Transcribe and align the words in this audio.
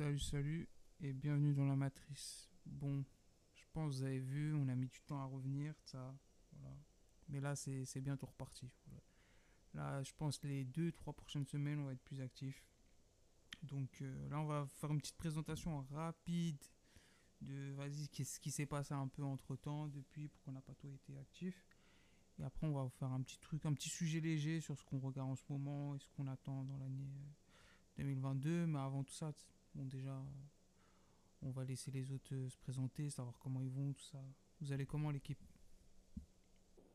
Salut, 0.00 0.18
salut 0.18 0.68
et 1.00 1.12
bienvenue 1.12 1.52
dans 1.52 1.66
la 1.66 1.76
matrice. 1.76 2.48
Bon, 2.64 3.04
je 3.54 3.64
pense 3.74 3.92
que 3.92 3.98
vous 3.98 4.02
avez 4.02 4.18
vu, 4.18 4.54
on 4.54 4.66
a 4.68 4.74
mis 4.74 4.88
du 4.88 5.02
temps 5.02 5.20
à 5.20 5.26
revenir, 5.26 5.74
ça, 5.84 6.16
voilà. 6.52 6.74
Mais 7.28 7.38
là, 7.38 7.54
c'est 7.54 8.00
bientôt 8.00 8.24
reparti. 8.24 8.70
Là, 9.74 10.02
je 10.02 10.12
pense 10.16 10.42
les 10.42 10.64
deux, 10.64 10.90
trois 10.90 11.12
prochaines 11.12 11.44
semaines, 11.44 11.80
on 11.80 11.84
va 11.84 11.92
être 11.92 12.00
plus 12.00 12.22
actifs. 12.22 12.64
Donc 13.62 14.00
euh, 14.00 14.28
là, 14.30 14.40
on 14.40 14.46
va 14.46 14.66
faire 14.76 14.90
une 14.90 15.00
petite 15.00 15.18
présentation 15.18 15.82
rapide 15.90 16.64
de, 17.42 17.72
vas-y, 17.72 18.08
qu'est-ce 18.08 18.40
qui 18.40 18.50
s'est 18.50 18.64
passé 18.64 18.94
un 18.94 19.08
peu 19.08 19.22
entre 19.22 19.54
temps 19.54 19.86
depuis, 19.86 20.28
pourquoi 20.28 20.52
on 20.52 20.54
n'a 20.54 20.62
pas 20.62 20.74
tout 20.76 20.88
été 20.88 21.18
actif. 21.18 21.66
Et 22.38 22.42
après, 22.42 22.66
on 22.66 22.72
va 22.72 22.84
vous 22.84 22.88
faire 22.88 23.12
un 23.12 23.20
petit 23.20 23.38
truc, 23.38 23.66
un 23.66 23.74
petit 23.74 23.90
sujet 23.90 24.20
léger 24.20 24.62
sur 24.62 24.78
ce 24.78 24.82
qu'on 24.82 24.98
regarde 24.98 25.28
en 25.28 25.36
ce 25.36 25.44
moment 25.50 25.94
et 25.94 25.98
ce 25.98 26.08
qu'on 26.16 26.26
attend 26.26 26.64
dans 26.64 26.78
l'année 26.78 27.12
euh, 27.98 27.98
2022. 27.98 28.64
Mais 28.64 28.78
avant 28.78 29.04
tout 29.04 29.12
ça, 29.12 29.34
bon, 29.74 29.84
déjà, 29.86 30.20
on 31.42 31.50
va 31.50 31.64
laisser 31.64 31.90
les 31.90 32.10
autres 32.12 32.34
euh, 32.34 32.48
se 32.48 32.56
présenter, 32.58 33.10
savoir 33.10 33.38
comment 33.38 33.60
ils 33.62 33.70
vont, 33.70 33.92
tout 33.92 34.04
ça. 34.04 34.18
Vous 34.60 34.72
allez 34.72 34.86
comment, 34.86 35.10
l'équipe? 35.10 35.38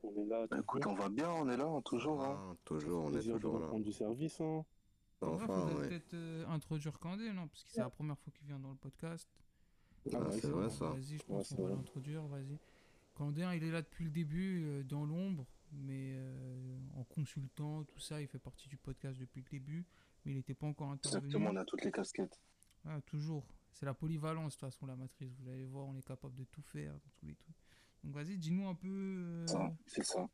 On 0.03 0.15
est 0.21 0.25
là, 0.25 0.45
Bah, 0.47 0.57
écoute, 0.59 0.85
on 0.85 0.93
va 0.93 1.09
bien, 1.09 1.29
on 1.31 1.49
est 1.49 1.57
là, 1.57 1.65
hein, 1.65 1.81
toujours. 1.81 2.21
Hein. 2.23 2.51
Ah, 2.51 2.55
toujours, 2.63 3.05
on 3.05 3.13
est 3.13 3.21
toujours 3.21 3.57
là. 3.59 3.65
reprendre 3.65 3.83
du 3.85 3.91
service. 3.91 4.39
Hein. 4.39 4.63
Enfin, 5.21 5.43
Enfin, 5.45 5.73
ouais. 5.73 5.87
peut-être 5.87 6.13
euh, 6.13 6.45
introduire 6.47 6.99
Candé, 6.99 7.31
non? 7.31 7.47
Parce 7.47 7.63
que 7.63 7.69
c'est 7.69 7.79
la 7.79 7.89
première 7.89 8.17
fois 8.19 8.31
qu'il 8.33 8.45
vient 8.45 8.59
dans 8.59 8.69
le 8.71 8.75
podcast. 8.77 9.27
Ah, 10.13 10.19
ouais, 10.19 10.39
c'est 10.39 10.49
vrai 10.49 10.69
ça. 10.69 10.89
Vas-y, 10.91 11.17
je 11.17 11.23
pense 11.23 11.49
qu'on 11.53 11.63
va 11.63 11.69
l'introduire, 11.69 12.23
vas-y. 12.27 12.59
Candé, 13.15 13.43
hein, 13.43 13.53
il 13.55 13.63
est 13.63 13.71
là 13.71 13.81
depuis 13.81 14.03
le 14.03 14.11
début, 14.11 14.61
euh, 14.65 14.83
dans 14.83 15.05
l'ombre, 15.05 15.47
mais 15.71 16.13
euh, 16.17 16.77
en 16.97 17.03
consultant, 17.05 17.83
tout 17.85 17.99
ça, 17.99 18.21
il 18.21 18.27
fait 18.27 18.37
partie 18.37 18.67
du 18.67 18.77
podcast 18.77 19.17
depuis 19.17 19.41
le 19.41 19.49
début, 19.49 19.85
mais 20.23 20.33
il 20.33 20.35
n'était 20.35 20.53
pas 20.53 20.67
encore 20.67 20.91
intervenu. 20.91 21.25
Exactement, 21.25 21.49
on 21.51 21.55
a 21.55 21.65
toutes 21.65 21.83
les 21.85 21.91
casquettes. 21.91 22.39
Ah, 22.85 22.99
toujours. 23.05 23.45
C'est 23.71 23.85
la 23.85 23.93
polyvalence, 23.93 24.55
de 24.55 24.59
toute 24.59 24.69
façon, 24.71 24.85
la 24.85 24.95
matrice. 24.95 25.33
Vous 25.39 25.49
allez 25.49 25.65
voir, 25.65 25.87
on 25.87 25.95
est 25.97 26.05
capable 26.05 26.35
de 26.35 26.43
tout 26.45 26.61
faire, 26.61 26.93
tous 27.19 27.25
les 27.25 27.35
trucs. 27.35 27.55
Donc 28.03 28.13
vas-y, 28.13 28.37
dis-nous 28.37 28.67
un 28.67 28.75
peu... 28.75 28.87
euh, 28.87 29.47
Ça, 29.47 29.73
c'est 29.87 30.05
ça. 30.05 30.29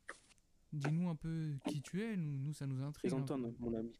dis-nous 0.72 1.08
un 1.08 1.16
peu 1.16 1.54
qui 1.66 1.80
tu 1.82 2.02
es, 2.02 2.16
nous, 2.16 2.38
nous 2.38 2.52
ça 2.52 2.66
nous 2.66 2.82
intrigue. 2.82 3.12
un 3.12 3.16
Présente-toi, 3.22 3.52
mon 3.58 3.74
ami. 3.74 3.92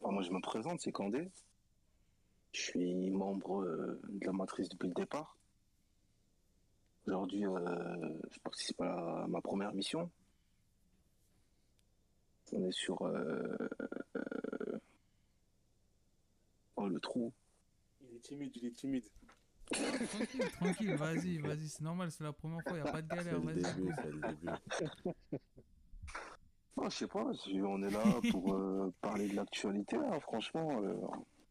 Alors, 0.00 0.12
moi, 0.12 0.22
je 0.22 0.30
me 0.30 0.40
présente, 0.40 0.80
c'est 0.80 0.92
Candé. 0.92 1.30
Je 2.52 2.60
suis 2.60 3.10
membre 3.10 3.62
euh, 3.62 4.00
de 4.08 4.26
la 4.26 4.32
matrice 4.32 4.68
depuis 4.68 4.88
le 4.88 4.94
départ. 4.94 5.36
Aujourd'hui, 7.06 7.44
euh, 7.46 8.18
je 8.30 8.38
participe 8.40 8.80
à 8.80 8.84
la- 8.84 9.26
ma 9.28 9.40
première 9.40 9.72
mission. 9.74 10.10
On 12.52 12.62
est 12.68 12.72
sur. 12.72 13.02
euh, 13.02 13.56
Oh, 16.84 16.88
le 16.88 17.00
trou. 17.00 17.32
Il 18.02 18.16
est 18.16 18.20
timide, 18.20 18.52
il 18.56 18.66
est 18.66 18.72
timide. 18.76 19.04
Tranquille, 19.72 20.50
tranquille, 20.52 20.94
vas-y, 20.96 21.38
vas-y, 21.38 21.68
c'est 21.68 21.82
normal, 21.82 22.10
c'est 22.10 22.22
la 22.24 22.32
première 22.34 22.62
fois, 22.62 22.72
il 22.76 22.82
n'y 22.82 22.88
a 22.88 22.92
pas 22.92 23.00
de 23.02 23.08
C'est 23.10 23.16
galère, 23.16 23.40
le 23.40 23.46
vas-y. 23.46 23.62
début, 23.62 23.92
c'est 23.96 24.10
le 24.10 24.20
début. 24.20 25.38
Non, 26.76 26.90
je 26.90 26.96
sais 26.96 27.06
pas, 27.06 27.24
on 27.24 27.82
est 27.84 27.90
là 27.90 28.02
pour 28.32 28.52
euh, 28.52 28.92
parler 29.00 29.28
de 29.28 29.36
l'actualité, 29.36 29.96
hein, 29.96 30.18
franchement. 30.20 30.82
euh, 30.82 30.96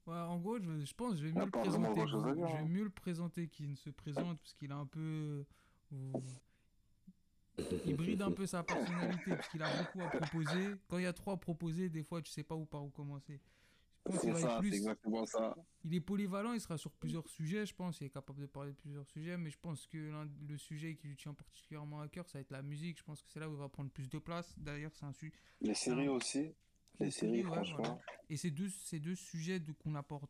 Ouais, 0.06 0.18
en 0.20 0.38
gros, 0.38 0.60
je, 0.60 0.84
je 0.86 0.94
pense 0.94 1.12
que 1.12 1.18
je 1.18 1.28
vais 1.28 1.32
mieux 1.32 1.46
le 1.46 1.52
présenter. 1.52 1.94
dire, 1.94 2.08
Je 2.10 2.18
vais 2.18 2.42
hein. 2.44 2.66
mieux 2.68 2.84
le 2.84 2.90
présenter 2.90 3.48
qu'il 3.48 3.70
ne 3.72 3.76
se 3.76 3.90
présente 3.90 4.38
parce 4.40 4.54
qu'il 4.54 4.70
a 4.74 4.76
un 4.76 4.86
peu. 4.86 5.46
euh, 5.94 6.12
Il 7.86 7.96
bride 7.96 8.22
un 8.22 8.32
peu 8.32 8.46
sa 8.46 8.64
personnalité 8.64 9.32
parce 9.34 9.48
qu'il 9.48 9.64
a 9.64 9.70
beaucoup 9.78 10.02
à 10.02 10.10
proposer. 10.10 10.76
Quand 10.90 10.98
il 10.98 11.04
y 11.06 11.08
a 11.08 11.14
trop 11.14 11.32
à 11.32 11.38
proposer, 11.40 11.88
des 11.88 12.04
fois, 12.04 12.22
tu 12.22 12.30
sais 12.30 12.44
pas 12.44 12.56
où 12.56 12.66
par 12.66 12.84
où 12.84 12.90
commencer. 12.90 13.40
C'est 14.10 14.34
ça, 14.36 14.60
c'est 14.62 14.68
exactement 14.68 15.26
ça. 15.26 15.56
Il 15.86 15.94
est 15.96 16.02
polyvalent, 16.02 16.52
il 16.54 16.60
sera 16.60 16.78
sur 16.78 16.92
plusieurs 16.92 17.28
sujets, 17.30 17.66
je 17.66 17.74
pense. 17.74 18.02
Il 18.02 18.06
est 18.06 18.10
capable 18.10 18.42
de 18.42 18.46
parler 18.48 18.72
de 18.72 18.76
plusieurs 18.78 19.08
sujets, 19.08 19.38
mais 19.38 19.50
je 19.50 19.58
pense 19.58 19.88
que 19.88 20.12
le 20.48 20.58
sujet 20.58 20.96
qui 20.96 21.08
lui 21.08 21.16
tient 21.16 21.34
particulièrement 21.34 22.02
à 22.02 22.10
cœur, 22.10 22.28
ça 22.28 22.38
va 22.38 22.42
être 22.42 22.52
la 22.52 22.62
musique. 22.62 22.98
Je 22.98 23.04
pense 23.04 23.22
que 23.22 23.30
c'est 23.30 23.40
là 23.40 23.50
où 23.50 23.54
il 23.54 23.60
va 23.60 23.70
prendre 23.70 23.90
plus 23.92 24.10
de 24.10 24.18
place. 24.20 24.54
D'ailleurs, 24.60 24.92
c'est 24.94 25.06
un 25.06 25.14
sujet. 25.14 25.32
Les 25.62 25.74
séries 25.74 26.10
aussi. 26.10 26.54
Les 27.00 27.12
séries, 27.12 27.44
ouais, 27.46 27.52
franchement. 27.52 27.78
voilà. 27.80 28.00
Et 28.30 28.36
c'est 28.38 28.52
deux, 28.52 28.70
ces 28.70 29.00
deux 29.00 29.16
sujets 29.16 29.60
de- 29.60 29.72
qu'on 29.72 29.92
n'apporte 29.92 30.30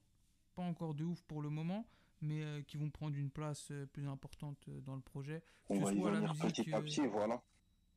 pas 0.55 0.61
encore 0.61 0.93
de 0.93 1.03
ouf 1.03 1.21
pour 1.23 1.41
le 1.41 1.49
moment, 1.49 1.87
mais 2.21 2.43
euh, 2.43 2.61
qui 2.61 2.77
vont 2.77 2.89
prendre 2.91 3.17
une 3.17 3.31
place 3.31 3.69
euh, 3.71 3.85
plus 3.87 4.07
importante 4.07 4.57
euh, 4.69 4.79
dans 4.81 4.95
le 4.95 5.01
projet. 5.01 5.41
On 5.69 5.79
Que 5.79 5.83
va 5.83 5.89
ce 5.91 5.95
y 5.95 5.99
soit 5.99 6.11
la 6.11 6.17
venir 6.19 6.33
musique, 6.35 6.63
petit 6.65 6.73
à 6.73 6.81
petit, 6.81 7.07
voilà. 7.07 7.41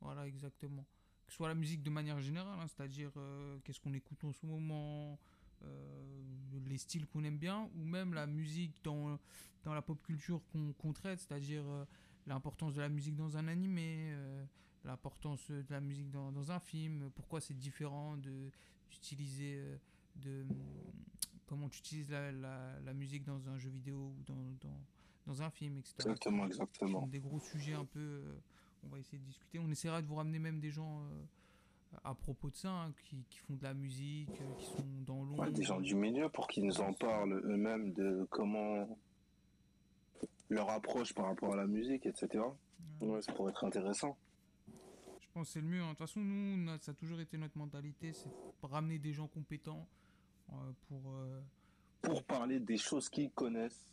Voilà, 0.01 0.27
exactement. 0.27 0.83
Que 1.27 1.31
ce 1.31 1.37
soit 1.37 1.47
la 1.49 1.55
musique 1.55 1.83
de 1.83 1.89
manière 1.91 2.19
générale, 2.19 2.59
hein, 2.59 2.67
c'est-à-dire 2.67 3.11
qu'est-ce 3.63 3.79
qu'on 3.79 3.93
écoute 3.93 4.23
en 4.23 4.31
ce 4.33 4.45
moment, 4.45 5.19
euh, 5.63 5.97
les 6.67 6.77
styles 6.77 7.07
qu'on 7.07 7.23
aime 7.23 7.37
bien, 7.37 7.69
ou 7.75 7.85
même 7.85 8.13
la 8.13 8.27
musique 8.27 8.73
dans, 8.83 9.19
dans 9.63 9.73
la 9.73 9.81
pop 9.81 10.01
culture 10.03 10.41
qu'on 10.51 10.73
qu'on 10.73 10.93
traite, 10.93 11.19
c'est-à-dire 11.19 11.63
euh, 11.65 11.85
l'importance 12.25 12.73
de 12.73 12.81
la 12.81 12.89
musique 12.89 13.15
dans 13.15 13.37
un 13.37 13.47
animé, 13.47 14.09
euh, 14.11 14.45
l'importance 14.83 15.49
de 15.49 15.65
la 15.69 15.81
musique 15.81 16.09
dans, 16.11 16.31
dans 16.31 16.51
un 16.51 16.59
film, 16.59 17.09
pourquoi 17.15 17.41
c'est 17.41 17.53
différent 17.57 18.17
d'utiliser 18.89 19.55
euh, 19.57 19.77
de 20.15 20.45
comment 21.45 21.69
tu 21.69 21.79
utilises 21.79 22.09
la, 22.09 22.31
la, 22.31 22.79
la 22.81 22.93
musique 22.93 23.23
dans 23.23 23.47
un 23.49 23.57
jeu 23.57 23.69
vidéo 23.69 24.13
ou 24.17 24.23
dans, 24.25 24.51
dans, 24.61 24.81
dans 25.25 25.41
un 25.41 25.49
film, 25.49 25.77
etc. 25.77 25.95
Exactement, 25.99 26.45
exactement. 26.45 27.07
des 27.07 27.19
gros 27.19 27.39
sujets 27.39 27.73
un 27.73 27.85
peu. 27.85 28.21
on 28.83 28.89
va 28.89 28.99
essayer 28.99 29.19
de 29.19 29.23
discuter. 29.25 29.59
On 29.59 29.69
essaiera 29.69 30.01
de 30.01 30.07
vous 30.07 30.15
ramener 30.15 30.39
même 30.39 30.59
des 30.59 30.71
gens 30.71 31.07
à 32.03 32.13
propos 32.15 32.49
de 32.49 32.55
ça, 32.55 32.69
hein, 32.71 32.93
qui, 33.03 33.23
qui 33.29 33.39
font 33.39 33.55
de 33.55 33.63
la 33.63 33.73
musique, 33.73 34.29
euh, 34.41 34.53
qui 34.57 34.65
sont 34.65 34.85
dans 35.05 35.23
l'ombre. 35.23 35.39
Ouais, 35.43 35.51
des 35.51 35.63
gens 35.63 35.79
du 35.81 35.95
milieu 35.95 36.29
pour 36.29 36.47
qu'ils 36.47 36.65
nous 36.65 36.79
en 36.81 36.93
parlent 36.93 37.33
eux-mêmes 37.45 37.93
de 37.93 38.27
comment 38.29 38.87
leur 40.49 40.69
approche 40.69 41.13
par 41.13 41.25
rapport 41.25 41.53
à 41.53 41.57
la 41.57 41.67
musique, 41.67 42.05
etc. 42.05 42.43
Ouais, 43.01 43.21
ça 43.21 43.33
pourrait 43.33 43.51
être 43.51 43.65
intéressant. 43.65 44.17
Je 45.19 45.27
pense 45.33 45.47
que 45.47 45.53
c'est 45.53 45.61
le 45.61 45.67
mieux. 45.67 45.81
hein. 45.81 45.87
De 45.87 45.89
toute 45.91 45.99
façon, 45.99 46.21
nous, 46.21 46.57
notre- 46.57 46.83
ça 46.85 46.91
a 46.91 46.95
toujours 46.95 47.19
été 47.19 47.37
notre 47.37 47.57
mentalité, 47.57 48.13
c'est 48.13 48.29
de 48.29 48.65
ramener 48.65 48.97
des 48.99 49.13
gens 49.13 49.27
compétents 49.27 49.85
euh, 50.51 50.53
pour. 50.87 51.11
euh, 51.13 51.41
Pour 52.01 52.23
parler 52.23 52.59
des 52.59 52.77
choses 52.77 53.09
qu'ils 53.09 53.31
connaissent 53.31 53.85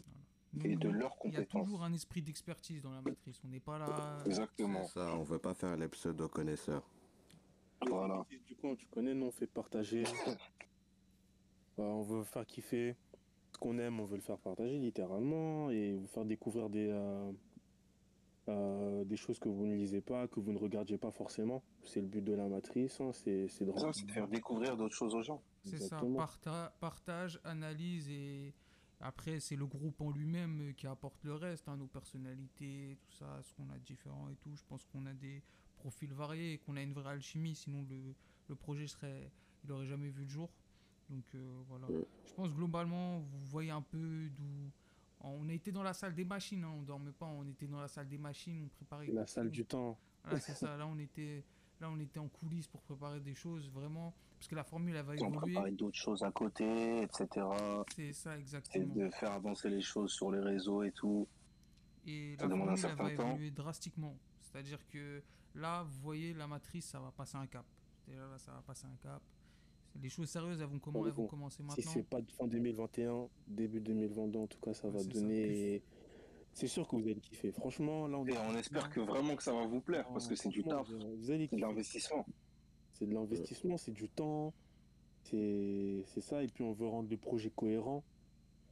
et 0.63 0.77
de 0.77 0.89
leurs 0.89 1.17
Il 1.25 1.33
y 1.33 1.37
a 1.37 1.41
compétences. 1.41 1.65
toujours 1.65 1.83
un 1.83 1.93
esprit 1.93 2.23
d'expertise 2.23 2.83
dans 2.83 2.93
la 2.93 3.03
matrice. 3.03 3.41
On 3.45 3.49
n'est 3.49 3.59
pas 3.61 3.79
là. 3.79 4.23
Exactement. 4.25 4.85
Ça, 4.85 5.15
on 5.17 5.25
veut 5.25 5.39
pas 5.41 5.55
faire 5.55 5.77
les 5.77 5.89
pseudo-connaisseurs. 5.89 6.89
Voilà. 7.89 8.25
Du 8.49 8.57
coup, 8.57 8.75
tu 8.77 8.87
connais, 8.87 9.15
nous, 9.15 9.27
on 9.27 9.31
fait 9.31 9.47
partager. 9.47 10.05
Euh, 10.29 10.35
on 11.79 12.03
veut 12.03 12.25
faire 12.25 12.47
kiffer. 12.47 12.97
Ce 13.53 13.59
qu'on 13.59 13.79
aime, 13.79 14.01
on 14.01 14.05
veut 14.05 14.17
le 14.17 14.23
faire 14.23 14.39
partager 14.39 14.79
littéralement 14.79 15.71
et 15.71 15.95
vous 15.95 16.07
faire 16.09 16.25
découvrir 16.25 16.69
des, 16.69 16.89
euh, 16.91 17.31
euh, 18.49 19.05
des 19.05 19.17
choses 19.17 19.39
que 19.39 19.49
vous 19.49 19.65
ne 19.67 19.75
lisez 19.75 20.01
pas, 20.01 20.27
que 20.29 20.41
vous 20.41 20.53
ne 20.53 20.59
regardiez 20.59 20.99
pas 20.99 21.11
forcément. 21.13 21.63
C'est 21.85 22.01
le 22.01 22.07
but 22.09 22.23
de 22.23 22.33
la 22.35 22.49
matrice, 22.49 23.01
hein, 23.01 23.13
c'est 23.13 23.49
c'est 23.49 23.65
de 23.65 23.73
Ça, 23.73 23.93
c'est 23.93 24.07
de 24.07 24.11
faire 24.13 24.29
découvrir 24.29 24.77
d'autres 24.77 24.95
choses 24.97 25.15
aux 25.15 25.23
gens. 25.23 25.41
C'est 25.65 25.79
ça, 25.79 26.01
parta- 26.17 26.75
partage, 26.81 27.41
analyse 27.45 28.09
et 28.11 28.53
après 29.01 29.39
c'est 29.41 29.57
le 29.57 29.67
groupe 29.67 30.01
en 30.01 30.11
lui-même 30.11 30.75
qui 30.77 30.87
apporte 30.87 31.23
le 31.25 31.35
reste, 31.35 31.69
hein, 31.69 31.77
nos 31.77 31.87
personnalités, 31.87 32.99
tout 33.01 33.13
ça, 33.13 33.41
ce 33.43 33.53
qu'on 33.55 33.71
a 33.71 33.79
de 33.79 33.85
différent 33.85 34.29
et 34.29 34.35
tout. 34.37 34.55
Je 34.57 34.65
pense 34.69 34.85
qu'on 34.87 35.07
a 35.07 35.15
des 35.15 35.43
profils 35.85 36.13
variés 36.15 36.55
et 36.55 36.59
qu'on 36.59 36.77
a 36.77 36.83
une 36.83 36.95
vraie 36.95 37.11
alchimie, 37.11 37.55
sinon 37.55 37.85
le, 37.91 38.15
le 38.49 38.55
projet 38.55 38.87
serait, 38.87 39.31
il 39.65 39.71
aurait 39.73 39.87
jamais 39.87 40.09
vu 40.09 40.23
le 40.23 40.31
jour. 40.31 40.49
Donc 41.11 41.25
euh, 41.35 41.61
voilà. 41.69 41.87
Ouais. 41.91 42.07
Je 42.27 42.33
pense 42.33 42.51
globalement, 42.55 43.19
vous 43.19 43.45
voyez 43.45 43.71
un 43.71 43.83
peu 43.83 44.29
d'où. 44.31 44.71
On 45.21 45.47
a 45.49 45.53
été 45.53 45.73
dans 45.73 45.83
la 45.83 45.93
salle 45.93 46.15
des 46.15 46.25
machines, 46.25 46.65
hein, 46.65 46.73
on 46.75 46.83
dormait 46.83 47.13
pas, 47.13 47.27
on 47.27 47.47
était 47.47 47.67
dans 47.67 47.81
la 47.81 47.89
salle 47.89 48.09
des 48.09 48.17
machines, 48.19 48.63
on 48.65 48.69
préparait. 48.69 49.07
la 49.09 49.27
salle 49.27 49.51
du 49.51 49.65
temps. 49.67 49.99
Voilà, 50.23 50.41
c'est 50.41 50.55
ça. 50.55 50.77
Là, 50.79 50.87
on 50.87 50.99
était, 50.99 51.45
là, 51.81 51.91
on 51.91 51.99
était 52.01 52.19
en 52.19 52.29
coulisses 52.29 52.67
pour 52.67 52.81
préparer 52.83 53.21
des 53.21 53.35
choses 53.35 53.71
vraiment, 53.71 54.15
parce 54.39 54.49
que 54.49 54.55
la 54.55 54.65
formule 54.65 54.97
elle 54.97 55.05
va 55.05 55.13
On 55.13 55.17
évoluer. 55.17 55.39
préparait 55.53 55.73
d'autres 55.73 55.99
choses 55.99 56.23
à 56.23 56.31
côté, 56.31 57.03
etc. 57.03 57.47
C'est 57.95 58.13
ça 58.15 58.37
Et 58.37 58.41
exactement. 58.41 58.95
de 58.95 59.11
faire 59.11 59.33
avancer 59.33 59.69
les 59.69 59.83
choses 59.83 60.13
sur 60.13 60.31
les 60.31 60.41
réseaux 60.41 60.83
et 60.83 60.93
tout. 60.93 61.27
Et 62.07 62.37
ça 62.37 62.45
la 62.45 62.49
demande 62.49 62.69
un 62.71 62.77
formule 62.77 62.91
elle 62.91 62.97
va 62.97 63.05
certain 63.09 63.23
temps. 63.23 63.29
évoluer 63.31 63.51
drastiquement. 63.51 64.17
C'est-à-dire 64.43 64.87
que 64.89 65.23
là, 65.55 65.83
vous 65.85 66.01
voyez, 66.01 66.35
la 66.35 66.47
matrice, 66.47 66.87
ça 66.87 67.01
va 67.01 67.11
passer 67.13 67.37
un 67.37 67.47
cap. 67.47 67.65
Déjà 68.07 68.27
là, 68.27 68.39
ça 68.39 68.53
va 68.53 68.63
passer 68.63 68.87
un 68.87 68.97
cap. 69.03 69.23
Les 70.03 70.09
choses 70.09 70.29
sérieuses, 70.29 70.61
elles 70.61 70.67
vont, 70.67 70.79
commen- 70.79 70.93
Bon, 70.93 71.07
elles 71.07 71.13
vont 71.13 71.23
bon. 71.23 71.29
commencer 71.29 71.59
Si 71.59 71.63
maintenant. 71.63 71.91
c'est 71.93 72.03
pas 72.09 72.21
de 72.21 72.31
fin 72.33 72.47
2021, 72.49 73.29
début 73.47 73.81
2022, 73.81 74.39
en 74.41 74.47
tout 74.49 74.59
cas, 74.59 74.75
ça 74.75 74.89
Ouais, 74.89 74.95
va 74.95 74.99
ça. 75.01 75.09
donner. 75.09 75.83
C'est 76.53 76.67
sûr 76.69 76.87
que 76.87 76.97
vous 76.97 77.03
allez 77.03 77.21
kiffer. 77.21 77.51
Franchement, 77.53 78.07
là, 78.09 78.19
on 78.19 78.27
Et 78.27 78.37
on 78.39 78.55
espère 78.57 78.89
que 78.91 79.01
vraiment 79.01 79.35
que 79.37 79.43
ça 79.43 79.53
va 79.53 79.67
vous 79.67 79.81
plaire 79.81 80.07
parce 80.09 80.27
que 80.29 80.35
c'est 80.37 80.49
du 80.49 80.63
taf, 80.65 80.89
vous- 80.89 81.17
Vous 81.17 81.31
allez 81.31 81.47
c'est 81.49 81.57
de 81.57 81.61
l'investissement. 81.61 82.27
C'est 82.93 83.07
de 83.07 83.15
l'investissement, 83.15 83.77
c'est 83.77 83.91
du 83.93 84.09
temps, 84.09 84.53
c'est 85.23 86.03
c'est 86.07 86.21
ça. 86.21 86.43
Et 86.43 86.49
puis 86.49 86.63
on 86.65 86.73
veut 86.73 86.87
rendre 86.87 87.09
le 87.11 87.17
projet 87.17 87.51
cohérent. 87.55 88.05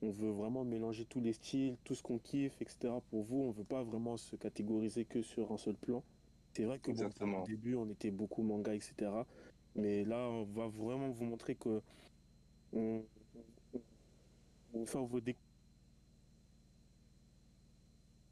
On 0.00 0.10
veut 0.10 0.30
vraiment 0.30 0.64
mélanger 0.64 1.04
tous 1.04 1.20
les 1.20 1.32
styles, 1.32 1.76
tout 1.84 1.94
ce 1.94 2.02
qu'on 2.02 2.18
kiffe, 2.18 2.60
etc. 2.60 2.92
Pour 3.10 3.22
vous, 3.24 3.38
on 3.42 3.50
veut 3.52 3.64
pas 3.64 3.82
vraiment 3.84 4.16
se 4.16 4.34
catégoriser 4.36 5.04
que 5.04 5.22
sur 5.22 5.52
un 5.52 5.56
seul 5.58 5.76
plan. 5.76 6.02
C'est 6.54 6.64
vrai 6.64 6.78
que 6.78 6.90
bon, 6.92 7.10
au 7.42 7.46
début, 7.46 7.74
on 7.74 7.88
était 7.90 8.10
beaucoup 8.10 8.42
manga, 8.42 8.74
etc. 8.74 9.26
Mais 9.74 10.04
là, 10.04 10.28
on 10.28 10.44
va 10.44 10.68
vraiment 10.68 11.10
vous 11.10 11.24
montrer 11.24 11.54
que 11.54 11.80
on, 12.72 13.04
on- 14.74 14.86
faire 14.86 15.04
vos 15.04 15.20
découvertes 15.20 15.38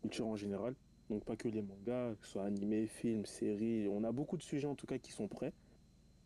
culture 0.03 0.27
en 0.27 0.37
général. 0.37 0.75
Donc 1.09 1.25
pas 1.25 1.37
que 1.37 1.49
les 1.49 1.63
mangas, 1.63 2.15
que 2.17 2.27
ce 2.27 2.33
soit 2.33 2.45
animés, 2.45 2.87
films, 2.87 3.27
séries. 3.27 3.89
On 3.89 4.05
a 4.05 4.13
beaucoup 4.13 4.37
de 4.37 4.43
sujets 4.43 4.67
en 4.67 4.75
tout 4.75 4.87
cas 4.87 4.99
qui 4.99 5.13
sont 5.13 5.29
prêts, 5.29 5.53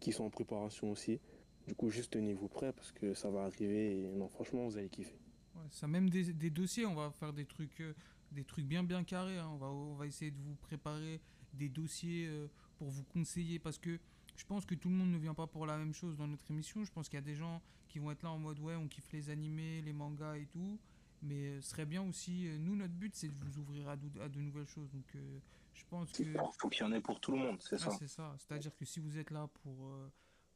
qui 0.00 0.12
sont 0.12 0.24
en 0.24 0.30
préparation 0.30 0.90
aussi. 0.90 1.20
Du 1.66 1.74
coup, 1.74 1.88
juste 1.90 2.12
tenez-vous 2.12 2.48
prêts 2.48 2.72
parce 2.72 2.92
que 2.92 3.14
ça 3.14 3.30
va 3.30 3.44
arriver 3.44 4.00
et 4.00 4.08
non, 4.08 4.28
franchement, 4.28 4.66
vous 4.68 4.76
allez 4.76 4.90
kiffer. 4.90 5.18
Ouais, 5.54 5.62
ça 5.70 5.86
même 5.86 6.10
des, 6.10 6.32
des 6.32 6.50
dossiers, 6.50 6.84
on 6.84 6.94
va 6.94 7.10
faire 7.10 7.32
des 7.32 7.46
trucs, 7.46 7.80
euh, 7.80 7.94
des 8.32 8.44
trucs 8.44 8.66
bien 8.66 8.82
bien 8.82 9.02
carrés. 9.04 9.38
hein. 9.38 9.48
On, 9.54 9.56
va, 9.56 9.68
on 9.68 9.94
va 9.94 10.06
essayer 10.06 10.30
de 10.30 10.38
vous 10.40 10.56
préparer 10.56 11.20
des 11.54 11.68
dossiers 11.68 12.26
euh, 12.28 12.48
pour 12.76 12.88
vous 12.90 13.04
conseiller 13.04 13.58
parce 13.58 13.78
que 13.78 13.98
je 14.36 14.44
pense 14.44 14.66
que 14.66 14.74
tout 14.74 14.88
le 14.88 14.94
monde 14.96 15.10
ne 15.12 15.18
vient 15.18 15.34
pas 15.34 15.46
pour 15.46 15.64
la 15.66 15.78
même 15.78 15.94
chose 15.94 16.16
dans 16.16 16.26
notre 16.26 16.50
émission. 16.50 16.84
Je 16.84 16.90
pense 16.92 17.08
qu'il 17.08 17.16
y 17.16 17.22
a 17.22 17.24
des 17.24 17.36
gens 17.36 17.62
qui 17.88 17.98
vont 18.00 18.10
être 18.10 18.22
là 18.22 18.30
en 18.30 18.38
mode 18.38 18.58
ouais, 18.58 18.74
on 18.74 18.88
kiffe 18.88 19.12
les 19.12 19.30
animés, 19.30 19.80
les 19.82 19.92
mangas 19.92 20.36
et 20.36 20.46
tout. 20.46 20.78
Mais 21.22 21.46
euh, 21.46 21.60
ce 21.62 21.70
serait 21.70 21.86
bien 21.86 22.02
aussi, 22.02 22.48
euh, 22.48 22.58
nous 22.58 22.76
notre 22.76 22.92
but 22.94 23.14
c'est 23.14 23.28
de 23.28 23.34
vous 23.44 23.58
ouvrir 23.58 23.88
à, 23.88 23.96
de- 23.96 24.20
à 24.20 24.28
de 24.28 24.40
nouvelles 24.40 24.66
choses. 24.66 24.90
Donc 24.90 25.06
euh, 25.14 25.38
je 25.72 25.84
pense 25.88 26.10
que... 26.12 26.22
Il 26.22 26.36
faut 26.58 26.68
qu'il 26.68 26.82
y 26.84 26.86
en 26.88 26.92
ait 26.92 27.00
pour 27.00 27.18
tout 27.20 27.32
le 27.32 27.38
monde, 27.38 27.62
c'est 27.62 27.76
Ouais, 27.76 27.78
ça. 27.78 27.90
c'est 27.98 28.08
ça. 28.08 28.34
C'est-à-dire 28.38 28.74
que 28.76 28.84
si 28.84 29.00
vous 29.00 29.16
êtes 29.16 29.30
là 29.30 29.48
pour, 29.62 29.90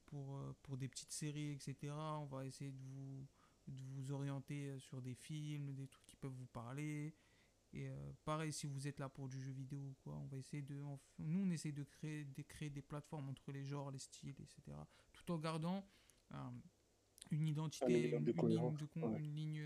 pour, 0.07 0.41
pour 0.63 0.77
des 0.77 0.89
petites 0.89 1.13
séries, 1.13 1.53
etc., 1.53 1.77
on 2.21 2.27
va 2.27 2.45
essayer 2.45 2.71
de 2.73 2.79
vous, 2.79 3.27
de 3.69 3.83
vous 3.95 4.13
orienter 4.13 4.79
sur 4.79 5.01
des 5.01 5.15
films, 5.15 5.73
des 5.75 5.87
trucs 5.87 6.05
qui 6.07 6.17
peuvent 6.17 6.33
vous 6.37 6.47
parler. 6.47 7.15
Et 7.75 7.89
euh, 7.89 8.13
pareil, 8.25 8.53
si 8.53 8.67
vous 8.67 8.89
êtes 8.89 8.99
là 8.99 9.09
pour 9.09 9.29
du 9.29 9.41
jeu 9.41 9.53
vidéo 9.53 9.81
ou 9.81 9.95
quoi, 10.03 10.17
on 10.17 10.27
va 10.27 10.39
essayer 10.39 10.63
de. 10.63 10.81
on 10.83 10.99
nous, 11.19 11.47
on 11.47 11.51
essaie 11.51 11.73
de 11.73 11.85
créer, 11.85 12.25
de 12.25 12.43
créer 12.43 12.71
des 12.71 12.83
plateformes 12.83 13.29
entre 13.29 13.53
les 13.53 13.65
genres, 13.65 13.91
les 13.91 13.99
styles, 13.99 14.41
etc. 14.41 14.77
Tout 15.13 15.31
en 15.33 15.39
gardant 15.39 15.87
euh, 16.33 16.37
une 17.31 17.47
identité, 17.47 18.11
une, 18.11 18.25
ligne, 18.25 18.25
de 18.25 19.01
ouais. 19.01 19.19
une 19.21 19.35
ligne, 19.35 19.63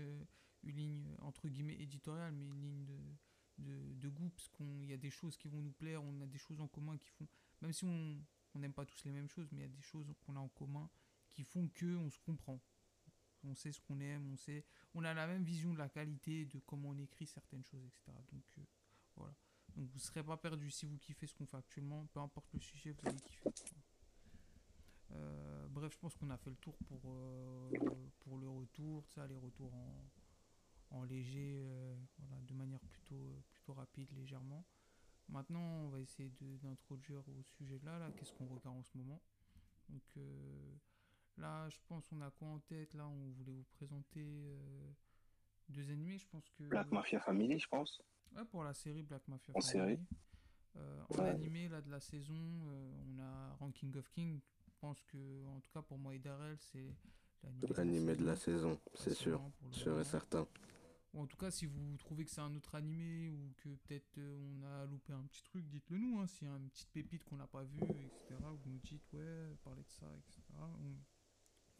une 0.63 0.75
ligne 0.75 1.15
entre 1.21 1.47
guillemets 1.47 1.79
éditoriale, 1.79 2.33
mais 2.33 2.45
une 2.45 2.61
ligne 2.61 2.85
de, 2.85 2.99
de, 3.59 3.93
de 3.93 4.09
goût, 4.09 4.29
parce 4.29 4.49
qu'il 4.49 4.85
y 4.85 4.93
a 4.93 4.97
des 4.97 5.09
choses 5.09 5.37
qui 5.37 5.47
vont 5.47 5.61
nous 5.61 5.71
plaire, 5.71 6.03
on 6.03 6.19
a 6.21 6.25
des 6.25 6.37
choses 6.37 6.59
en 6.59 6.67
commun 6.67 6.97
qui 6.97 7.09
font, 7.09 7.27
même 7.61 7.71
si 7.71 7.85
on 7.85 8.17
on 8.55 8.59
n'aime 8.59 8.73
pas 8.73 8.85
tous 8.85 9.03
les 9.05 9.11
mêmes 9.11 9.29
choses, 9.29 9.47
mais 9.51 9.59
il 9.59 9.61
y 9.61 9.65
a 9.65 9.75
des 9.75 9.81
choses 9.81 10.05
qu'on 10.25 10.35
a 10.35 10.39
en 10.39 10.49
commun 10.49 10.89
qui 11.31 11.43
font 11.43 11.67
que 11.73 11.97
on 11.97 12.09
se 12.09 12.19
comprend. 12.19 12.59
On 13.45 13.55
sait 13.55 13.71
ce 13.71 13.81
qu'on 13.81 13.99
aime, 13.99 14.31
on 14.31 14.37
sait, 14.37 14.63
on 14.93 15.03
a 15.03 15.13
la 15.13 15.27
même 15.27 15.43
vision 15.43 15.73
de 15.73 15.77
la 15.77 15.89
qualité, 15.89 16.45
de 16.45 16.59
comment 16.59 16.89
on 16.89 16.97
écrit 16.97 17.25
certaines 17.27 17.63
choses, 17.65 17.83
etc. 17.85 18.11
Donc 18.31 18.43
euh, 18.57 18.61
voilà. 19.15 19.33
Donc 19.75 19.87
vous 19.89 19.95
ne 19.95 19.99
serez 19.99 20.23
pas 20.23 20.37
perdu 20.37 20.69
si 20.71 20.85
vous 20.85 20.97
kiffez 20.97 21.27
ce 21.27 21.33
qu'on 21.33 21.45
fait 21.45 21.57
actuellement, 21.57 22.05
peu 22.13 22.19
importe 22.19 22.51
le 22.53 22.59
sujet, 22.59 22.91
vous 22.91 23.07
allez 23.09 23.19
kiffer. 23.19 23.49
Euh, 25.11 25.67
bref, 25.69 25.93
je 25.93 25.97
pense 25.99 26.15
qu'on 26.15 26.29
a 26.29 26.37
fait 26.37 26.49
le 26.49 26.55
tour 26.57 26.77
pour, 26.87 27.01
euh, 27.05 27.69
le 28.39 28.49
retour, 28.49 29.05
ça, 29.09 29.27
les 29.27 29.37
retours 29.37 29.73
en, 29.73 30.09
en 30.91 31.03
léger, 31.03 31.61
voilà, 32.17 32.41
de 32.43 32.53
manière 32.53 32.79
plutôt, 32.81 33.43
plutôt 33.51 33.73
rapide, 33.73 34.09
légèrement. 34.13 34.65
Maintenant, 35.29 35.61
on 35.61 35.89
va 35.89 35.99
essayer 35.99 36.29
de- 36.29 36.57
d'introduire 36.57 37.27
au 37.29 37.43
sujet 37.43 37.79
là, 37.83 37.97
là 37.99 38.11
qu'est-ce 38.11 38.33
qu'on 38.33 38.47
regarde 38.47 38.77
en 38.77 38.83
ce 38.83 38.97
moment. 38.97 39.21
Donc 39.89 40.03
là, 41.37 41.69
je 41.69 41.77
pense 41.87 42.11
on 42.11 42.21
a 42.21 42.31
quoi 42.31 42.47
en 42.49 42.59
tête 42.59 42.93
Là, 42.93 43.07
on 43.07 43.29
voulait 43.31 43.53
vous 43.53 43.65
présenter 43.71 44.21
euh, 44.25 44.91
deux 45.69 45.89
animés, 45.91 46.17
je 46.17 46.27
pense 46.27 46.49
que... 46.51 46.63
Black 46.63 46.91
Mafia 46.91 47.19
Family, 47.19 47.59
je 47.59 47.67
pense. 47.67 48.01
Ouais, 48.35 48.45
pour 48.45 48.63
la 48.63 48.73
série 48.73 49.03
Black 49.03 49.27
Mafia 49.27 49.53
En 49.55 49.61
Family. 49.61 49.71
série. 49.95 49.99
Euh, 50.75 51.03
en 51.09 51.15
Ouais. 51.23 51.29
animé 51.29 51.69
là, 51.69 51.81
de 51.81 51.91
la 51.91 51.99
saison, 51.99 52.33
euh, 52.35 52.91
on 53.05 53.19
a 53.19 53.53
Ranking 53.59 53.95
of 53.97 54.09
King. 54.09 54.39
Je 54.67 54.73
pense 54.79 55.01
que, 55.03 55.45
en 55.45 55.59
tout 55.59 55.69
cas 55.71 55.81
pour 55.81 55.97
moi 55.99 56.15
et 56.15 56.19
Darrell, 56.19 56.57
c'est 56.57 56.93
l'animé 57.43 57.67
L'animé 57.77 58.15
de 58.15 58.25
la 58.25 58.35
saison. 58.35 58.73
saison, 58.75 58.81
c'est 58.95 59.13
sûr. 59.13 59.41
Sûr 59.71 59.99
et 59.99 60.03
certain. 60.03 60.47
Ou 61.13 61.21
en 61.21 61.27
tout 61.27 61.37
cas, 61.37 61.51
si 61.51 61.67
vous 61.67 61.95
trouvez 61.97 62.25
que 62.25 62.31
c'est 62.31 62.41
un 62.41 62.55
autre 62.55 62.73
animé 62.73 63.29
ou 63.29 63.53
que 63.57 63.69
peut-être 63.69 64.17
euh, 64.17 64.35
on 64.57 64.63
a 64.63 64.85
loupé 64.87 65.13
un 65.13 65.21
petit 65.27 65.43
truc, 65.43 65.63
dites-le 65.69 65.99
nous. 65.99 66.19
Hein, 66.19 66.25
S'il 66.25 66.47
y 66.47 66.51
a 66.51 66.55
une 66.55 66.69
petite 66.69 66.89
pépite 66.89 67.23
qu'on 67.23 67.35
n'a 67.37 67.45
pas 67.45 67.63
vue, 67.63 67.79
etc., 67.83 68.35
vous 68.41 68.69
nous 68.71 68.79
dites, 68.79 69.13
ouais, 69.13 69.55
parlez 69.63 69.83
de 69.83 69.91
ça, 69.91 70.07
etc. 70.17 70.41
On, 70.59 70.95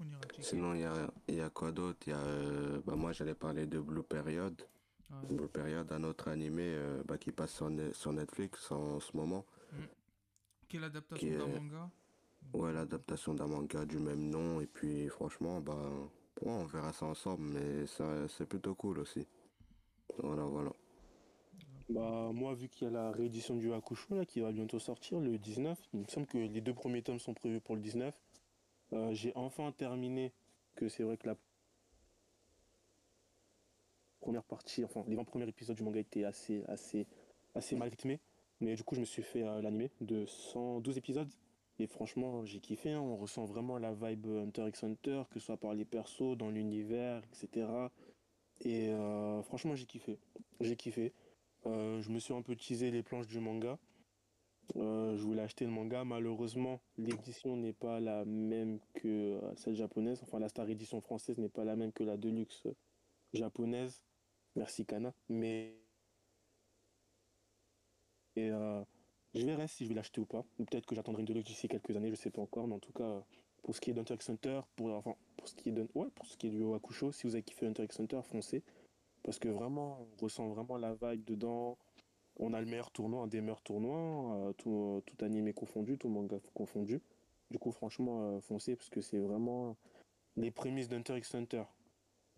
on 0.04 0.12
ira 0.12 0.22
checker. 0.28 0.44
Sinon, 0.44 0.74
il 0.74 0.82
y 0.82 0.86
a, 0.86 1.12
y 1.30 1.40
a 1.42 1.50
quoi 1.50 1.72
d'autre? 1.72 2.00
Il 2.08 2.12
y 2.12 2.14
a, 2.14 2.20
euh, 2.20 2.82
bah, 2.86 2.96
moi, 2.96 3.12
j'allais 3.12 3.36
parler 3.36 3.66
de 3.66 3.80
Blue 3.80 4.04
Period. 4.04 4.62
Ouais. 5.12 5.28
Blue 5.36 5.48
Period, 5.48 5.92
un 5.92 6.04
autre 6.04 6.28
animé 6.28 6.64
euh, 6.76 7.04
bah, 7.06 7.18
qui 7.18 7.32
passe 7.32 7.54
sur, 7.54 7.70
Ne- 7.70 7.94
sur 7.94 8.12
Netflix 8.14 8.72
en 8.72 9.00
ce 9.00 9.16
moment. 9.16 9.46
Quelle 10.68 10.84
adaptation 10.86 11.28
qui 11.28 11.36
d'un 11.36 11.46
est- 11.46 11.60
manga? 11.60 11.90
Ouais, 12.54 12.74
l'adaptation 12.74 13.34
d'un 13.34 13.48
manga 13.48 13.86
du 13.86 14.00
même 14.00 14.30
nom. 14.30 14.60
Et 14.62 14.68
puis, 14.68 15.08
franchement, 15.10 15.62
bah, 15.62 15.76
ouais, 16.42 16.52
on 16.52 16.66
verra 16.66 16.92
ça 16.94 17.06
ensemble, 17.06 17.44
mais 17.54 17.86
ça, 17.86 18.28
c'est 18.28 18.46
plutôt 18.46 18.76
cool 18.76 19.00
aussi. 19.00 19.28
Voilà, 20.20 20.44
voilà. 20.44 20.72
Bah 21.90 22.32
moi 22.34 22.54
vu 22.56 22.70
qu'il 22.70 22.86
y 22.88 22.90
a 22.90 22.94
la 22.94 23.12
réédition 23.12 23.56
du 23.58 23.72
Hakusho 23.74 24.16
là 24.16 24.26
qui 24.26 24.40
va 24.40 24.52
bientôt 24.52 24.80
sortir 24.80 25.20
le 25.20 25.38
19, 25.38 25.78
il 25.94 26.00
me 26.00 26.06
semble 26.08 26.26
que 26.28 26.38
les 26.38 26.62
deux 26.62 26.74
premiers 26.74 27.02
tomes 27.04 27.20
sont 27.20 27.34
prévus 27.34 27.60
pour 27.60 27.76
le 27.76 27.82
19. 27.82 28.16
Euh, 28.94 29.14
j'ai 29.14 29.32
enfin 29.36 29.72
terminé 29.72 30.32
que 30.76 30.88
c'est 30.88 31.04
vrai 31.04 31.18
que 31.18 31.28
la 31.28 31.36
première 34.20 34.44
partie, 34.44 34.84
enfin 34.86 35.04
les 35.08 35.16
20 35.16 35.24
premiers 35.26 35.48
épisodes 35.48 35.76
du 35.76 35.84
manga 35.84 36.00
étaient 36.00 36.24
assez 36.24 36.64
assez 36.68 37.08
assez 37.56 37.76
mal 37.76 37.90
rythmés, 37.90 38.20
mais 38.62 38.76
du 38.76 38.84
coup 38.84 38.96
je 38.96 39.02
me 39.02 39.06
suis 39.06 39.24
fait 39.24 39.44
euh, 39.44 39.62
l'animé 39.62 39.92
de 40.02 40.26
112 40.26 40.98
épisodes 40.98 41.30
et 41.80 41.88
franchement 41.88 42.46
j'ai 42.46 42.60
kiffé, 42.60 42.92
hein. 42.92 43.02
on 43.02 43.18
ressent 43.18 43.46
vraiment 43.46 43.78
la 43.78 43.94
vibe 43.94 44.28
Hunter 44.28 44.68
x 44.68 44.84
Hunter, 44.84 45.24
que 45.30 45.40
ce 45.40 45.46
soit 45.48 45.58
par 45.58 45.74
les 45.74 45.86
persos, 45.86 46.38
dans 46.38 46.50
l'univers, 46.50 47.22
etc. 47.26 47.68
Et 48.62 48.90
euh, 48.90 49.42
franchement 49.44 49.76
j'ai 49.76 49.86
kiffé, 49.86 50.20
j'ai 50.62 50.76
kiffé. 50.76 51.14
Euh, 51.66 52.02
je 52.02 52.10
me 52.10 52.20
suis 52.20 52.34
un 52.34 52.42
peu 52.42 52.56
teasé 52.56 52.92
les 52.92 53.04
planches 53.04 53.28
du 53.28 53.40
manga. 53.40 53.78
Euh, 54.76 55.18
je 55.18 55.24
voulais 55.24 55.42
acheter 55.42 55.66
le 55.66 55.72
manga. 55.72 56.04
Malheureusement, 56.04 56.82
l'édition 56.98 57.58
n'est 57.58 57.74
pas 57.74 58.00
la 58.00 58.26
même 58.26 58.80
que 58.94 59.08
euh, 59.08 59.56
celle 59.56 59.76
japonaise. 59.76 60.20
Enfin, 60.24 60.40
la 60.40 60.50
Star 60.50 60.70
Edition 60.70 61.02
française 61.02 61.38
n'est 61.38 61.50
pas 61.50 61.64
la 61.64 61.76
même 61.76 61.92
que 61.92 62.04
la 62.04 62.18
Deluxe 62.18 62.68
japonaise. 63.34 64.02
Merci 64.56 64.86
Kana. 64.86 65.14
Mais 65.30 65.76
et 68.36 68.50
euh, 68.50 68.84
je 69.36 69.46
verrai 69.46 69.68
si 69.68 69.84
je 69.84 69.90
vais 69.90 69.96
l'acheter 69.96 70.22
ou 70.22 70.26
pas. 70.26 70.44
Peut-être 70.58 70.86
que 70.86 70.96
j'attendrai 70.96 71.22
une 71.22 71.28
Deluxe 71.28 71.48
d'ici 71.48 71.68
quelques 71.68 71.96
années. 71.96 72.10
Je 72.10 72.16
sais 72.16 72.32
pas 72.32 72.42
encore. 72.42 72.68
Mais 72.68 72.76
en 72.76 72.80
tout 72.80 72.94
cas, 72.94 73.24
pour 73.62 73.76
ce 73.76 73.82
qui 73.82 73.92
est 73.92 73.94
d'Hunter 73.94 74.16
x 74.16 74.30
Hunter, 74.30 74.62
pour 74.76 74.92
enfin 74.92 75.16
pour 75.38 75.48
ce 75.48 75.56
qui 75.56 75.70
est 75.70 75.74
de, 75.74 75.88
ouais, 75.96 76.08
pour 76.16 76.26
ce 76.26 76.38
qui 76.38 76.48
est 76.48 76.52
du 76.52 76.64
Hakusho, 76.74 77.12
si 77.12 77.28
vous 77.28 77.36
avez 77.36 77.44
kiffé 77.44 77.66
Hunter 77.68 77.84
x 77.84 78.00
Hunter, 78.00 78.22
foncez. 78.24 78.64
Parce 79.24 79.40
que 79.40 79.48
vraiment, 79.48 80.00
on 80.02 80.24
ressent 80.24 80.48
vraiment 80.50 80.78
la 80.78 80.94
vibe 80.94 81.24
dedans. 81.24 81.78
On 82.38 82.54
a 82.54 82.60
le 82.60 82.66
meilleur 82.66 82.92
tournoi, 82.92 83.24
un 83.24 83.28
des 83.28 83.42
meilleurs 83.42 83.62
tournois, 83.62 84.36
euh, 84.36 84.54
tout, 84.54 85.04
tout 85.06 85.26
animé 85.26 85.54
confondu, 85.54 85.98
tout 85.98 86.10
manga 86.10 86.38
confondu. 86.54 87.02
Du 87.52 87.60
coup, 87.60 87.72
franchement, 87.72 88.36
euh, 88.36 88.40
foncez 88.42 88.76
parce 88.76 88.90
que 88.90 89.02
c'est 89.02 89.20
vraiment 89.20 89.78
les 90.36 90.50
prémices 90.50 90.90
d'Hunter 90.90 91.18
x 91.18 91.36
Hunter. 91.36 91.64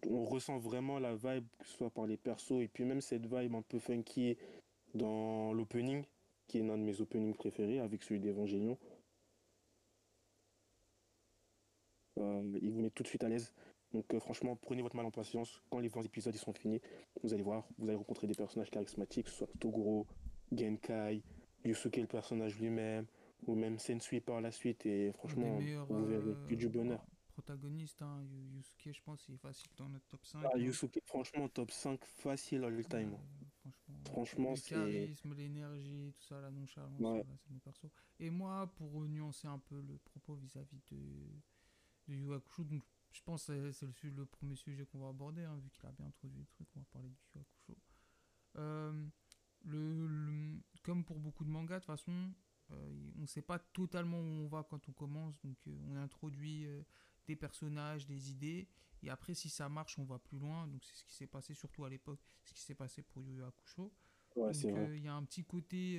On 0.10 0.26
ressent 0.26 0.58
vraiment 0.60 1.00
la 1.00 1.16
vibe, 1.16 1.46
que 1.60 1.66
ce 1.66 1.78
soit 1.78 1.90
par 1.90 2.06
les 2.06 2.18
persos, 2.18 2.62
et 2.62 2.68
puis 2.68 2.84
même 2.84 3.02
cette 3.02 3.26
vibe 3.26 3.56
un 3.56 3.62
peu 3.62 3.80
funky 3.80 4.38
dans 4.94 5.54
l'opening, 5.54 6.04
qui 6.48 6.60
est 6.60 6.64
l'un 6.64 6.78
de 6.78 6.84
mes 6.84 7.00
openings 7.02 7.34
préférés, 7.34 7.80
avec 7.80 8.04
celui 8.04 8.20
d'Evangelion. 8.20 8.78
Euh, 12.20 12.60
il 12.62 12.72
vous 12.72 12.82
met 12.82 12.90
tout 12.90 13.04
de 13.04 13.08
suite 13.08 13.24
à 13.24 13.30
l'aise. 13.30 13.54
Donc 13.96 14.14
euh, 14.14 14.20
franchement, 14.20 14.58
prenez 14.58 14.82
votre 14.82 14.98
mal 14.98 15.06
en 15.06 15.12
patience. 15.12 15.62
Quand 15.70 15.80
les 15.80 15.88
20 15.88 16.02
épisodes 16.02 16.36
ils 16.36 16.38
sont 16.38 16.52
finis, 16.54 16.82
vous 17.24 17.34
allez 17.34 17.44
voir, 17.44 17.66
vous 17.78 17.88
allez 17.88 17.96
rencontrer 17.96 18.28
des 18.28 18.36
personnages 18.36 18.70
charismatiques, 18.70 19.26
que 19.26 19.32
ce 19.32 19.38
soit 19.38 19.50
Toguro, 19.58 20.06
Genkai, 20.52 21.24
Yusuke 21.64 21.96
le 21.98 22.06
personnage 22.08 22.60
lui-même, 22.60 23.06
ou 23.48 23.56
même 23.56 23.80
Sensui 23.80 24.20
par 24.20 24.42
la 24.42 24.52
suite. 24.52 24.86
Et 24.86 25.14
franchement, 25.14 25.58
vous 25.88 26.06
verrez 26.06 26.32
euh, 26.32 26.46
que 26.48 26.56
du 26.56 26.68
bonheur. 26.68 27.06
Protagoniste, 27.32 28.02
hein, 28.02 28.22
Yu- 28.30 28.58
Yusuke, 28.58 28.94
je 28.94 29.02
pense, 29.02 29.26
il 29.30 29.36
est 29.36 29.38
facile 29.38 29.72
dans 29.78 29.88
notre 29.88 30.06
top 30.08 30.26
5. 30.26 30.42
Ah, 30.44 30.50
hein. 30.54 30.58
Yusuke, 30.58 31.00
franchement, 31.06 31.48
top 31.48 31.72
5 31.72 32.04
facile 32.04 32.66
all 32.66 32.86
time. 32.86 33.14
Euh, 33.14 33.70
franchement, 34.04 34.04
Franchement, 34.06 34.50
le 34.52 34.56
c'est- 34.58 34.76
charisme, 34.76 35.34
l'énergie, 35.36 36.14
tout 36.18 36.24
ça, 36.24 36.42
la 36.42 36.52
nonchalance, 36.52 37.00
Ouais. 37.00 37.24
c'est 37.26 37.52
mon 37.54 37.60
perso. 37.60 37.90
Et 38.20 38.30
moi, 38.30 38.70
pour 38.76 39.06
nuancer 39.08 39.48
un 39.48 39.60
peu 39.60 39.80
le 39.82 39.98
propos 40.00 40.36
vis-à-vis 40.36 40.82
de, 40.92 40.98
de 42.10 42.14
Yu 42.14 42.34
Hakusho, 42.34 42.64
donc 42.66 42.84
je 43.16 43.22
pense 43.24 43.46
que 43.46 43.72
c'est- 43.72 43.86
le, 44.04 44.10
le 44.12 44.26
premier 44.26 44.56
sujet 44.56 44.86
qu'on 44.86 45.00
va 45.00 45.10
aborder, 45.10 45.44
hein, 45.44 45.58
vu 45.58 45.70
qu'il 45.72 45.86
a 45.86 45.92
bien 45.92 46.06
introduit 46.08 46.40
le 46.40 46.46
truc, 46.48 46.68
on 46.76 46.80
va 46.80 46.86
parler 46.92 47.10
du 47.10 47.40
Hakusho. 47.40 47.78
Euh, 48.58 49.08
le, 49.64 50.08
le- 50.08 50.60
comme 50.84 51.04
pour 51.04 51.20
beaucoup 51.20 51.44
de 51.46 51.50
mangas, 51.50 51.76
de 51.76 51.80
toute 51.80 51.88
façon, 51.88 52.34
euh, 52.72 53.12
on 53.18 53.22
ne 53.22 53.26
sait 53.26 53.42
pas 53.42 53.60
totalement 53.60 54.20
où 54.20 54.44
on 54.44 54.48
va 54.48 54.64
quand 54.64 54.88
on 54.90 54.92
commence, 54.94 55.40
donc 55.42 55.58
euh, 55.68 55.78
on 55.88 55.96
introduit 55.96 56.66
euh, 56.66 56.84
des 57.28 57.36
personnages, 57.36 58.06
des 58.06 58.32
idées, 58.32 58.68
et 59.02 59.10
après 59.10 59.34
si 59.34 59.50
ça 59.50 59.70
marche, 59.70 59.98
on 59.98 60.06
va 60.06 60.20
plus 60.20 60.38
loin, 60.40 60.68
donc 60.68 60.84
c'est 60.84 60.96
ce 60.96 61.04
qui 61.06 61.14
s'est 61.14 61.28
passé 61.28 61.54
surtout 61.54 61.86
à 61.86 61.90
l'époque, 61.90 62.20
ce 62.44 62.54
qui 62.54 62.62
s'est 62.62 62.76
passé 62.76 63.02
pour 63.02 63.22
Yu 63.24 63.36
Yu 63.36 63.44
Hakusho. 63.44 63.94
Ouais, 64.36 64.52
Donc 64.52 64.56
il 64.96 65.04
y 65.04 65.08
a 65.08 65.14
un 65.16 65.24
petit 65.24 65.46
côté 65.46 65.98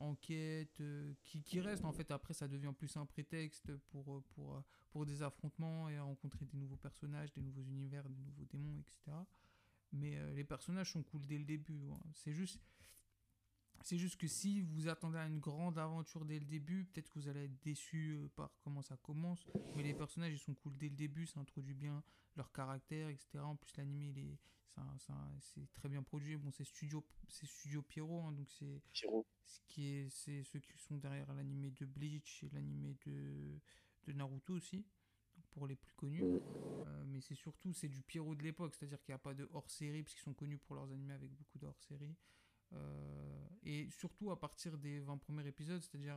enquête, 0.00 0.80
euh, 0.80 1.14
qui, 1.22 1.42
qui 1.42 1.60
reste 1.60 1.84
en 1.84 1.92
fait. 1.92 2.10
Après, 2.10 2.34
ça 2.34 2.48
devient 2.48 2.72
plus 2.76 2.96
un 2.96 3.06
prétexte 3.06 3.76
pour, 3.90 4.16
euh, 4.16 4.24
pour, 4.34 4.56
euh, 4.56 4.64
pour 4.90 5.06
des 5.06 5.22
affrontements 5.22 5.88
et 5.88 5.98
rencontrer 5.98 6.44
des 6.46 6.56
nouveaux 6.56 6.76
personnages, 6.76 7.32
des 7.32 7.42
nouveaux 7.42 7.62
univers, 7.64 8.08
des 8.08 8.18
nouveaux 8.18 8.44
démons, 8.46 8.78
etc. 8.80 9.16
Mais 9.92 10.18
les 10.34 10.44
personnages 10.44 10.92
sont 10.92 11.02
cool 11.02 11.26
dès 11.26 11.36
le 11.38 11.44
début. 11.44 11.88
hein. 11.90 11.98
C'est 12.12 12.32
juste. 12.32 12.60
C'est 13.82 13.98
juste 13.98 14.16
que 14.16 14.28
si 14.28 14.60
vous 14.60 14.88
attendez 14.88 15.18
à 15.18 15.26
une 15.26 15.40
grande 15.40 15.78
aventure 15.78 16.24
dès 16.24 16.38
le 16.38 16.44
début, 16.44 16.84
peut-être 16.84 17.08
que 17.08 17.18
vous 17.18 17.28
allez 17.28 17.44
être 17.44 17.60
déçu 17.62 18.12
euh, 18.12 18.28
par 18.36 18.50
comment 18.62 18.82
ça 18.82 18.96
commence. 18.98 19.46
Mais 19.74 19.82
les 19.82 19.94
personnages, 19.94 20.34
ils 20.34 20.38
sont 20.38 20.54
cool 20.54 20.76
dès 20.76 20.88
le 20.88 20.96
début, 20.96 21.26
ça 21.26 21.40
introduit 21.40 21.74
bien 21.74 22.02
leur 22.36 22.52
caractère, 22.52 23.08
etc. 23.08 23.38
En 23.38 23.56
plus, 23.56 23.72
est, 23.78 24.38
c'est 25.40 25.72
très 25.72 25.88
bien 25.88 26.02
produit. 26.02 26.36
Bon, 26.36 26.50
c'est 26.50 26.64
Studio, 26.64 27.04
Studio 27.28 27.82
Pierrot, 27.82 28.22
hein, 28.22 28.32
donc 28.32 28.50
c'est 28.50 28.82
ce 29.46 29.60
qui 29.66 29.86
est, 29.88 30.08
c'est 30.10 30.42
ceux 30.44 30.60
qui 30.60 30.78
sont 30.78 30.96
derrière 30.96 31.32
l'animé 31.34 31.70
de 31.70 31.84
Bleach 31.84 32.44
et 32.44 32.50
l'animé 32.50 32.96
de, 33.06 33.58
de 34.06 34.12
Naruto 34.12 34.54
aussi, 34.54 34.84
pour 35.50 35.66
les 35.66 35.76
plus 35.76 35.92
connus. 35.94 36.22
Mm. 36.22 36.40
Euh, 36.86 37.04
mais 37.06 37.20
c'est 37.20 37.34
surtout, 37.34 37.72
c'est 37.72 37.88
du 37.88 38.02
Pierrot 38.02 38.34
de 38.34 38.42
l'époque, 38.42 38.74
c'est-à-dire 38.74 39.00
qu'il 39.02 39.12
n'y 39.12 39.16
a 39.16 39.18
pas 39.18 39.34
de 39.34 39.48
hors-série, 39.52 40.02
parce 40.02 40.14
qu'ils 40.14 40.22
sont 40.22 40.34
connus 40.34 40.58
pour 40.58 40.76
leurs 40.76 40.90
animés 40.90 41.14
avec 41.14 41.30
beaucoup 41.32 41.58
de 41.58 41.66
hors-série. 41.66 42.14
Euh, 42.72 43.48
et 43.62 43.88
surtout 43.90 44.30
à 44.30 44.38
partir 44.38 44.78
des 44.78 45.00
20 45.00 45.18
premiers 45.18 45.46
épisodes, 45.46 45.82
c'est-à-dire 45.82 46.16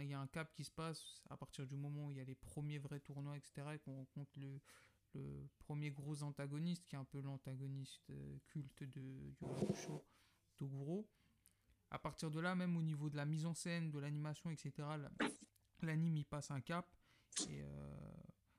il 0.00 0.08
y 0.08 0.14
a 0.14 0.20
un 0.20 0.26
cap 0.26 0.52
qui 0.54 0.64
se 0.64 0.70
passe 0.70 1.22
à 1.28 1.36
partir 1.36 1.66
du 1.66 1.76
moment 1.76 2.06
où 2.06 2.10
il 2.10 2.16
y 2.16 2.20
a 2.20 2.24
les 2.24 2.34
premiers 2.34 2.78
vrais 2.78 3.00
tournois, 3.00 3.36
etc., 3.36 3.62
et 3.74 3.78
qu'on 3.78 3.94
rencontre 3.96 4.32
le, 4.38 4.60
premier 5.58 5.90
gros 5.90 6.22
antagoniste, 6.22 6.84
qui 6.84 6.94
est 6.94 6.98
un 6.98 7.04
peu 7.04 7.20
l'antagoniste 7.20 8.10
euh, 8.10 8.38
culte 8.48 8.82
de 8.82 9.00
Yu 9.00 9.34
Hakusho, 9.40 10.04
Toguro. 10.58 11.08
À 11.90 11.98
partir 11.98 12.30
de 12.30 12.38
là, 12.38 12.54
même 12.54 12.76
au 12.76 12.82
niveau 12.82 13.08
de 13.08 13.16
la 13.16 13.24
mise 13.24 13.46
en 13.46 13.54
scène, 13.54 13.90
de 13.90 13.98
l'animation, 13.98 14.50
etc., 14.50 14.72
la- 14.78 15.10
l'anime 15.82 16.16
il 16.18 16.26
passe 16.26 16.50
un 16.50 16.60
cap. 16.60 16.86
Et 17.48 17.62
euh, 17.62 18.16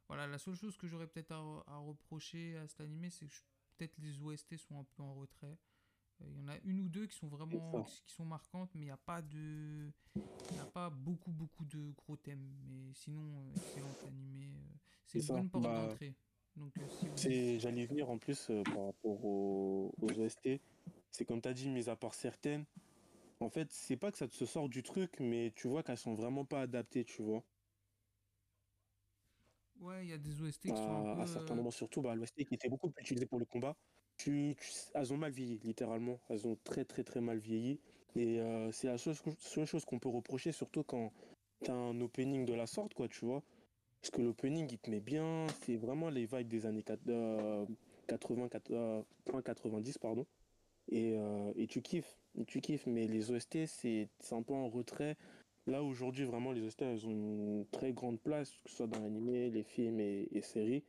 voilà, 0.07 0.25
la 0.25 0.39
seule 0.39 0.55
chose 0.55 0.77
que 0.77 0.87
j'aurais 0.87 1.07
peut-être 1.07 1.31
à, 1.31 1.63
à 1.67 1.77
reprocher 1.77 2.57
à 2.57 2.67
cet 2.67 2.81
animé, 2.81 3.11
c'est 3.11 3.27
que 3.27 3.35
peut-être 3.77 3.97
les 3.99 4.19
OST 4.21 4.57
sont 4.57 4.79
un 4.79 4.83
peu 4.83 5.03
en 5.03 5.13
retrait. 5.13 5.59
Euh, 6.21 6.25
Il 6.29 6.37
y 6.37 6.39
en 6.41 6.47
a 6.47 6.57
une 6.63 6.79
ou 6.81 6.89
deux 6.89 7.07
qui 7.07 7.15
sont 7.17 7.27
vraiment 7.27 7.83
qui, 7.83 8.03
sont 8.07 8.25
marquantes, 8.25 8.71
mais 8.75 8.81
il 8.81 8.85
n'y 8.85 8.91
a 8.91 8.97
pas 8.97 9.21
de, 9.21 9.91
il 10.51 10.53
n'y 10.55 10.59
a 10.59 10.67
pas 10.67 10.89
beaucoup 10.89 11.31
beaucoup 11.33 11.65
de 11.65 11.91
gros 11.91 12.17
thèmes. 12.17 12.47
Mais 12.67 12.93
sinon, 12.93 13.39
euh, 13.41 13.55
excellent 13.55 13.97
animé. 14.05 14.55
euh, 14.57 14.67
c'est 15.05 15.19
une 15.19 15.31
bonne 15.31 15.51
porte 15.51 15.63
bah, 15.63 15.73
d'entrée. 15.73 16.15
Donc 16.55 16.81
euh, 16.81 16.87
si 16.89 17.09
vous- 17.09 17.29
C'est, 17.29 17.59
j'allais 17.59 17.85
venir 17.85 18.09
en 18.09 18.17
plus 18.17 18.49
euh, 18.49 18.63
par 18.65 18.85
rapport 18.85 19.23
aux, 19.25 19.93
aux 19.99 20.19
OST. 20.19 20.61
C'est 21.11 21.25
comme 21.25 21.41
tu 21.41 21.49
as 21.49 21.53
dit, 21.53 21.69
mis 21.69 21.89
à 21.89 21.95
part 21.95 22.13
certaines, 22.13 22.65
en 23.41 23.49
fait, 23.49 23.71
c'est 23.73 23.97
pas 23.97 24.11
que 24.11 24.17
ça 24.19 24.27
te 24.29 24.45
sort 24.45 24.69
du 24.69 24.83
truc, 24.83 25.19
mais 25.21 25.53
tu 25.55 25.67
vois 25.69 25.83
qu'elles 25.83 25.97
sont 25.99 26.15
vraiment 26.15 26.45
pas 26.45 26.61
adaptées, 26.63 27.05
tu 27.05 27.23
vois. 27.23 27.45
ouais, 29.79 30.05
il 30.05 30.09
y 30.09 30.13
a 30.13 30.17
des 30.17 30.41
OST 30.41 30.73
qui 30.73 30.81
sont 30.81 30.93
un 30.97 31.05
À, 31.05 31.15
peu, 31.15 31.19
à 31.21 31.25
certains 31.25 31.55
euh, 31.55 31.55
moments, 31.55 31.71
surtout, 31.71 32.01
bah, 32.01 32.13
l'OST 32.15 32.45
qui 32.45 32.53
était 32.55 32.69
beaucoup 32.69 32.89
plus 32.91 33.01
utilisé 33.01 33.25
pour 33.25 33.39
le 33.39 33.45
combat. 33.45 33.75
Elles 34.25 35.13
ont 35.13 35.17
mal 35.17 35.31
vieilli, 35.31 35.59
littéralement. 35.63 36.19
Elles 36.29 36.47
ont 36.47 36.57
très, 36.63 36.85
très, 36.85 37.03
très 37.03 37.21
mal 37.21 37.37
vieilli. 37.37 37.79
Et 38.15 38.39
euh, 38.39 38.71
c'est 38.71 38.87
la 38.87 38.97
seule, 38.97 39.15
chose 39.65 39.85
qu'on 39.85 39.99
peut 39.99 40.09
reprocher, 40.09 40.51
surtout 40.51 40.83
quand 40.83 41.11
tu 41.63 41.71
as 41.71 41.75
un 41.75 41.99
opening 42.01 42.45
de 42.45 42.53
la 42.53 42.67
sorte, 42.67 42.93
quoi, 42.93 43.07
tu 43.07 43.25
vois. 43.25 43.43
Parce 44.01 44.11
que 44.11 44.21
l'opening, 44.21 44.67
il 44.71 44.79
te 44.79 44.89
met 44.89 44.99
bien. 44.99 45.47
C'est 45.63 45.75
vraiment 45.75 46.09
les 46.09 46.25
vibes 46.25 46.47
des 46.47 46.65
années 46.65 46.83
quat- 46.83 46.97
euh, 47.09 47.65
80, 48.07 48.47
quat- 48.47 48.71
euh, 48.71 49.01
fin 49.29 49.41
90, 49.41 49.97
pardon. 49.97 50.25
Et, 50.89 51.13
euh, 51.15 51.51
et 51.55 51.67
tu 51.67 51.81
kiffes. 51.81 52.17
Tu 52.47 52.61
kiffes. 52.61 52.87
Mais 52.87 53.07
les 53.07 53.31
OST, 53.31 53.65
c'est 53.67 54.09
un 54.31 54.41
peu 54.41 54.53
en 54.53 54.69
retrait. 54.69 55.15
Là, 55.67 55.83
aujourd'hui, 55.83 56.23
vraiment, 56.25 56.53
les 56.53 56.61
OST, 56.61 56.81
elles 56.85 57.05
ont 57.05 57.11
une 57.11 57.65
très 57.71 57.91
grande 57.91 58.19
place, 58.19 58.51
que 58.63 58.69
ce 58.69 58.77
soit 58.77 58.87
dans 58.87 58.99
l'animé, 59.01 59.49
les 59.49 59.63
films 59.63 59.99
et, 59.99 60.27
et 60.31 60.41
séries. 60.41 60.83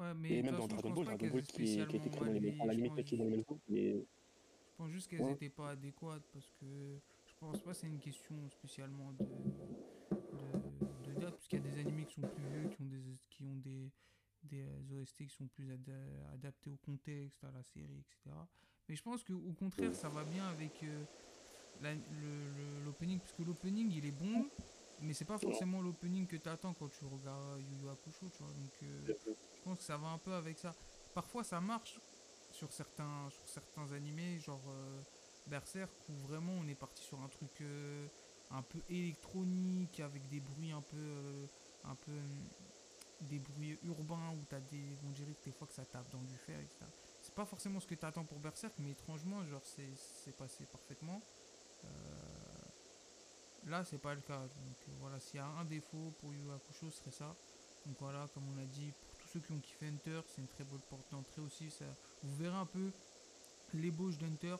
Ouais, 0.00 0.14
mais 0.14 0.38
Et 0.38 0.42
même 0.42 0.56
dans 0.56 0.62
je 0.62 0.68
Dragon 0.68 0.88
pense 0.88 0.94
Ball, 0.96 1.04
pas 1.04 1.10
Dragon 1.10 1.16
qu'elles 1.16 1.30
Ball 1.32 1.40
aient 1.40 1.44
qui, 1.44 1.52
qui 1.52 1.62
a 1.62 1.82
été 1.82 1.88
spécialement 1.88 2.10
créé 2.10 2.24
dans 2.26 2.32
mal 2.32 2.34
les, 2.34 2.40
vieilli, 2.40 2.60
à 2.60 2.66
la 2.66 2.72
je 2.72 2.78
limite, 2.78 2.92
pense. 2.96 3.04
qui 3.04 3.14
est 3.14 3.18
dans 3.18 3.24
les 3.24 3.30
mêmes 3.30 3.42
groupes, 3.42 3.62
mais 3.68 3.92
Je 3.92 4.74
pense 4.76 4.90
juste 4.90 5.08
qu'elles 5.08 5.20
Ouais. 5.20 5.30
n'étaient 5.32 5.50
pas 5.50 5.70
adéquates 5.70 6.24
parce 6.32 6.50
que 6.60 7.00
je 7.26 7.34
pense 7.38 7.60
pas 7.60 7.70
que 7.72 7.76
c'est 7.76 7.86
une 7.86 8.00
question 8.00 8.48
spécialement 8.50 9.12
de, 9.12 9.26
de, 10.32 11.02
de 11.04 11.14
date, 11.14 11.36
puisqu'il 11.36 11.56
y 11.56 11.58
a 11.58 11.62
des 11.72 11.78
animés 11.78 12.06
qui 12.06 12.14
sont 12.14 12.26
plus 12.26 12.44
vieux, 12.44 12.66
qui 12.66 12.82
ont 12.82 12.86
des, 12.86 13.18
qui 13.30 13.44
ont 13.44 13.56
des, 13.56 13.92
des 14.42 14.66
OST 14.92 15.26
qui 15.26 15.34
sont 15.34 15.48
plus 15.48 15.70
ada- 15.72 16.30
adaptés 16.32 16.70
au 16.70 16.76
contexte, 16.78 17.44
à 17.44 17.50
la 17.52 17.62
série, 17.62 17.98
etc. 18.00 18.48
Mais 18.88 18.96
je 18.96 19.02
pense 19.02 19.22
qu'au 19.24 19.52
contraire, 19.54 19.94
ça 19.94 20.08
va 20.08 20.24
bien 20.24 20.46
avec 20.48 20.82
euh, 20.82 21.06
l'opening, 22.84 23.20
parce 23.20 23.32
que 23.32 23.42
l'opening 23.42 23.90
il 23.92 24.06
est 24.06 24.12
bon, 24.12 24.46
mais 25.02 25.14
c'est 25.14 25.24
pas 25.24 25.38
forcément 25.38 25.80
l'opening 25.80 26.26
que 26.26 26.36
tu 26.36 26.48
attends 26.48 26.74
quand 26.74 26.88
tu 26.88 27.04
regardes 27.04 27.60
Yu 27.60 27.82
Yu 27.82 27.88
Hakusho, 27.88 28.28
tu 28.30 28.42
vois. 28.42 28.52
Donc 28.52 28.72
euh, 28.82 29.14
je 29.26 29.62
pense 29.62 29.78
que 29.78 29.84
ça 29.84 29.96
va 29.96 30.08
un 30.08 30.18
peu 30.18 30.32
avec 30.32 30.58
ça. 30.58 30.74
Parfois 31.14 31.44
ça 31.44 31.60
marche 31.60 31.98
sur 32.52 32.72
certains, 32.72 33.28
sur 33.30 33.48
certains 33.48 33.92
animés, 33.92 34.38
genre 34.38 34.62
euh, 34.68 35.00
Berserk, 35.46 35.90
où 36.08 36.12
vraiment 36.26 36.52
on 36.52 36.66
est 36.68 36.74
parti 36.74 37.02
sur 37.02 37.20
un 37.20 37.28
truc 37.28 37.50
euh, 37.60 38.06
un 38.50 38.62
peu 38.62 38.78
électronique, 38.88 40.00
avec 40.00 40.26
des 40.28 40.40
bruits 40.40 40.72
un 40.72 40.82
peu, 40.82 41.46
un 41.84 41.94
peu 41.94 42.12
hum, 42.12 43.28
des 43.28 43.38
bruits 43.38 43.78
urbains, 43.84 44.32
où 44.32 44.44
t'as 44.48 44.60
des, 44.60 44.84
on 45.06 45.10
dirait 45.10 45.32
que 45.32 45.44
des 45.44 45.52
fois 45.52 45.66
que 45.66 45.74
ça 45.74 45.84
tape 45.84 46.10
dans 46.10 46.22
du 46.22 46.36
fer, 46.36 46.58
etc. 46.58 46.86
C'est 47.22 47.34
pas 47.34 47.44
forcément 47.44 47.80
ce 47.80 47.86
que 47.86 47.94
t'attends 47.94 48.24
pour 48.24 48.38
Berserk, 48.38 48.74
mais 48.78 48.90
étrangement, 48.90 49.44
genre 49.44 49.64
c'est 49.64 49.90
c'est 50.24 50.34
passé 50.36 50.64
parfaitement. 50.66 51.20
Euh, 51.84 51.88
là, 53.64 53.84
c'est 53.84 53.98
pas 53.98 54.14
le 54.14 54.20
cas. 54.20 54.40
Donc 54.40 54.76
euh, 54.88 54.92
voilà, 54.98 55.18
s'il 55.20 55.36
y 55.36 55.42
a 55.42 55.46
un 55.46 55.64
défaut 55.64 56.12
pour 56.18 56.32
Yu 56.32 56.50
Hakusho, 56.50 56.90
ce 56.90 56.98
serait 56.98 57.10
ça. 57.10 57.36
Donc 57.86 57.96
voilà, 57.98 58.28
comme 58.34 58.48
on 58.48 58.58
a 58.58 58.66
dit, 58.66 58.92
pour 58.92 59.16
tous 59.16 59.28
ceux 59.28 59.40
qui 59.40 59.52
ont 59.52 59.60
kiffé 59.60 59.88
Hunter, 59.88 60.20
c'est 60.26 60.42
une 60.42 60.48
très 60.48 60.64
bonne 60.64 60.82
porte 60.82 61.10
d'entrée 61.10 61.40
aussi. 61.40 61.70
Ça, 61.70 61.84
vous 62.22 62.34
verrez 62.36 62.56
un 62.56 62.66
peu 62.66 62.90
l'ébauche 63.72 64.18
d'Hunter, 64.18 64.56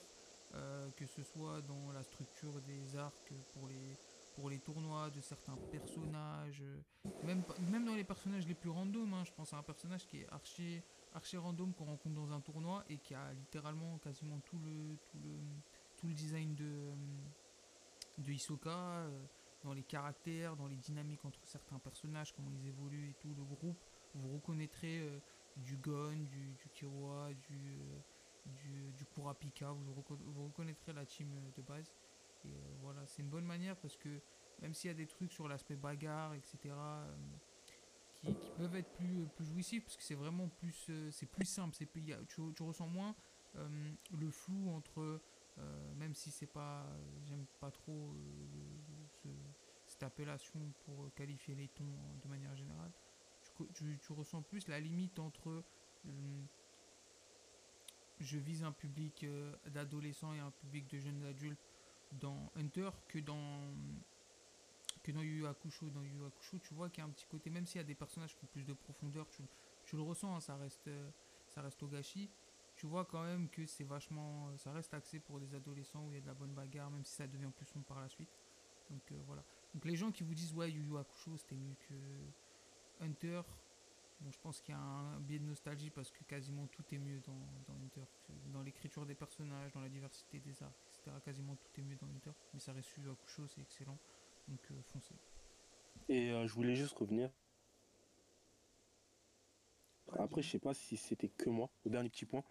euh, 0.55 0.91
que 0.93 1.07
ce 1.07 1.23
soit 1.23 1.61
dans 1.63 1.93
la 1.93 2.03
structure 2.03 2.61
des 2.63 2.97
arcs 2.97 3.33
pour 3.53 3.69
les, 3.69 3.99
pour 4.35 4.49
les 4.51 4.59
tournois, 4.59 5.11
de 5.11 5.21
certains 5.21 5.59
personnages, 5.71 6.63
euh, 6.63 6.81
même, 7.23 7.45
même 7.59 7.85
dans 7.85 7.95
les 7.95 8.05
personnages 8.05 8.47
les 8.47 8.55
plus 8.55 8.71
random. 8.71 9.13
hein, 9.15 9.25
je 9.25 9.33
pense 9.33 9.53
à 9.53 9.59
un 9.59 9.63
personnage 9.63 10.07
qui 10.07 10.19
est 10.19 10.29
archi, 10.31 10.83
archi 11.13 11.37
random 11.37 11.75
qu'on 11.75 11.87
rencontre 11.87 12.15
dans 12.15 12.33
un 12.33 12.41
tournoi 12.41 12.85
et 12.89 12.99
qui 12.99 13.15
a 13.15 13.33
littéralement 13.35 13.99
quasiment 13.99 14.41
tout 14.41 14.59
le, 14.59 14.97
tout 15.05 15.19
le, 15.19 15.39
tout 15.97 16.07
le 16.07 16.15
design 16.15 16.55
de, 16.55 16.95
de 18.21 18.33
Hisoka. 18.33 18.71
euh, 18.71 19.27
dans 19.63 19.75
les 19.75 19.83
caractères, 19.83 20.57
dans 20.57 20.67
les 20.67 20.77
dynamiques 20.77 21.25
entre 21.25 21.41
certains 21.45 21.79
personnages, 21.79 22.33
comment 22.33 22.51
ils 22.51 22.67
évoluent 22.67 23.11
et 23.11 23.15
tout, 23.21 23.35
le 23.37 23.45
groupe, 23.45 23.79
vous 24.15 24.33
reconnaîtrez 24.33 25.01
euh, 25.01 25.19
du 25.57 25.77
Gon, 25.77 26.17
du, 26.17 26.55
du 26.55 26.69
Killua, 26.73 27.29
du, 27.35 27.77
euh, 27.77 28.91
du, 28.97 29.05
Kurapika, 29.05 29.71
vous, 29.73 30.03
vous 30.09 30.45
reconnaîtrez 30.45 30.93
la 30.93 31.05
team 31.05 31.29
de 31.55 31.63
base. 31.63 31.93
Voilà, 32.81 33.07
c'est 33.07 33.21
une 33.21 33.29
bonne 33.29 33.45
manière 33.45 33.77
parce 33.77 33.99
que 33.99 34.09
même 34.63 34.73
s'il 34.73 34.89
y 34.89 34.91
a 34.91 34.97
des 34.97 35.07
trucs 35.07 35.31
sur 35.31 35.47
l'aspect 35.47 35.77
bagarre, 35.77 36.33
etc., 36.33 36.75
qui, 38.23 38.51
peuvent 38.57 38.77
être 38.77 38.91
plus, 38.95 39.27
plus 39.37 39.45
jouissifs 39.45 39.85
parce 39.85 39.99
que 39.99 40.03
c'est 40.03 40.15
vraiment 40.15 40.49
plus, 40.49 40.91
c'est 41.11 41.27
plus 41.27 41.45
simple, 41.45 41.75
c'est 41.77 41.87
tu, 41.93 42.41
tu 42.55 42.63
ressens 42.63 42.87
moins 42.87 43.15
le 43.55 44.31
flou 44.31 44.71
entre, 44.71 45.21
même 45.97 46.15
si 46.15 46.31
c'est 46.31 46.47
pas, 46.47 46.87
j'aime 47.25 47.47
pas 47.61 47.71
trop 47.71 48.13
euh, 48.13 49.09
ce- 49.23 49.29
cette 49.87 50.03
appellation 50.03 50.61
pour 50.85 51.05
euh, 51.05 51.11
qualifier 51.15 51.55
les 51.55 51.69
tons 51.69 51.85
euh, 51.85 52.23
de 52.23 52.29
manière 52.29 52.55
générale, 52.57 52.93
tu, 53.75 54.13
ressens 54.13 54.43
plus 54.43 54.69
la 54.69 54.81
limite 54.81 55.19
entre 55.19 55.63
euh, 56.07 56.43
je 58.21 58.39
vise 58.39 58.63
un 58.63 58.73
public 58.73 59.25
euh, 59.25 59.55
d'adolescents 59.69 60.33
et 60.35 60.39
un 60.39 60.51
public 60.51 60.89
de 60.89 60.99
jeunes 60.99 61.25
adultes 61.25 61.59
dans 62.13 62.51
Hunter 62.57 62.91
que 63.09 63.19
dans 63.19 63.75
que 65.03 65.13
dans 65.13 65.23
Yu. 65.23 65.43
Dans 65.93 66.03
Yu 66.03 66.19
tu 66.63 66.75
vois 66.75 66.91
qu'il 66.91 67.03
y 67.03 67.07
a 67.07 67.09
un 67.09 67.13
petit 67.13 67.27
côté, 67.27 67.51
même 67.51 67.67
s'il 67.67 67.79
y 67.79 67.85
a 67.85 67.87
des 67.87 67.95
personnages 67.95 68.37
qui 68.37 68.45
ont 68.45 68.49
plus 68.49 68.65
de 68.65 68.73
profondeur, 68.75 69.27
tu, 69.31 69.97
le 69.97 70.03
ressens, 70.03 70.35
hein, 70.37 70.41
ça 70.41 70.57
reste 70.57 70.89
euh, 70.89 71.11
ça 71.49 71.63
reste 71.63 71.83
au 71.83 71.89
gâchis. 71.89 72.31
Tu 72.81 72.87
vois 72.87 73.05
quand 73.05 73.23
même 73.23 73.51
que 73.51 73.67
c'est 73.67 73.85
vachement, 73.85 74.49
euh, 74.49 74.57
ça 74.57 74.73
reste 74.73 74.95
axé 74.95 75.21
pour 75.21 75.39
des 75.39 75.55
adolescents 75.55 76.03
où 76.07 76.13
il 76.13 76.15
y 76.15 76.17
a 76.17 76.23
de 76.23 76.27
la 76.27 76.33
bonne 76.33 76.55
bagarre, 76.55 76.91
même 76.91 77.05
si 77.05 77.13
ça 77.13 77.27
devient 77.27 77.51
plus 77.55 77.67
sombre 77.67 77.85
par 77.85 78.01
la 78.01 78.09
suite. 78.09 78.31
Donc 78.89 79.03
euh, 79.13 79.17
voilà. 79.27 79.45
Donc 79.75 79.85
les 79.85 79.97
gens 79.97 80.11
qui 80.11 80.23
vous 80.23 80.33
disent 80.33 80.55
ouais 80.55 80.71
Yu 80.71 80.83
Yu 80.85 80.97
Hakusho 80.97 81.37
c'était 81.37 81.57
mieux 81.57 81.75
que 81.87 83.05
Hunter, 83.05 83.43
bon 84.23 84.31
je 84.31 84.39
pense 84.39 84.63
qu'il 84.63 84.75
y 84.75 84.79
a 84.79 84.81
un 84.81 85.21
biais 85.21 85.39
de 85.39 85.45
nostalgie 85.45 85.91
parce 85.91 86.11
que 86.11 86.25
quasiment 86.25 86.67
tout 86.69 86.83
est 86.93 86.99
mieux 86.99 87.21
dans, 87.27 87.37
dans 87.69 87.79
Hunter. 87.85 88.07
Dans 88.51 88.63
l'écriture 88.63 89.05
des 89.05 89.15
personnages, 89.15 89.73
dans 89.73 89.83
la 89.83 89.91
diversité 89.91 90.39
des 90.39 90.63
arts, 90.63 90.73
etc. 90.87 91.15
Quasiment 91.23 91.57
tout 91.57 91.81
est 91.81 91.85
mieux 91.85 91.97
dans 91.97 92.07
Hunter. 92.07 92.33
Mais 92.55 92.61
ça 92.61 92.73
reste 92.73 92.97
Yu 92.97 93.03
Yu 93.03 93.11
Hakusho, 93.11 93.47
c'est 93.47 93.61
excellent. 93.61 93.99
Donc 94.49 94.61
euh, 94.71 94.75
foncez. 94.85 95.17
Et 96.09 96.31
je 96.31 96.55
voulais 96.55 96.77
juste 96.77 96.97
revenir. 96.97 97.31
Après, 100.19 100.43
Vas-y. 100.43 100.43
je 100.43 100.51
sais 100.51 100.59
pas 100.59 100.75
si 100.75 100.97
c'était 100.97 101.29
que 101.29 101.51
moi. 101.51 101.71
Le 101.85 101.91
dernier 101.91 102.09
petit 102.09 102.27
point, 102.27 102.45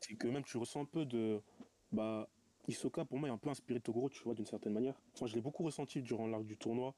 c'est 0.00 0.14
que 0.14 0.28
même 0.28 0.44
tu 0.44 0.56
ressens 0.56 0.82
un 0.82 0.84
peu 0.86 1.04
de. 1.04 1.40
Bah, 1.92 2.28
Hisoka, 2.68 3.04
pour 3.04 3.18
moi, 3.18 3.28
est 3.28 3.32
un 3.32 3.38
peu 3.38 3.50
inspiré 3.50 3.78
de 3.78 3.84
Toguro, 3.84 4.10
tu 4.10 4.22
vois, 4.24 4.34
d'une 4.34 4.46
certaine 4.46 4.72
manière. 4.72 5.00
Moi, 5.20 5.28
je 5.28 5.34
l'ai 5.34 5.40
beaucoup 5.40 5.62
ressenti 5.62 6.02
durant 6.02 6.26
l'arc 6.26 6.44
du 6.44 6.56
tournoi. 6.56 6.94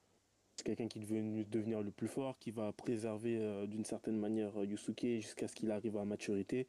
C'est 0.56 0.64
quelqu'un 0.64 0.88
qui 0.88 0.98
devenu 0.98 1.44
devenir 1.44 1.82
le 1.82 1.90
plus 1.90 2.08
fort, 2.08 2.38
qui 2.38 2.50
va 2.50 2.72
préserver 2.72 3.38
euh, 3.38 3.66
d'une 3.66 3.84
certaine 3.84 4.18
manière 4.18 4.56
euh, 4.60 4.66
Yusuke 4.66 5.20
jusqu'à 5.20 5.46
ce 5.46 5.54
qu'il 5.54 5.70
arrive 5.70 5.96
à 5.96 6.04
maturité 6.04 6.66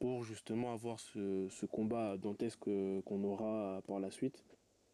pour 0.00 0.24
justement 0.24 0.72
avoir 0.72 0.98
ce, 0.98 1.48
ce 1.48 1.66
combat 1.66 2.16
dantesque 2.16 2.66
euh, 2.68 3.00
qu'on 3.02 3.22
aura 3.22 3.80
par 3.86 4.00
la 4.00 4.10
suite. 4.10 4.42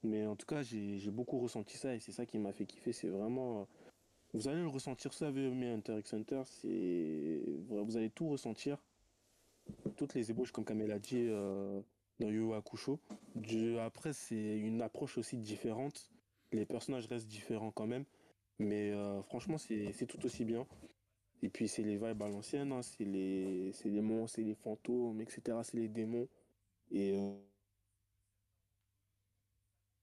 Mais 0.03 0.27
en 0.27 0.37
tout 0.37 0.47
cas, 0.47 0.63
j'ai 0.63 1.11
beaucoup 1.11 1.39
ressenti 1.39 1.77
ça 1.77 1.95
et 1.95 2.01
c'est 2.01 2.13
ça 2.13 2.27
qui 2.27 2.39
m'a 2.39 2.53
fait 2.53 2.67
kiffer. 2.67 2.93
C'est 2.93 3.09
vraiment. 3.09 3.67
Vous 4.35 4.49
allez 4.49 4.61
le 4.61 4.69
ressentir 4.69 5.13
ça 5.15 5.29
avec 5.29 5.45
Hunter 5.53 5.99
x 5.99 6.15
Hunter. 6.15 6.43
Vous 6.65 7.97
allez 7.97 8.11
tout 8.11 8.29
ressentir. 8.29 8.79
Toutes 9.97 10.15
les 10.15 10.31
ébauches, 10.31 10.53
comme 10.53 10.65
Kamel 10.65 10.91
a 10.93 10.99
dit 10.99 11.27
euh, 11.29 11.81
dans 12.21 12.29
Yu 12.29 12.53
Après, 13.81 14.13
c'est 14.13 14.59
une 14.59 14.83
approche 14.83 15.19
aussi 15.19 15.37
différente. 15.39 16.11
Les 16.53 16.67
personnages 16.67 17.07
restent 17.07 17.29
différents 17.29 17.71
quand 17.71 17.87
même. 17.87 18.05
Mais 18.59 18.91
euh, 18.93 19.23
franchement, 19.23 19.59
c'est 19.59 20.07
tout 20.07 20.25
aussi 20.25 20.45
bien. 20.45 20.67
Et 21.43 21.49
puis, 21.49 21.69
c'est 21.69 21.83
les 21.83 21.97
vibes 21.97 22.23
à 22.23 22.29
l'ancienne. 22.29 22.73
hein. 22.73 22.83
C'est 22.83 23.05
les, 23.05 23.73
monstres, 24.03 24.37
c'est 24.37 24.43
les 24.43 24.55
fantômes, 24.55 25.21
etc. 25.21 25.59
C'est 25.63 25.77
les 25.77 25.89
démons. 25.89 26.29
Et. 26.91 27.13
euh, 27.17 27.33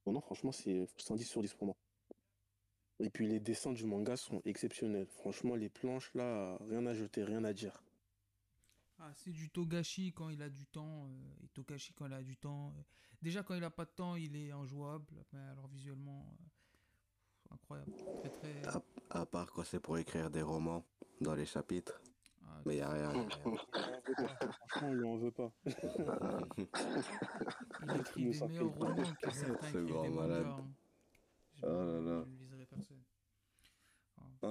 non, 0.08 0.22
franchement, 0.22 0.52
c'est 0.52 0.88
110 0.98 1.26
sur 1.26 1.42
10 1.42 1.54
pour 1.54 1.68
moi. 1.68 1.76
Et 3.00 3.10
puis 3.10 3.28
les 3.28 3.40
dessins 3.40 3.74
du 3.74 3.86
manga 3.86 4.16
sont 4.18 4.42
exceptionnels. 4.46 5.08
Franchement, 5.08 5.56
les 5.56 5.70
planches 5.70 6.14
là, 6.14 6.58
rien 6.70 6.86
à 6.86 6.94
jeter, 6.94 7.24
rien 7.24 7.44
à 7.44 7.54
dire. 7.54 7.84
Ah, 9.00 9.12
c'est 9.14 9.32
du 9.32 9.50
Togashi 9.50 10.14
quand 10.14 10.30
il 10.30 10.42
a 10.42 10.50
du 10.50 10.66
temps, 10.66 11.06
euh, 11.08 11.44
et 11.44 11.48
Togashi 11.50 11.94
quand 11.94 12.06
il 12.06 12.14
a 12.14 12.24
du 12.24 12.38
temps. 12.38 12.70
euh, 12.70 12.82
déjà, 13.22 13.44
quand 13.44 13.54
il 13.54 13.64
a 13.64 13.70
pas 13.70 13.84
de 13.86 13.90
temps, 13.92 14.16
il 14.16 14.36
est 14.38 14.52
injouable. 14.52 15.06
Mais 15.34 15.40
alors, 15.52 15.68
visuellement, 15.68 16.26
euh, 17.52 17.54
incroyable. 17.56 17.92
Très, 18.22 18.30
très. 18.30 18.68
À, 18.70 18.82
à 19.22 19.26
part 19.26 19.52
quand 19.52 19.66
c'est 19.66 19.82
pour 19.82 19.98
écrire 19.98 20.30
des 20.30 20.42
romans 20.42 20.86
dans 21.20 21.36
les 21.36 21.46
chapitres. 21.46 22.02
ah, 22.48 22.62
Mais 22.66 22.78
il 22.78 22.82
a 22.82 22.90
rien. 22.90 23.02
y 23.02 23.04
a 23.04 23.10
rien. 23.10 23.28
Franchement, 24.70 24.88
on 24.88 24.94
lui 24.94 25.06
en 25.06 25.18
veut 25.18 25.32
pas. 25.32 25.52
il 27.84 27.96
écrit 27.98 28.24
des 28.32 28.40
meilleurs 28.48 28.74
romans 28.76 29.14
que 29.22 29.32
certains 29.32 29.72
Ce 29.74 29.78
grand 29.80 30.04
des 30.04 30.10
malade. 30.10 30.46
mangas. 30.46 30.62
hein. 30.62 30.68
Oh 31.64 31.68
là 31.68 32.00
là. 32.02 32.24
je 32.26 32.32
ne 32.32 32.38
viserai 32.38 32.66
personne. 32.66 33.04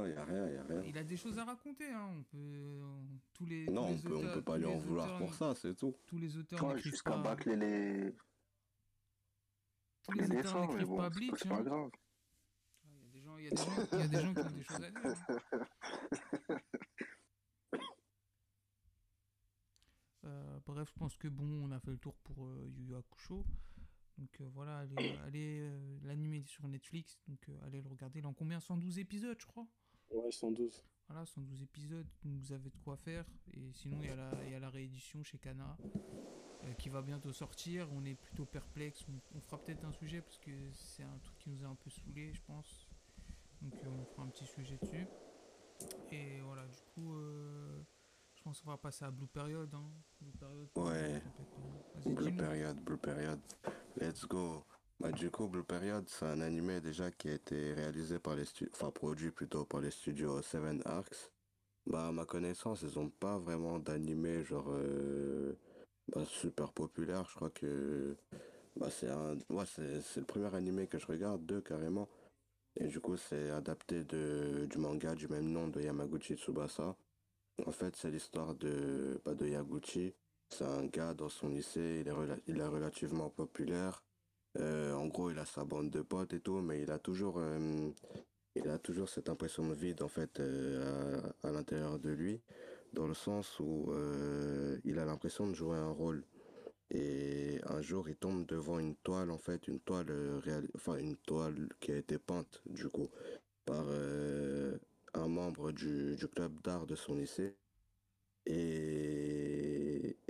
Il 0.07 0.17
a 0.19 0.25
rien, 0.25 0.49
il 0.51 0.57
a 0.57 0.63
rien. 0.65 0.83
Il 0.83 0.99
a 0.99 1.05
des 1.05 1.17
choses 1.17 1.39
à 1.39 1.45
raconter, 1.45 1.91
hein. 1.91 2.09
On 2.19 2.23
peut, 2.25 2.37
euh, 2.39 3.01
tous 3.33 3.47
les, 3.47 3.67
Non, 3.67 3.95
tous 3.95 4.07
on 4.07 4.09
peut, 4.09 4.17
on 4.17 4.33
peut 4.35 4.43
pas 4.43 4.59
lui 4.59 4.67
en 4.67 4.79
vouloir 4.79 5.07
auteurs- 5.07 5.19
pour 5.19 5.35
ça, 5.35 5.55
c'est 5.55 5.75
tout. 5.75 5.95
Tous 6.07 6.19
les 6.19 6.37
auteurs 6.37 6.63
Ouais, 6.65 6.79
jusqu'à 6.79 7.13
pas. 7.13 7.23
bâcler 7.23 7.57
les, 7.57 8.15
Tous 10.03 10.13
les 10.13 10.27
les 10.27 10.27
auteurs 10.39 10.43
dessins, 10.43 10.61
mais 10.61 10.67
n'écrivent 10.69 10.87
bon, 10.89 10.97
pas 10.97 11.03
c'est 11.05 11.11
pas, 11.11 11.19
Bleach. 11.21 11.35
c'est 11.43 11.49
pas 11.49 11.57
hein. 11.57 11.63
grave. 11.63 11.91
Il 12.85 12.99
y 13.01 13.05
a 13.05 13.09
des 13.13 13.21
gens, 13.23 13.37
il 13.39 13.45
y 13.45 13.49
a 13.49 13.51
des 13.51 13.57
gens, 13.57 13.89
il 13.93 13.99
y 13.99 14.03
a 14.03 14.09
des 14.09 14.21
gens 14.21 14.35
qui 14.35 14.41
ont 14.41 14.51
des 14.51 14.63
choses 14.63 14.83
à 14.83 14.91
dire. 14.91 15.01
hein. 15.05 16.59
Euh, 20.25 20.59
bref, 20.67 20.89
je 20.89 20.99
pense 20.99 21.17
que 21.17 21.29
bon, 21.29 21.45
on 21.45 21.71
a 21.71 21.79
fait 21.81 21.91
le 21.91 21.99
tour 21.99 22.15
pour 22.25 22.47
euh, 22.47 22.67
Yu 22.79 22.85
Yu 22.87 22.97
Hakusho. 22.97 23.45
Donc 24.17 24.31
euh, 24.41 24.49
voilà, 24.55 24.79
allez, 24.79 25.17
allez 25.27 25.59
euh, 25.61 25.99
l'animer 26.05 26.39
est 26.39 26.47
sur 26.49 26.67
Netflix, 26.69 27.21
donc 27.29 27.47
euh, 27.49 27.59
allez 27.67 27.83
le 27.83 27.89
regarder. 27.89 28.21
Il 28.21 28.27
en 28.27 28.33
combien? 28.33 28.61
112 28.61 28.99
épisodes, 28.99 29.37
je 29.39 29.47
crois? 29.47 29.67
Ouais, 30.11 30.31
112. 30.31 30.85
Voilà, 31.09 31.27
112 31.27 31.63
épisodes, 31.63 32.07
donc 32.25 32.35
vous 32.41 32.53
avez 32.53 32.71
de 32.71 32.77
quoi 32.79 32.97
faire. 32.97 33.25
Et 33.53 33.73
sinon, 33.73 33.99
il 34.03 34.09
y 34.09 34.13
a 34.13 34.17
la, 34.17 34.31
il 34.47 34.53
y 34.53 34.55
a 34.55 34.59
la 34.61 34.71
réédition 34.71 35.23
chez 35.23 35.39
Kana 35.39 35.77
euh, 36.65 36.73
qui 36.75 36.89
va 36.89 37.03
bientôt 37.03 37.33
sortir. 37.33 37.89
On 37.93 38.05
est 38.05 38.15
plutôt 38.15 38.47
perplexe. 38.47 39.05
On, 39.09 39.37
on 39.37 39.41
fera 39.41 39.59
peut-être 39.59 39.85
un 39.85 39.93
sujet 39.93 40.23
parce 40.23 40.39
que 40.39 40.51
c'est 40.73 41.03
un 41.03 41.19
truc 41.23 41.39
qui 41.39 41.51
nous 41.51 41.63
a 41.65 41.69
un 41.69 41.75
peu 41.75 41.91
saoulé, 41.91 42.33
je 42.33 42.41
pense. 42.47 42.89
Donc, 43.61 43.75
euh, 43.85 43.89
on 43.91 44.05
fera 44.07 44.23
un 44.23 44.29
petit 44.29 44.47
sujet 44.47 44.79
dessus. 44.81 45.07
Et 46.11 46.41
voilà, 46.41 46.67
du 46.69 46.81
coup, 46.95 47.15
euh, 47.15 47.83
je 48.37 48.43
pense 48.43 48.61
qu'on 48.61 48.71
va 48.71 48.79
passer 48.79 49.05
à 49.05 49.11
Blue 49.11 49.27
Period. 49.27 49.75
Hein. 49.75 49.91
Blue 50.21 50.33
Period 50.33 50.69
Ouais. 50.77 51.23
Blue. 52.07 52.35
Period, 52.37 52.81
Blue 52.81 52.97
Period. 52.99 53.41
Let's 53.97 54.25
go. 54.27 54.65
Bah, 55.01 55.11
du 55.13 55.31
coup, 55.31 55.49
Blue 55.49 55.65
Period, 55.65 56.09
c'est 56.09 56.25
un 56.25 56.41
animé 56.41 56.81
déjà 56.81 57.11
qui 57.11 57.29
a 57.29 57.35
été 57.35 57.75
réalisé 57.75 58.19
par 58.19 58.37
les 58.37 58.45
studios, 58.45 58.91
produit 58.93 59.31
plutôt 59.31 59.65
par 59.65 59.81
les 59.81 59.91
studios 59.91 60.41
Seven 60.43 60.83
Arcs. 60.85 61.31
Bah, 61.87 62.09
à 62.09 62.13
ma 62.13 62.25
connaissance, 62.25 62.83
ils 62.83 62.99
ont 62.99 63.11
pas 63.11 63.39
vraiment 63.39 63.79
d'animé 63.79 64.45
genre 64.45 64.71
euh, 64.71 65.59
bah, 66.09 66.25
super 66.25 66.73
populaire. 66.73 67.27
Je 67.29 67.35
crois 67.35 67.51
que 67.51 68.17
bah, 68.77 68.89
c'est 68.91 69.09
le 69.09 70.25
premier 70.25 70.55
animé 70.55 70.87
que 70.87 70.99
je 70.99 71.07
regarde, 71.07 71.45
deux 71.45 71.61
carrément. 71.61 72.09
Et 72.77 72.87
du 72.87 73.01
coup, 73.01 73.17
c'est 73.17 73.51
adapté 73.51 74.05
du 74.05 74.79
manga 74.79 75.15
du 75.15 75.29
même 75.29 75.51
nom 75.51 75.69
de 75.69 75.81
Yamaguchi 75.81 76.37
Tsubasa. 76.37 76.97
En 77.67 77.73
fait, 77.73 77.95
c'est 77.97 78.11
l'histoire 78.11 78.55
de, 78.55 79.21
bah, 79.25 79.33
Yaguchi. 79.41 80.15
C'est 80.49 80.65
un 80.65 80.87
gars 80.87 81.15
dans 81.15 81.29
son 81.29 81.49
lycée, 81.49 82.05
il 82.47 82.59
est 82.61 82.67
relativement 82.67 83.29
populaire. 83.31 84.03
Euh, 84.59 84.93
en 84.95 85.07
gros, 85.07 85.31
il 85.31 85.39
a 85.39 85.45
sa 85.45 85.65
bande 85.65 85.91
de 85.91 86.03
potes 86.03 86.33
et 86.33 86.41
tout, 86.41 86.61
mais 86.61 86.83
il 86.83 86.91
a 86.91 86.99
toujours, 86.99 87.39
euh, 87.39 87.91
cette 89.07 89.29
impression 89.29 89.69
de 89.69 89.75
vide 89.75 90.03
en 90.03 90.09
fait 90.09 90.39
euh, 90.41 91.21
à, 91.43 91.51
l'intérieur 91.51 91.99
de 91.99 92.11
lui, 92.11 92.41
dans 92.93 93.07
le 93.07 93.15
sens 93.15 93.59
où 93.59 93.93
il 94.85 94.99
a 94.99 95.05
l'impression 95.05 95.49
de 95.49 95.55
jouer 95.55 95.77
un 95.77 95.91
rôle. 95.91 96.25
Et 96.91 97.61
un 97.67 97.81
jour, 97.81 98.09
il 98.09 98.17
tombe 98.17 98.47
devant 98.47 98.79
une 98.79 98.95
toile, 98.97 99.31
en 99.31 99.39
fait, 99.39 99.67
une 99.67 99.81
toile 99.81 100.13
réal- 100.45 100.69
enfin 100.77 100.97
une 100.97 101.17
toile 101.17 101.69
qui 101.81 101.91
a 101.93 101.97
été 101.97 102.19
peinte 102.19 102.63
du 102.67 102.89
coup 102.89 103.09
par 103.65 103.87
un 105.15 105.29
membre 105.29 105.73
du, 105.73 106.17
club 106.35 106.61
d'art 106.63 106.87
de 106.87 106.95
son 106.95 107.15
lycée. 107.17 107.57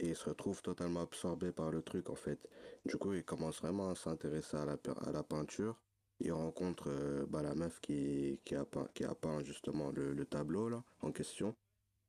Il 0.08 0.16
se 0.16 0.28
retrouve 0.28 0.62
totalement 0.62 1.02
absorbé 1.02 1.52
par 1.52 1.70
le 1.70 1.82
truc 1.82 2.10
en 2.10 2.14
fait. 2.14 2.38
Du 2.84 2.96
coup, 2.96 3.14
il 3.14 3.24
commence 3.24 3.60
vraiment 3.60 3.90
à 3.90 3.94
s'intéresser 3.94 4.56
à 4.56 4.64
la, 4.64 4.76
à 5.06 5.12
la 5.12 5.22
peinture. 5.22 5.80
Il 6.20 6.32
rencontre 6.32 6.88
euh, 6.88 7.26
bah, 7.28 7.42
la 7.42 7.54
meuf 7.54 7.80
qui, 7.80 8.40
qui, 8.44 8.54
a 8.54 8.64
peint, 8.64 8.88
qui 8.94 9.04
a 9.04 9.14
peint 9.14 9.42
justement 9.42 9.90
le, 9.90 10.12
le 10.12 10.24
tableau 10.26 10.68
là, 10.68 10.82
en 11.02 11.12
question. 11.12 11.54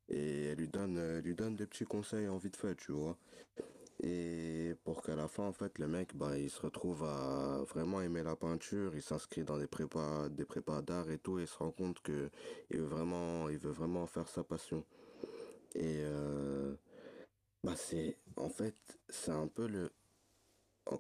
Et 0.10 0.46
elle 0.46 0.58
lui 0.60 0.68
donne, 0.68 0.98
euh, 0.98 1.22
lui 1.22 1.34
donne 1.36 1.56
des 1.56 1.66
petits 1.66 1.86
conseils 1.86 2.28
en 2.28 2.38
vite 2.38 2.56
fait, 2.56 2.76
tu 2.76 2.92
vois. 2.92 3.18
Et 4.04 4.76
pour 4.84 5.02
qu'à 5.02 5.16
la 5.16 5.28
fin, 5.28 5.44
en 5.44 5.54
fait, 5.54 5.80
le 5.80 5.88
mec, 5.88 6.16
bah, 6.16 6.38
il 6.38 6.50
se 6.50 6.62
retrouve 6.62 7.04
à 7.04 7.64
vraiment 7.70 8.02
aimer 8.02 8.24
la 8.24 8.36
peinture. 8.36 8.94
Il 8.96 9.02
s'inscrit 9.02 9.44
dans 9.44 9.58
des 9.58 9.68
prépas, 9.68 10.30
des 10.30 10.46
prépas 10.46 10.82
d'art 10.82 11.10
et 11.10 11.18
tout. 11.18 11.40
Et 11.40 11.46
se 11.46 11.58
rend 11.58 11.72
compte 11.72 12.00
que 12.02 12.30
il 12.72 12.80
veut 12.80 12.86
vraiment, 12.86 13.50
il 13.50 13.58
veut 13.58 13.72
vraiment 13.72 14.06
faire 14.06 14.28
sa 14.28 14.44
passion. 14.44 14.84
Et 15.76 16.02
euh, 16.04 16.76
bah 17.66 17.76
c'est, 17.76 18.18
en 18.38 18.50
fait, 18.50 18.76
c'est 19.10 19.32
un 19.32 19.48
peu 19.48 19.68
le. 19.68 19.92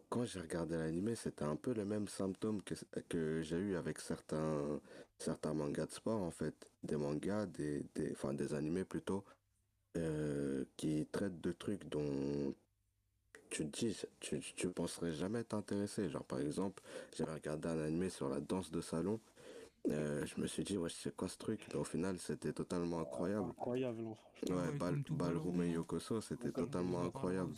Quand 0.10 0.26
j'ai 0.26 0.40
regardé 0.42 0.76
l'animé, 0.78 1.16
c'était 1.16 1.44
un 1.44 1.56
peu 1.56 1.74
le 1.74 1.86
même 1.86 2.08
symptôme 2.08 2.62
que, 2.64 2.74
que 3.10 3.42
j'ai 3.44 3.58
eu 3.58 3.76
avec 3.76 4.00
certains, 4.00 4.80
certains 5.20 5.54
mangas 5.54 5.86
de 5.88 5.92
sport, 5.92 6.22
en 6.24 6.32
fait. 6.32 6.56
Des 6.84 6.96
mangas, 6.98 7.46
des, 7.48 7.84
des, 7.96 8.12
enfin, 8.14 8.34
des 8.34 8.54
animés 8.56 8.84
plutôt, 8.86 9.24
euh, 9.98 10.66
qui 10.78 11.08
traitent 11.12 11.42
de 11.42 11.52
trucs 11.54 11.88
dont 11.90 12.56
tu 13.50 13.70
te 13.70 13.80
dis, 13.80 13.98
tu, 14.20 14.40
tu 14.42 14.70
penserais 14.70 15.14
jamais 15.14 15.44
t'intéresser. 15.44 16.10
Genre, 16.10 16.26
par 16.26 16.40
exemple, 16.40 16.82
j'avais 17.18 17.34
regardé 17.34 17.70
un 17.70 17.80
animé 17.80 18.10
sur 18.10 18.30
la 18.30 18.40
danse 18.40 18.72
de 18.72 18.82
salon. 18.82 19.20
Euh, 19.90 20.26
je 20.26 20.42
me 20.42 20.48
suis 20.48 20.64
dit, 20.64 20.78
ouais, 20.78 20.90
c'est 20.90 21.16
quoi 21.16 21.28
ce 21.28 21.38
truc? 21.38 21.66
Mais 21.70 21.80
au 21.80 21.84
final, 21.84 22.18
c'était 22.20 22.54
totalement 22.54 23.00
incroyable. 23.00 23.50
Incroyable, 23.50 24.02
hein. 24.02 24.16
Ouais, 24.50 24.72
Bal- 24.80 25.04
Ballroom 25.10 25.62
et 25.62 25.70
hein. 25.70 25.74
Yokoso, 25.74 26.22
c'était 26.22 26.52
totalement 26.52 27.04
incroyable. 27.04 27.52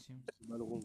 hein. 0.50 0.80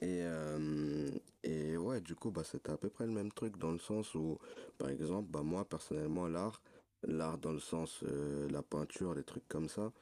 Et, 0.00 0.20
euh, 0.22 1.10
et 1.42 1.76
ouais, 1.76 2.00
du 2.00 2.14
coup, 2.14 2.30
bah, 2.30 2.44
c'était 2.44 2.70
à 2.70 2.76
peu 2.76 2.88
près 2.88 3.06
le 3.06 3.12
même 3.12 3.32
truc 3.32 3.58
dans 3.58 3.72
le 3.72 3.78
sens 3.78 4.14
où, 4.14 4.38
par 4.78 4.88
exemple, 4.90 5.28
bah, 5.30 5.42
moi, 5.42 5.64
personnellement, 5.68 6.28
l'art, 6.28 6.62
l'art 7.02 7.38
dans 7.38 7.52
le 7.52 7.58
sens, 7.58 8.00
euh, 8.04 8.48
la 8.48 8.62
peinture, 8.62 9.14
les 9.14 9.24
trucs 9.24 9.46
comme 9.48 9.68
ça, 9.68 9.92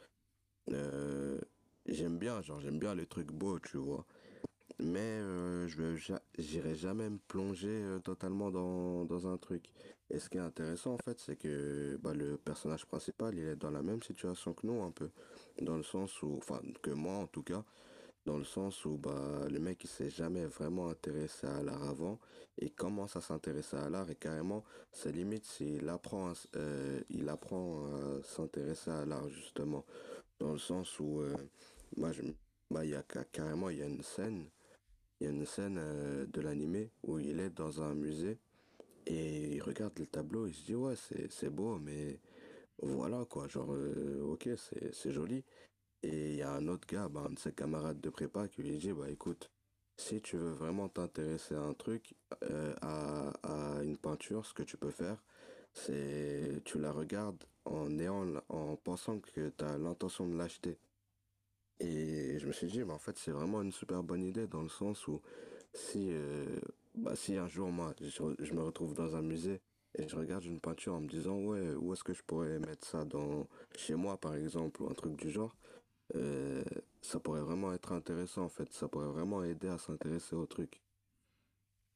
euh, 0.72 1.38
j'aime 1.86 2.18
bien, 2.18 2.42
genre, 2.42 2.60
j'aime 2.60 2.78
bien 2.78 2.94
les 2.94 3.06
trucs 3.06 3.32
beaux, 3.32 3.58
tu 3.60 3.76
vois. 3.78 4.06
Mais 4.78 4.98
euh, 5.00 5.66
je 5.68 5.96
j'irai 6.38 6.74
jamais 6.74 7.08
me 7.08 7.18
plonger 7.28 7.68
euh, 7.70 7.98
totalement 7.98 8.50
dans, 8.50 9.04
dans 9.06 9.26
un 9.26 9.38
truc. 9.38 9.70
Et 10.10 10.18
ce 10.18 10.28
qui 10.28 10.36
est 10.36 10.40
intéressant, 10.40 10.92
en 10.94 10.98
fait, 10.98 11.18
c'est 11.18 11.36
que 11.36 11.98
bah, 12.02 12.12
le 12.14 12.36
personnage 12.36 12.84
principal, 12.86 13.34
il 13.36 13.44
est 13.48 13.56
dans 13.56 13.70
la 13.70 13.82
même 13.82 14.02
situation 14.02 14.52
que 14.52 14.66
nous, 14.66 14.82
un 14.82 14.90
peu. 14.90 15.10
Dans 15.62 15.76
le 15.76 15.82
sens 15.82 16.22
où, 16.22 16.36
enfin, 16.38 16.60
que 16.82 16.90
moi, 16.90 17.14
en 17.16 17.26
tout 17.26 17.42
cas, 17.42 17.64
dans 18.26 18.36
le 18.38 18.44
sens 18.44 18.84
où 18.84 18.98
bah, 18.98 19.46
le 19.50 19.58
mec 19.60 19.84
il 19.84 19.88
s'est 19.88 20.10
jamais 20.10 20.46
vraiment 20.46 20.88
intéressé 20.90 21.46
à 21.46 21.62
l'art 21.62 21.82
avant 21.84 22.18
et 22.58 22.70
commence 22.70 23.16
à 23.16 23.20
s'intéresser 23.20 23.76
à 23.76 23.88
l'art? 23.88 24.10
Et 24.10 24.16
carrément 24.16 24.64
c'est 24.92 25.12
limite 25.12 25.44
s'il 25.44 25.88
apprend 25.88 26.30
à 26.30 26.34
euh, 26.56 27.00
il 27.10 27.28
apprend 27.28 27.84
à 27.86 28.22
s'intéresser 28.24 28.90
à 28.90 29.04
l'art 29.04 29.28
justement 29.28 29.84
dans 30.40 30.52
le 30.52 30.58
sens 30.58 30.98
où 31.00 31.20
euh, 31.20 31.36
je 32.12 32.22
bah, 32.70 32.84
y 32.84 32.94
a 32.94 33.04
ca- 33.12 33.24
carrément 33.32 33.70
il 33.70 33.78
y 33.78 33.82
a 33.82 33.86
une 33.86 34.02
scène 34.02 34.46
il 35.20 35.24
y 35.24 35.26
a 35.28 35.30
une 35.32 35.46
scène 35.46 35.78
euh, 35.78 36.26
de 36.26 36.40
l'animé 36.40 36.90
où 37.02 37.18
il 37.18 37.40
est 37.40 37.50
dans 37.50 37.82
un 37.82 37.94
musée 37.94 38.38
et 39.06 39.54
il 39.56 39.62
regarde 39.62 39.98
le 39.98 40.06
tableau, 40.06 40.46
il 40.46 40.54
se 40.54 40.64
dit 40.64 40.74
ouais 40.74 40.94
c'est 41.30 41.50
beau 41.50 41.78
mais 41.78 42.20
voilà 42.82 43.24
quoi, 43.26 43.48
genre 43.48 43.72
euh, 43.74 44.20
ok 44.22 44.50
c'est 44.56 44.94
c'est 44.94 45.12
joli. 45.12 45.44
Et 46.02 46.30
il 46.32 46.36
y 46.36 46.42
a 46.42 46.52
un 46.52 46.68
autre 46.68 46.86
gars, 46.86 47.08
bah, 47.08 47.24
un 47.28 47.32
de 47.32 47.38
ses 47.38 47.52
camarades 47.52 48.00
de 48.00 48.10
prépa 48.10 48.48
qui 48.48 48.62
lui 48.62 48.78
dit 48.78 48.92
bah 48.92 49.10
écoute, 49.10 49.50
si 49.96 50.20
tu 50.22 50.36
veux 50.36 50.52
vraiment 50.52 50.88
t'intéresser 50.88 51.54
à 51.54 51.62
un 51.62 51.74
truc, 51.74 52.14
euh, 52.44 52.74
à, 52.82 53.30
à 53.42 53.82
une 53.82 53.96
peinture, 53.98 54.46
ce 54.46 54.54
que 54.54 54.62
tu 54.62 54.76
peux 54.76 54.90
faire, 54.90 55.22
c'est 55.72 56.62
tu 56.64 56.78
la 56.78 56.92
regardes 56.92 57.44
en 57.64 57.98
ayant, 57.98 58.26
en 58.48 58.76
pensant 58.76 59.18
que 59.20 59.50
tu 59.50 59.64
as 59.64 59.78
l'intention 59.78 60.28
de 60.28 60.36
l'acheter. 60.36 60.78
Et 61.80 62.38
je 62.38 62.46
me 62.46 62.52
suis 62.52 62.66
dit, 62.68 62.82
mais 62.84 62.92
en 62.92 62.98
fait, 62.98 63.18
c'est 63.18 63.30
vraiment 63.30 63.62
une 63.62 63.72
super 63.72 64.02
bonne 64.02 64.22
idée 64.24 64.46
dans 64.46 64.62
le 64.62 64.68
sens 64.68 65.06
où 65.08 65.20
si, 65.74 66.08
euh, 66.12 66.60
bah, 66.94 67.16
si 67.16 67.36
un 67.36 67.48
jour, 67.48 67.70
moi, 67.70 67.94
je, 68.00 68.22
je 68.38 68.52
me 68.54 68.62
retrouve 68.62 68.94
dans 68.94 69.16
un 69.16 69.22
musée 69.22 69.60
et 69.94 70.08
je 70.08 70.16
regarde 70.16 70.44
une 70.44 70.60
peinture 70.60 70.94
en 70.94 71.00
me 71.00 71.08
disant, 71.08 71.38
ouais, 71.40 71.74
où 71.74 71.92
est-ce 71.92 72.04
que 72.04 72.14
je 72.14 72.22
pourrais 72.22 72.58
mettre 72.60 72.86
ça 72.86 73.04
dans, 73.04 73.46
chez 73.76 73.94
moi, 73.94 74.18
par 74.18 74.34
exemple, 74.34 74.82
ou 74.82 74.90
un 74.90 74.94
truc 74.94 75.16
du 75.16 75.30
genre, 75.30 75.56
euh, 76.16 76.64
ça 77.02 77.20
pourrait 77.20 77.42
vraiment 77.42 77.72
être 77.74 77.92
intéressant, 77.92 78.44
en 78.44 78.48
fait. 78.50 78.72
Ça 78.72 78.88
pourrait 78.88 79.08
vraiment 79.08 79.44
aider 79.44 79.68
à 79.68 79.78
s'intéresser 79.78 80.36
au 80.36 80.46
truc. 80.46 80.80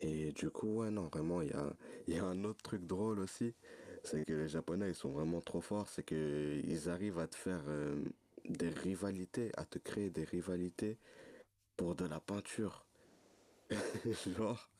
Et 0.00 0.32
du 0.32 0.50
coup, 0.50 0.78
ouais, 0.80 0.90
non, 0.90 1.08
vraiment, 1.08 1.42
il 1.42 1.48
y 1.50 1.52
a, 1.52 1.72
y 2.08 2.18
a 2.18 2.24
un 2.24 2.44
autre 2.44 2.62
truc 2.62 2.86
drôle 2.86 3.20
aussi, 3.20 3.54
c'est 4.02 4.24
que 4.24 4.32
les 4.32 4.48
Japonais, 4.48 4.88
ils 4.90 4.94
sont 4.94 5.10
vraiment 5.10 5.40
trop 5.42 5.60
forts, 5.60 5.88
c'est 5.88 6.02
que 6.02 6.60
ils 6.64 6.88
arrivent 6.88 7.18
à 7.18 7.26
te 7.28 7.36
faire 7.36 7.62
euh, 7.68 8.02
des 8.52 8.70
rivalités, 8.70 9.52
à 9.56 9.64
te 9.64 9.78
créer 9.78 10.10
des 10.10 10.24
rivalités 10.24 10.98
pour 11.76 11.94
de 11.94 12.06
la 12.06 12.20
peinture. 12.20 12.86
Genre, 14.36 14.70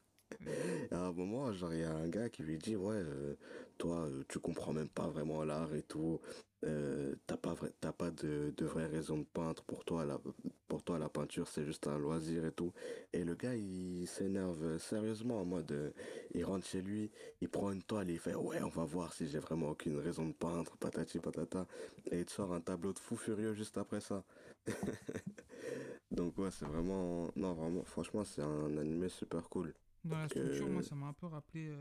à 0.91 0.97
un 0.97 1.13
moment, 1.13 1.53
genre, 1.53 1.73
il 1.73 1.81
y 1.81 1.85
a 1.85 1.93
un 1.93 2.09
gars 2.09 2.29
qui 2.29 2.43
lui 2.43 2.59
dit, 2.59 2.77
ouais, 2.77 2.97
euh, 2.97 3.35
toi, 3.81 4.07
euh, 4.07 4.23
tu 4.29 4.39
comprends 4.39 4.75
même 4.75 4.91
pas 4.91 5.09
vraiment 5.09 5.43
l'art 5.43 5.75
et 5.75 5.83
tout, 5.83 6.21
euh, 6.67 7.15
t'as 7.27 7.39
pas 7.39 7.55
vrai, 7.55 7.73
t'as 7.81 7.93
pas 7.93 8.11
de, 8.11 8.53
de 8.55 8.67
vraie 8.67 8.87
raison 8.87 9.17
de 9.17 9.25
peindre 9.25 9.63
pour 9.63 9.87
toi, 9.87 10.05
la, 10.05 10.21
pour 10.69 10.83
toi, 10.83 10.99
la 10.99 11.09
peinture, 11.09 11.49
c'est 11.49 11.65
juste 11.65 11.87
un 11.87 11.99
loisir 11.99 12.45
et 12.45 12.53
tout. 12.53 12.75
Et 13.15 13.25
le 13.25 13.35
gars, 13.35 13.55
il 13.55 14.07
s'énerve 14.07 14.77
sérieusement 14.77 15.41
en 15.41 15.47
mode, 15.47 15.73
euh, 15.73 15.91
il 16.35 16.45
rentre 16.45 16.67
chez 16.67 16.83
lui, 16.83 17.11
il 17.41 17.49
prend 17.49 17.73
une 17.73 17.83
toile 17.83 18.11
et 18.11 18.15
il 18.15 18.19
fait, 18.19 18.35
ouais, 18.35 18.63
on 18.63 18.69
va 18.69 18.85
voir 18.85 19.15
si 19.15 19.27
j'ai 19.27 19.39
vraiment 19.39 19.71
aucune 19.71 19.97
raison 19.99 20.27
de 20.27 20.35
peindre, 20.35 20.77
patati 20.77 21.19
patata. 21.19 21.67
Et 22.11 22.19
il 22.19 22.25
te 22.27 22.33
sort 22.33 22.53
un 22.53 22.61
tableau 22.61 22.93
de 22.93 22.99
fou 22.99 23.17
furieux 23.17 23.55
juste 23.55 23.79
après 23.79 24.01
ça. 24.03 24.23
Donc 26.11 26.37
ouais, 26.37 26.51
c'est 26.51 26.67
vraiment, 26.67 27.31
non, 27.35 27.55
vraiment, 27.55 27.85
franchement, 27.85 28.25
c'est 28.25 28.43
un 28.43 28.77
animé 28.77 29.09
super 29.09 29.49
cool. 29.49 29.73
Dans 30.05 30.19
la 30.19 30.29
structure, 30.29 30.69
moi, 30.69 30.83
ça 30.83 30.95
m'a 30.95 31.07
un 31.07 31.13
peu 31.15 31.27
rappelé. 31.27 31.73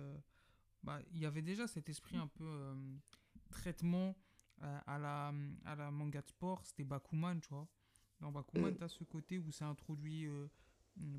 Bah, 0.83 0.99
il 1.11 1.19
y 1.19 1.25
avait 1.25 1.41
déjà 1.41 1.67
cet 1.67 1.89
esprit 1.89 2.17
un 2.17 2.27
peu 2.27 2.43
euh, 2.45 2.75
traitement 3.49 4.15
euh, 4.61 4.79
à 4.87 4.97
la, 4.97 5.33
à 5.65 5.75
la 5.75 5.91
manga 5.91 6.21
de 6.21 6.27
sport, 6.27 6.63
c'était 6.65 6.83
Bakuman, 6.83 7.39
tu 7.39 7.49
vois. 7.49 7.67
Dans 8.19 8.31
Bakuman, 8.31 8.71
Mm. 8.71 8.77
tu 8.77 8.83
as 8.83 8.89
ce 8.89 9.03
côté 9.03 9.39
où 9.39 9.51
ça 9.51 9.67
introduit 9.67 10.25
euh, 10.27 10.47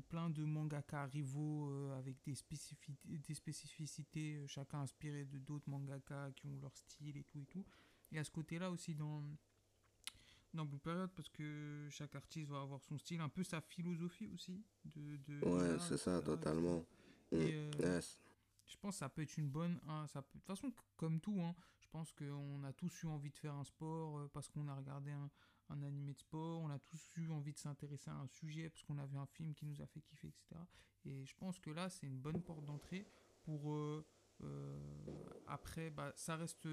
plein 0.09 0.29
de 0.29 0.43
mangaka 0.43 1.05
rivaux 1.07 1.71
avec 1.93 2.21
des, 2.23 2.35
spécificités, 2.35 3.17
des 3.17 3.33
spécificités, 3.33 4.43
chacun 4.47 4.81
inspiré 4.81 5.25
de 5.25 5.39
d'autres 5.39 5.67
mangaka 5.69 6.29
qui 6.35 6.45
ont 6.47 6.59
leur 6.61 6.75
style 6.75 7.17
et 7.17 7.23
tout 7.23 7.39
et 7.39 7.45
tout. 7.45 7.65
Et 8.11 8.19
à 8.19 8.23
ce 8.23 8.29
côté-là 8.29 8.69
aussi 8.69 8.93
dans, 8.93 9.23
dans 10.53 10.65
Blue 10.65 10.77
Period, 10.77 11.09
parce 11.15 11.29
que 11.29 11.87
chaque 11.89 12.13
artiste 12.15 12.49
va 12.49 12.61
avoir 12.61 12.83
son 12.83 12.97
style, 12.99 13.21
un 13.21 13.29
peu 13.29 13.43
sa 13.43 13.61
philosophie 13.61 14.27
aussi. 14.27 14.63
De, 14.85 15.39
Ouais, 15.45 15.79
c'est 15.79 15.97
ça, 15.97 16.21
totalement. 16.21 16.85
Et, 17.31 17.53
Mm. 17.53 18.01
Je 18.71 18.77
pense 18.77 18.95
que 18.95 18.99
ça 18.99 19.09
peut 19.09 19.21
être 19.21 19.37
une 19.37 19.49
bonne. 19.49 19.79
hein, 19.87 20.07
ça 20.07 20.21
de 20.21 20.27
toute 20.27 20.45
façon, 20.45 20.73
comme 20.95 21.19
tout, 21.19 21.39
hein, 21.41 21.55
je 21.81 21.87
pense 21.89 22.11
qu'on 22.13 22.63
a 22.63 22.73
tous 22.73 23.03
eu 23.03 23.07
envie 23.07 23.29
de 23.31 23.37
faire 23.37 23.53
un 23.55 23.63
sport 23.65 24.19
euh, 24.19 24.27
parce 24.33 24.49
qu'on 24.49 24.67
a 24.67 24.75
regardé 24.75 25.11
un, 25.11 25.29
un 25.69 25.83
animé 25.83 26.13
de 26.13 26.19
sport, 26.19 26.61
on 26.61 26.69
a 26.69 26.79
tous 26.79 27.17
eu 27.17 27.29
envie 27.31 27.53
de 27.53 27.57
s'intéresser 27.59 28.09
à 28.09 28.15
un 28.15 28.27
sujet 28.27 28.69
parce 28.69 28.83
qu'on 28.83 28.97
a 28.97 29.05
vu 29.05 29.17
un 29.17 29.25
film 29.27 29.53
qui 29.53 29.65
nous 29.65 29.81
a 29.81 29.87
fait 29.87 30.01
kiffer, 30.01 30.27
etc. 30.29 30.55
Et 31.05 31.25
je 31.25 31.35
pense 31.35 31.59
que 31.59 31.69
là, 31.71 31.89
c'est 31.89 32.07
une 32.07 32.19
bonne 32.19 32.41
porte 32.41 32.65
d'entrée 32.65 33.07
pour. 33.43 33.71
euh, 33.73 34.05
euh, 34.43 34.79
après, 35.45 35.89
bah, 35.91 36.13
ça 36.15 36.35
reste. 36.35 36.67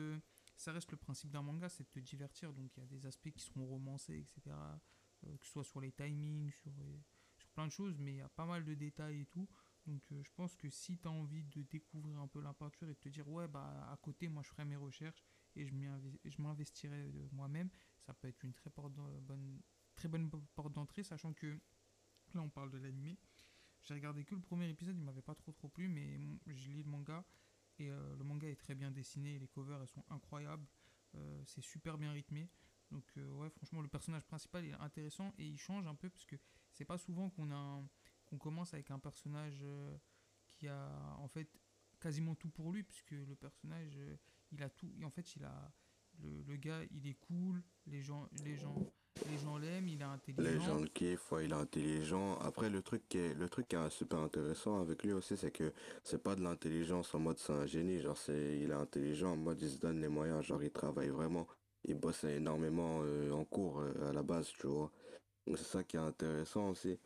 Ça 0.57 0.73
reste 0.73 0.91
le 0.91 0.97
principe 0.97 1.31
d'un 1.31 1.43
manga, 1.43 1.69
c'est 1.69 1.85
de 1.85 1.89
te 1.91 2.01
divertir. 2.01 2.53
Donc 2.53 2.77
il 2.77 2.81
y 2.81 2.83
a 2.83 2.87
des 2.87 3.07
aspects 3.07 3.31
qui 3.31 3.41
seront 3.41 3.65
romancés, 3.67 4.19
etc. 4.19 4.57
que 5.23 5.47
ce 5.47 5.53
soit 5.53 5.65
sur 5.65 5.81
les 5.81 5.93
timings, 5.93 6.51
sur, 6.51 6.73
sur 7.37 7.49
plein 7.51 7.67
de 7.67 7.73
choses, 7.73 7.99
mais 7.99 8.13
il 8.15 8.17
y 8.17 8.21
a 8.21 8.29
pas 8.29 8.45
mal 8.45 8.65
de 8.65 8.75
détails 8.75 9.21
et 9.21 9.27
tout. 9.27 9.49
Donc 9.89 10.03
euh, 10.13 10.23
je 10.23 10.31
pense 10.37 10.55
que 10.55 10.69
si 10.69 10.99
tu 10.99 11.09
as 11.09 11.11
envie 11.11 11.45
de 11.45 11.63
découvrir 11.63 12.19
un 12.19 12.29
peu 12.29 12.41
la 12.41 12.53
peinture 12.53 12.89
et 12.89 12.95
de 12.95 12.99
te 12.99 13.09
dire 13.09 13.27
ouais 13.29 13.49
bah 13.49 13.89
à 13.91 13.97
côté 13.97 14.29
moi 14.29 14.43
je 14.43 14.51
ferai 14.51 14.65
mes 14.67 14.77
recherches 14.77 15.25
et 15.57 15.67
je 15.67 16.43
m'investirai 16.43 17.09
de 17.11 17.29
moi-même, 17.33 17.71
ça 18.01 18.13
peut 18.13 18.29
être 18.29 18.45
une 18.45 18.53
très, 18.53 18.71
bonne, 18.71 20.31
porte 20.55 20.73
d'entrée, 20.73 21.03
sachant 21.03 21.33
que 21.33 21.59
là 22.35 22.43
on 22.43 22.51
parle 22.51 22.71
de 22.71 22.79
l'animé. 22.79 23.19
J'ai 23.83 23.95
regardé 23.95 24.25
que 24.25 24.35
le 24.35 24.41
premier 24.41 24.69
épisode, 24.69 24.97
il 24.97 25.03
m'avait 25.03 25.23
pas 25.23 25.35
trop 25.35 25.53
trop 25.53 25.69
plu, 25.69 25.89
mais 25.89 26.21
je 26.47 26.71
lis 26.71 26.83
le 26.83 26.91
manga 26.91 27.25
et 27.79 27.91
euh, 27.91 28.17
le 28.17 28.25
manga 28.25 28.47
est 28.49 28.57
très 28.57 28.75
bien 28.75 28.91
dessiné, 28.91 29.39
les 29.39 29.49
covers 29.49 29.81
elles 29.81 29.89
sont 29.89 30.05
incroyables, 30.11 30.67
euh, 31.15 31.43
c'est 31.47 31.63
super 31.63 31.97
bien 31.97 32.13
rythmé. 32.13 32.51
Donc 32.91 33.05
euh, 33.17 33.31
ouais 33.33 33.49
franchement 33.51 33.81
le 33.81 33.89
personnage 33.89 34.27
principal 34.27 34.65
est 34.67 34.75
intéressant 34.75 35.33
et 35.39 35.47
il 35.47 35.59
change 35.59 35.87
un 35.87 35.95
peu 35.95 36.09
parce 36.11 36.27
que 36.27 36.37
c'est 36.73 36.85
pas 36.85 36.99
souvent 36.99 37.31
qu'on 37.31 37.51
a 37.51 37.57
un- 37.57 37.89
qu'on 38.29 38.39
commence 38.39 38.75
avec 38.75 38.91
un 38.91 38.99
personnage 38.99 39.61
euh, 39.63 39.97
qui 40.47 40.69
a 40.69 41.17
en 41.19 41.29
fait 41.29 41.49
quasiment 42.01 42.35
tout 42.35 42.49
pour 42.51 42.73
lui 42.73 42.83
puisque 42.83 43.11
le 43.11 43.35
personnage 43.35 43.97
euh, 43.97 44.17
il 44.53 44.63
a 44.63 44.69
tout 44.69 44.93
et 44.99 45.05
en 45.05 45.11
fait 45.11 45.35
il 45.37 45.45
a 45.45 45.73
le, 46.21 46.57
gars 46.57 46.81
il 46.91 47.07
est 47.07 47.19
cool 47.27 47.63
les 47.87 48.03
gens 48.03 48.29
les 48.45 48.57
gens 48.57 48.75
les 49.31 49.39
gens 49.39 49.57
l'aiment 49.59 49.89
il 49.89 50.01
est 50.01 50.05
intelligent 50.05 50.51
Les 50.51 50.61
gens 50.61 50.81
le 50.81 50.89
kiffent, 50.89 51.33
il 51.43 51.51
est 51.51 51.55
intelligent. 51.55 52.39
Après, 52.39 52.71
le 52.71 52.83
truc 52.83 53.03
qui 53.09 53.19
est, 53.19 53.35
le 53.35 53.49
truc 53.49 53.67
qui 53.67 53.75
est 53.75 53.91
super 53.91 54.21
intéressant 54.21 54.81
avec 54.81 55.03
lui 55.03 55.13
aussi, 55.13 55.37
c'est 55.37 55.51
que 55.51 55.73
c'est 56.05 56.23
pas 56.23 56.37
de 56.37 56.43
l'intelligence 56.43 57.13
en 57.15 57.19
mode 57.19 57.39
c'est 57.39 57.53
un 57.53 57.67
génie, 57.67 58.01
genre 58.01 58.17
c'est, 58.17 58.59
il 58.61 58.71
est 58.71 58.75
intelligent 58.75 59.33
en 59.33 59.37
mode 59.37 59.61
il 59.61 59.71
se 59.71 59.79
donne 59.79 60.01
les 60.01 60.09
moyens, 60.09 60.45
genre 60.45 60.63
il 60.63 60.71
travaille 60.71 61.09
vraiment, 61.09 61.49
il 61.85 61.97
bosse 61.97 62.23
énormément 62.25 63.01
euh, 63.03 63.33
en 63.33 63.45
cours 63.45 63.83
à 64.09 64.13
la 64.13 64.23
base, 64.23 64.53
tu 64.59 64.69
vois. 64.69 64.93
C'est 65.49 65.65
ça 65.65 65.83
qui 65.83 65.97
est 65.97 66.01
intéressant 66.01 66.69
aussi. 66.71 66.99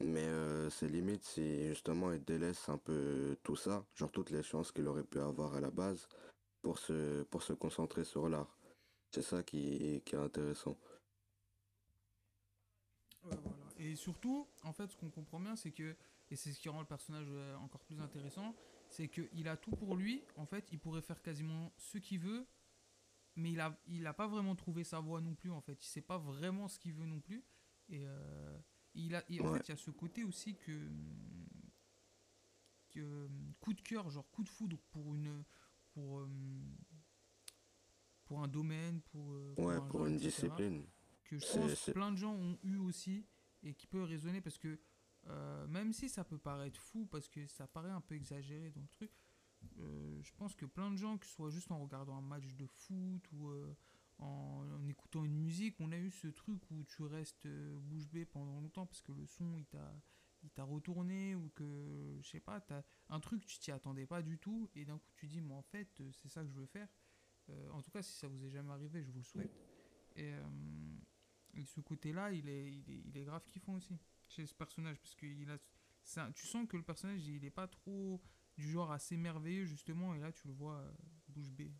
Mais 0.00 0.26
euh, 0.26 0.68
c'est 0.68 0.88
limite 0.88 1.24
si 1.24 1.68
justement 1.68 2.12
il 2.12 2.22
délaisse 2.22 2.68
un 2.68 2.76
peu 2.76 3.36
tout 3.42 3.56
ça, 3.56 3.84
genre 3.94 4.12
toutes 4.12 4.30
les 4.30 4.42
chances 4.42 4.70
qu'il 4.70 4.86
aurait 4.88 5.04
pu 5.04 5.18
avoir 5.18 5.54
à 5.54 5.60
la 5.60 5.70
base 5.70 6.06
pour 6.60 6.78
se, 6.78 7.22
pour 7.24 7.42
se 7.42 7.54
concentrer 7.54 8.04
sur 8.04 8.28
l'art. 8.28 8.58
C'est 9.10 9.22
ça 9.22 9.42
qui, 9.42 10.02
qui 10.04 10.14
est 10.14 10.18
intéressant. 10.18 10.76
Et 13.78 13.94
surtout, 13.96 14.46
en 14.62 14.72
fait, 14.72 14.90
ce 14.90 14.96
qu'on 14.96 15.10
comprend 15.10 15.40
bien, 15.40 15.56
c'est 15.56 15.72
que, 15.72 15.96
et 16.30 16.36
c'est 16.36 16.52
ce 16.52 16.60
qui 16.60 16.68
rend 16.68 16.80
le 16.80 16.86
personnage 16.86 17.28
euh, 17.30 17.56
encore 17.56 17.84
plus 17.84 18.00
intéressant, 18.00 18.54
c'est 18.88 19.08
qu'il 19.08 19.48
a 19.48 19.56
tout 19.56 19.70
pour 19.72 19.96
lui. 19.96 20.24
En 20.36 20.46
fait, 20.46 20.70
il 20.72 20.78
pourrait 20.78 21.02
faire 21.02 21.22
quasiment 21.22 21.72
ce 21.76 21.98
qu'il 21.98 22.20
veut, 22.20 22.46
mais 23.34 23.52
il 23.52 23.60
a, 23.60 23.78
il 23.86 24.06
a 24.06 24.12
pas 24.12 24.26
vraiment 24.26 24.54
trouvé 24.54 24.84
sa 24.84 25.00
voie 25.00 25.20
non 25.20 25.34
plus. 25.34 25.50
En 25.50 25.60
fait, 25.60 25.82
il 25.82 25.86
sait 25.86 26.02
pas 26.02 26.18
vraiment 26.18 26.68
ce 26.68 26.78
qu'il 26.78 26.94
veut 26.94 27.06
non 27.06 27.20
plus. 27.20 27.44
Et, 27.88 28.06
euh, 28.06 28.58
il 28.96 29.14
a, 29.14 29.24
et 29.28 29.40
en 29.40 29.46
Ouais. 29.46 29.58
fait, 29.58 29.68
il 29.68 29.72
y 29.72 29.74
a 29.74 29.76
ce 29.76 29.90
côté 29.90 30.24
aussi 30.24 30.56
que, 30.56 30.90
que 32.90 33.28
coup 33.60 33.74
de 33.74 33.80
cœur, 33.82 34.10
genre 34.10 34.28
coup 34.30 34.42
de 34.44 34.48
foudre 34.48 34.78
pour 34.90 35.14
une, 35.14 35.44
pour, 35.92 36.22
pour 38.24 38.42
un 38.42 38.48
domaine, 38.48 39.00
pour, 39.02 39.32
euh, 39.32 39.56
Ouais, 39.58 39.80
un 39.80 39.90
pour 39.90 40.06
genre, 40.06 40.06
une 40.06 40.16
etc 40.16 40.48
discipline. 40.56 40.84
que 41.24 41.38
je 41.38 41.48
pense 41.48 41.80
plein 41.92 42.12
de 42.12 42.16
gens 42.16 42.34
ont 42.34 42.58
eu 42.62 42.76
aussi 42.78 43.26
et 43.62 43.74
qui 43.74 43.86
peut 43.86 44.02
résonner 44.02 44.40
parce 44.40 44.58
que 44.58 44.78
euh, 45.28 45.66
même 45.68 45.92
si 45.92 46.08
ça 46.08 46.24
peut 46.24 46.38
paraître 46.38 46.80
fou 46.80 47.06
parce 47.06 47.28
que 47.28 47.46
ça 47.48 47.66
paraît 47.66 47.90
un 47.90 48.00
peu 48.00 48.14
exagéré 48.14 48.70
dans 48.70 48.82
le 48.82 48.88
truc, 48.88 49.12
euh, 49.78 50.22
je 50.22 50.32
pense 50.36 50.54
que 50.54 50.66
plein 50.66 50.90
de 50.90 50.96
gens, 50.96 51.18
que 51.18 51.26
ce 51.26 51.32
soit 51.32 51.50
juste 51.50 51.70
en 51.72 51.80
regardant 51.82 52.16
un 52.16 52.22
match 52.22 52.54
de 52.54 52.66
foot 52.66 53.22
ou 53.32 53.50
euh, 53.50 53.76
en, 54.18 54.86
écoutant 54.88 55.24
une 55.24 55.36
musique, 55.36 55.76
on 55.80 55.92
a 55.92 55.96
eu 55.96 56.10
ce 56.10 56.28
truc 56.28 56.62
où 56.70 56.84
tu 56.84 57.02
restes 57.02 57.46
euh, 57.46 57.78
bouche 57.80 58.08
bée 58.08 58.24
pendant 58.24 58.60
longtemps 58.60 58.86
parce 58.86 59.02
que 59.02 59.12
le 59.12 59.26
son 59.26 59.56
il 59.56 59.66
t'a 59.66 60.00
il 60.42 60.62
retourné 60.62 61.34
ou 61.34 61.50
que 61.54 62.18
je 62.22 62.28
sais 62.28 62.40
pas, 62.40 62.60
t'as 62.60 62.82
un 63.08 63.18
truc 63.20 63.44
tu 63.46 63.58
t'y 63.58 63.72
attendais 63.72 64.06
pas 64.06 64.22
du 64.22 64.38
tout 64.38 64.70
et 64.74 64.84
d'un 64.84 64.98
coup 64.98 65.10
tu 65.16 65.26
dis 65.26 65.40
mais 65.40 65.54
en 65.54 65.62
fait 65.62 66.00
euh, 66.00 66.10
c'est 66.12 66.28
ça 66.28 66.42
que 66.42 66.48
je 66.48 66.54
veux 66.54 66.66
faire. 66.66 66.88
Euh, 67.48 67.70
en 67.70 67.82
tout 67.82 67.90
cas 67.90 68.02
si 68.02 68.12
ça 68.16 68.28
vous 68.28 68.44
est 68.44 68.50
jamais 68.50 68.72
arrivé, 68.72 69.02
je 69.02 69.10
vous 69.10 69.18
le 69.18 69.24
souhaite. 69.24 69.52
Et, 70.16 70.32
ce 71.64 71.80
côté-là, 71.80 72.32
il 72.32 72.48
est, 72.48 72.72
il, 72.72 72.90
est, 72.90 73.02
il 73.06 73.16
est 73.16 73.24
grave 73.24 73.44
kiffant 73.48 73.74
aussi 73.74 73.98
chez 74.28 74.46
ce 74.46 74.54
personnage 74.54 75.00
parce 75.00 75.14
que 75.14 75.26
il 75.26 75.50
a, 75.50 75.58
un- 76.16 76.32
tu 76.32 76.46
sens 76.46 76.66
que 76.68 76.76
le 76.76 76.82
personnage 76.82 77.26
il 77.26 77.44
est 77.44 77.50
pas 77.50 77.66
trop 77.66 78.20
du 78.56 78.70
genre 78.70 78.92
assez 78.92 79.16
merveilleux 79.16 79.64
justement 79.64 80.14
et 80.14 80.20
là 80.20 80.32
tu 80.32 80.46
le 80.46 80.52
vois 80.52 80.84
bouche 81.28 81.50
bée. 81.50 81.74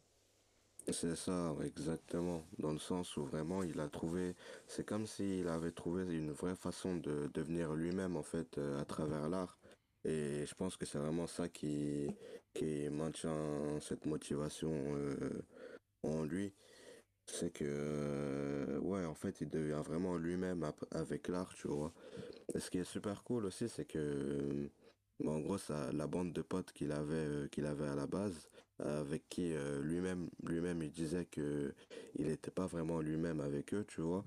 C'est 0.93 1.17
ça, 1.17 1.55
exactement. 1.65 2.45
Dans 2.59 2.73
le 2.73 2.79
sens 2.79 3.17
où 3.17 3.25
vraiment 3.25 3.63
il 3.65 3.81
a 3.81 3.89
trouvé, 3.89 4.37
c'est 4.69 4.85
comme 4.87 5.07
s'il 5.07 5.49
avait 5.49 5.73
trouvé 5.73 6.05
une 6.17 6.31
vraie 6.31 6.55
façon 6.55 6.97
de 6.97 7.29
devenir 7.35 7.75
lui-même 7.75 8.17
en 8.17 8.23
fait 8.23 8.57
euh, 8.59 8.81
à 8.81 8.85
travers 8.85 9.29
l'art. 9.29 9.59
Et 10.05 10.47
je 10.47 10.55
pense 10.55 10.77
que 10.77 10.87
c'est 10.87 10.99
vraiment 10.99 11.27
ça 11.27 11.49
qui, 11.49 12.09
qui 12.55 12.89
maintient 12.91 13.81
cette 13.81 14.07
motivation 14.07 14.71
euh, 14.95 15.43
en 16.05 16.25
lui. 16.25 16.55
C'est 17.27 17.51
que, 17.53 17.65
euh, 17.67 18.79
ouais, 18.81 19.05
en 19.05 19.15
fait, 19.15 19.41
il 19.41 19.49
devient 19.51 19.83
vraiment 19.85 20.17
lui-même 20.17 20.65
avec 20.93 21.29
l'art, 21.29 21.53
tu 21.55 21.69
vois. 21.69 21.93
Et 22.55 22.61
ce 22.61 22.71
qui 22.71 22.79
est 22.79 22.85
super 22.85 23.25
cool 23.25 23.47
aussi, 23.47 23.69
c'est 23.69 23.85
que, 23.87 24.71
en 25.27 25.41
gros, 25.41 25.59
ça, 25.59 25.93
la 25.93 26.07
bande 26.07 26.33
de 26.33 26.43
potes 26.43 26.73
qu'il 26.73 26.93
avait, 26.93 27.49
qu'il 27.51 27.67
avait 27.67 27.89
à 27.89 27.95
la 27.97 28.07
base, 28.07 28.49
avec 28.79 29.29
qui 29.29 29.53
euh, 29.55 29.81
lui-même, 29.83 30.29
lui-même, 30.43 30.83
il 30.83 30.91
disait 30.91 31.25
que 31.27 31.75
il 32.17 32.27
n'était 32.27 32.51
pas 32.51 32.67
vraiment 32.67 33.01
lui-même 33.01 33.41
avec 33.41 33.75
eux, 33.75 33.85
tu 33.89 34.01
vois. 34.03 34.25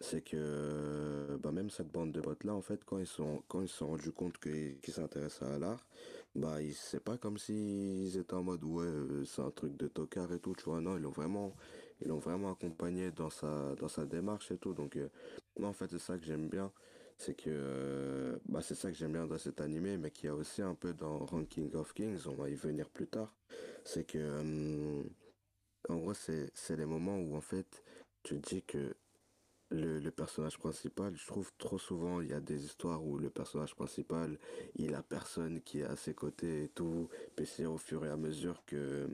C'est 0.00 0.22
que, 0.22 0.36
euh, 0.36 1.38
bah, 1.38 1.52
même 1.52 1.70
cette 1.70 1.90
bande 1.92 2.12
de 2.12 2.20
potes-là, 2.20 2.54
en 2.54 2.62
fait, 2.62 2.84
quand 2.84 2.98
ils 2.98 3.06
sont, 3.06 3.42
quand 3.48 3.60
ils 3.62 3.68
se 3.68 3.78
sont 3.78 3.88
rendus 3.88 4.12
compte 4.12 4.38
qu'ils 4.38 4.78
qu'ils 4.80 4.94
s'intéressaient 4.94 5.44
à 5.46 5.58
l'art, 5.58 5.86
bah, 6.34 6.62
ils- 6.62 6.74
c'est 6.74 7.00
pas 7.04 7.18
comme 7.18 7.38
s'ils 7.38 8.16
étaient 8.16 8.34
en 8.34 8.42
mode, 8.42 8.64
ouais, 8.64 8.84
euh, 8.86 9.24
c'est 9.26 9.42
un 9.42 9.50
truc 9.50 9.76
de 9.76 9.88
tocard 9.88 10.32
et 10.32 10.38
tout, 10.40 10.54
tu 10.56 10.64
vois. 10.64 10.80
Non, 10.80 10.96
ils 10.96 11.02
l'ont 11.02 11.10
vraiment, 11.10 11.54
ils 12.02 12.08
l'ont 12.08 12.18
vraiment 12.18 12.52
accompagné 12.52 13.10
dans 13.12 13.30
sa, 13.30 13.74
dans 13.76 13.88
sa 13.88 14.06
démarche 14.06 14.50
et 14.52 14.58
tout. 14.58 14.72
Donc, 14.74 14.96
euh, 14.96 15.08
en 15.62 15.72
fait, 15.72 15.88
c'est 15.90 15.98
ça 15.98 16.18
que 16.18 16.24
j'aime 16.24 16.48
bien. 16.48 16.72
C'est 17.20 17.34
que, 17.34 17.50
euh, 17.50 18.38
bah, 18.48 18.62
c'est 18.62 18.74
ça 18.74 18.90
que 18.90 18.96
j'aime 18.96 19.12
bien 19.12 19.26
dans 19.26 19.36
cet 19.36 19.60
animé, 19.60 19.98
mais 19.98 20.10
qu'il 20.10 20.28
y 20.28 20.30
a 20.30 20.34
aussi 20.34 20.62
un 20.62 20.74
peu 20.74 20.94
dans 20.94 21.18
Ranking 21.26 21.74
of 21.74 21.92
Kings, 21.92 22.26
on 22.26 22.32
va 22.32 22.48
y 22.48 22.54
venir 22.54 22.88
plus 22.88 23.08
tard. 23.08 23.36
C'est 23.84 24.04
que, 24.04 24.16
euh, 24.18 25.02
en 25.90 25.96
gros, 25.98 26.14
c'est, 26.14 26.50
c'est 26.54 26.76
les 26.76 26.86
moments 26.86 27.18
où, 27.18 27.36
en 27.36 27.42
fait, 27.42 27.84
tu 28.22 28.38
dis 28.38 28.62
que 28.62 28.94
le, 29.68 29.98
le 30.00 30.10
personnage 30.10 30.56
principal, 30.58 31.14
je 31.14 31.26
trouve 31.26 31.52
trop 31.58 31.78
souvent, 31.78 32.22
il 32.22 32.30
y 32.30 32.32
a 32.32 32.40
des 32.40 32.64
histoires 32.64 33.04
où 33.04 33.18
le 33.18 33.28
personnage 33.28 33.74
principal, 33.74 34.38
il 34.76 34.94
a 34.94 35.02
personne 35.02 35.60
qui 35.60 35.80
est 35.80 35.84
à 35.84 35.96
ses 35.96 36.14
côtés 36.14 36.64
et 36.64 36.68
tout. 36.68 37.10
Puis 37.36 37.46
c'est 37.46 37.66
au 37.66 37.76
fur 37.76 38.02
et 38.06 38.08
à 38.08 38.16
mesure 38.16 38.62
que, 38.64 39.08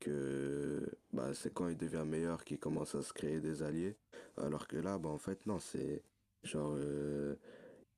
que 0.00 0.88
bah, 1.12 1.34
c'est 1.34 1.52
quand 1.52 1.68
il 1.68 1.76
devient 1.76 2.04
meilleur 2.06 2.44
qu'il 2.44 2.58
commence 2.58 2.94
à 2.94 3.02
se 3.02 3.12
créer 3.12 3.40
des 3.40 3.62
alliés. 3.62 3.94
Alors 4.38 4.66
que 4.68 4.78
là, 4.78 4.96
bah, 4.98 5.10
en 5.10 5.18
fait, 5.18 5.44
non, 5.46 5.60
c'est 5.60 6.02
genre, 6.42 6.74
euh, 6.76 7.36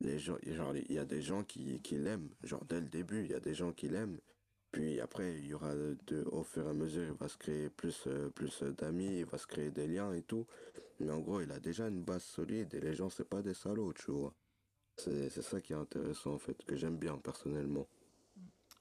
les 0.00 0.18
gens, 0.18 0.36
genre, 0.46 0.76
il 0.76 0.92
y 0.92 0.98
a 0.98 1.04
des 1.04 1.22
gens 1.22 1.44
qui, 1.44 1.80
qui 1.80 1.96
l'aiment. 1.96 2.30
Genre, 2.42 2.64
dès 2.64 2.80
le 2.80 2.88
début, 2.88 3.24
il 3.24 3.30
y 3.30 3.34
a 3.34 3.40
des 3.40 3.54
gens 3.54 3.72
qui 3.72 3.88
l'aiment. 3.88 4.18
Puis 4.70 5.00
après, 5.00 5.38
il 5.38 5.46
y 5.46 5.54
aura 5.54 5.74
de, 5.74 6.24
au 6.30 6.42
fur 6.42 6.66
et 6.66 6.70
à 6.70 6.74
mesure, 6.74 7.04
il 7.04 7.14
va 7.14 7.28
se 7.28 7.38
créer 7.38 7.70
plus, 7.70 8.04
euh, 8.06 8.28
plus 8.30 8.62
d'amis, 8.62 9.20
il 9.20 9.24
va 9.24 9.38
se 9.38 9.46
créer 9.46 9.70
des 9.70 9.86
liens 9.86 10.12
et 10.12 10.22
tout. 10.22 10.46
Mais 11.00 11.10
en 11.10 11.20
gros, 11.20 11.40
il 11.40 11.50
a 11.52 11.58
déjà 11.58 11.88
une 11.88 12.04
base 12.04 12.24
solide 12.24 12.74
et 12.74 12.80
les 12.80 12.94
gens, 12.94 13.08
c'est 13.08 13.28
pas 13.28 13.40
des 13.40 13.54
salauds, 13.54 13.94
tu 13.94 14.10
vois. 14.10 14.34
C'est, 14.96 15.30
ça 15.30 15.60
qui 15.60 15.72
est 15.72 15.76
intéressant, 15.76 16.34
en 16.34 16.38
fait, 16.38 16.62
que 16.64 16.76
j'aime 16.76 16.98
bien 16.98 17.16
personnellement. 17.18 17.86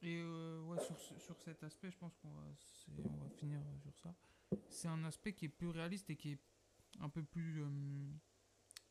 Et 0.02 0.20
euh, 0.20 0.62
ouais, 0.64 0.80
sur, 0.80 1.00
sur 1.00 1.40
cet 1.40 1.64
aspect, 1.64 1.92
je 1.92 1.98
pense 1.98 2.16
qu'on 2.18 2.30
va, 2.30 2.44
on 2.98 3.24
va 3.24 3.30
finir 3.30 3.60
sur 3.82 3.96
ça. 3.98 4.14
C'est 4.70 4.88
un 4.88 5.04
aspect 5.06 5.34
qui 5.34 5.46
est 5.46 5.50
plus 5.50 5.70
réaliste 5.70 6.10
et 6.10 6.16
qui 6.16 6.34
est 6.34 6.40
un 7.00 7.10
peu 7.10 7.24
plus 7.24 7.64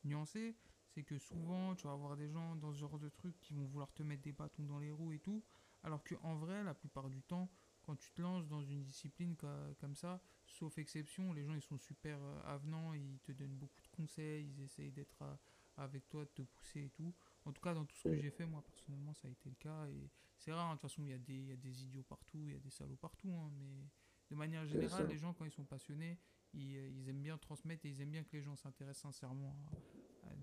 nuancé. 0.07 0.57
C'est 0.88 1.03
que 1.05 1.19
souvent, 1.19 1.75
tu 1.75 1.87
vas 1.87 1.92
avoir 1.92 2.16
des 2.16 2.29
gens 2.29 2.57
dans 2.57 2.73
ce 2.73 2.79
genre 2.79 2.99
de 2.99 3.09
truc 3.09 3.38
qui 3.40 3.53
vont 3.55 3.64
vouloir 3.66 3.92
te 3.92 4.03
mettre 4.03 4.23
des 4.23 4.33
bâtons 4.33 4.64
dans 4.64 4.79
les 4.79 4.90
roues 4.90 5.12
et 5.12 5.19
tout. 5.19 5.42
Alors 5.83 6.03
qu'en 6.05 6.35
vrai, 6.37 6.64
la 6.64 6.75
plupart 6.75 7.11
du 7.11 7.23
temps, 7.23 7.51
quand 7.83 7.97
tu 7.97 8.11
te 8.12 8.23
lances 8.23 8.47
dans 8.49 8.62
une 8.62 8.83
discipline 8.83 9.37
comme 9.79 9.95
ça, 9.95 10.21
sauf 10.47 10.79
exception, 10.79 11.33
les 11.33 11.45
gens 11.45 11.55
ils 11.55 11.62
sont 11.62 11.79
super 11.79 12.19
euh, 12.23 12.40
avenants, 12.45 12.95
ils 12.95 13.21
te 13.21 13.33
donnent 13.33 13.57
beaucoup 13.57 13.81
de 13.83 13.88
conseils, 13.88 14.47
ils 14.49 14.61
essayent 14.62 14.90
d'être 14.90 15.21
à- 15.23 15.38
avec 15.77 16.09
toi, 16.09 16.25
de 16.25 16.31
te 16.31 16.42
pousser 16.42 16.85
et 16.87 16.90
tout. 16.90 17.14
En 17.45 17.53
tout 17.53 17.61
cas, 17.61 17.75
dans 17.75 17.85
tout 17.85 17.97
ce 17.97 18.05
que 18.05 18.16
j'ai 18.16 18.31
fait, 18.31 18.47
moi 18.47 18.62
personnellement, 18.62 19.12
ça 19.14 19.29
a 19.29 19.31
été 19.31 19.49
le 19.51 19.55
cas. 19.57 19.87
Et 19.88 20.11
c'est 20.38 20.53
rare, 20.53 20.66
hein, 20.66 20.75
de 20.75 20.81
toute 20.81 20.90
façon, 20.90 21.03
il 21.05 21.11
y, 21.11 21.12
a 21.12 21.19
des- 21.19 21.35
il 21.35 21.47
y 21.49 21.53
a 21.53 21.57
des 21.57 21.83
idiots 21.85 22.03
partout, 22.03 22.49
il 22.49 22.55
y 22.55 22.57
a 22.57 22.61
des 22.61 22.71
salauds 22.71 22.97
partout. 22.97 23.31
hein, 23.33 23.51
mais 23.59 23.85
de 24.31 24.35
manière 24.35 24.66
générale, 24.66 25.07
les 25.09 25.19
gens, 25.19 25.35
quand 25.35 25.45
ils 25.45 25.51
sont 25.53 25.64
passionnés, 25.66 26.19
ils, 26.55 26.77
euh, 26.77 26.88
ils 26.90 27.09
aiment 27.09 27.23
bien 27.23 27.38
transmettre 27.38 27.85
et 27.87 27.90
ils 27.90 28.01
aiment 28.01 28.11
bien 28.11 28.25
que 28.25 28.33
les 28.37 28.42
gens 28.42 28.57
s'intéressent 28.57 29.03
sincèrement 29.03 29.55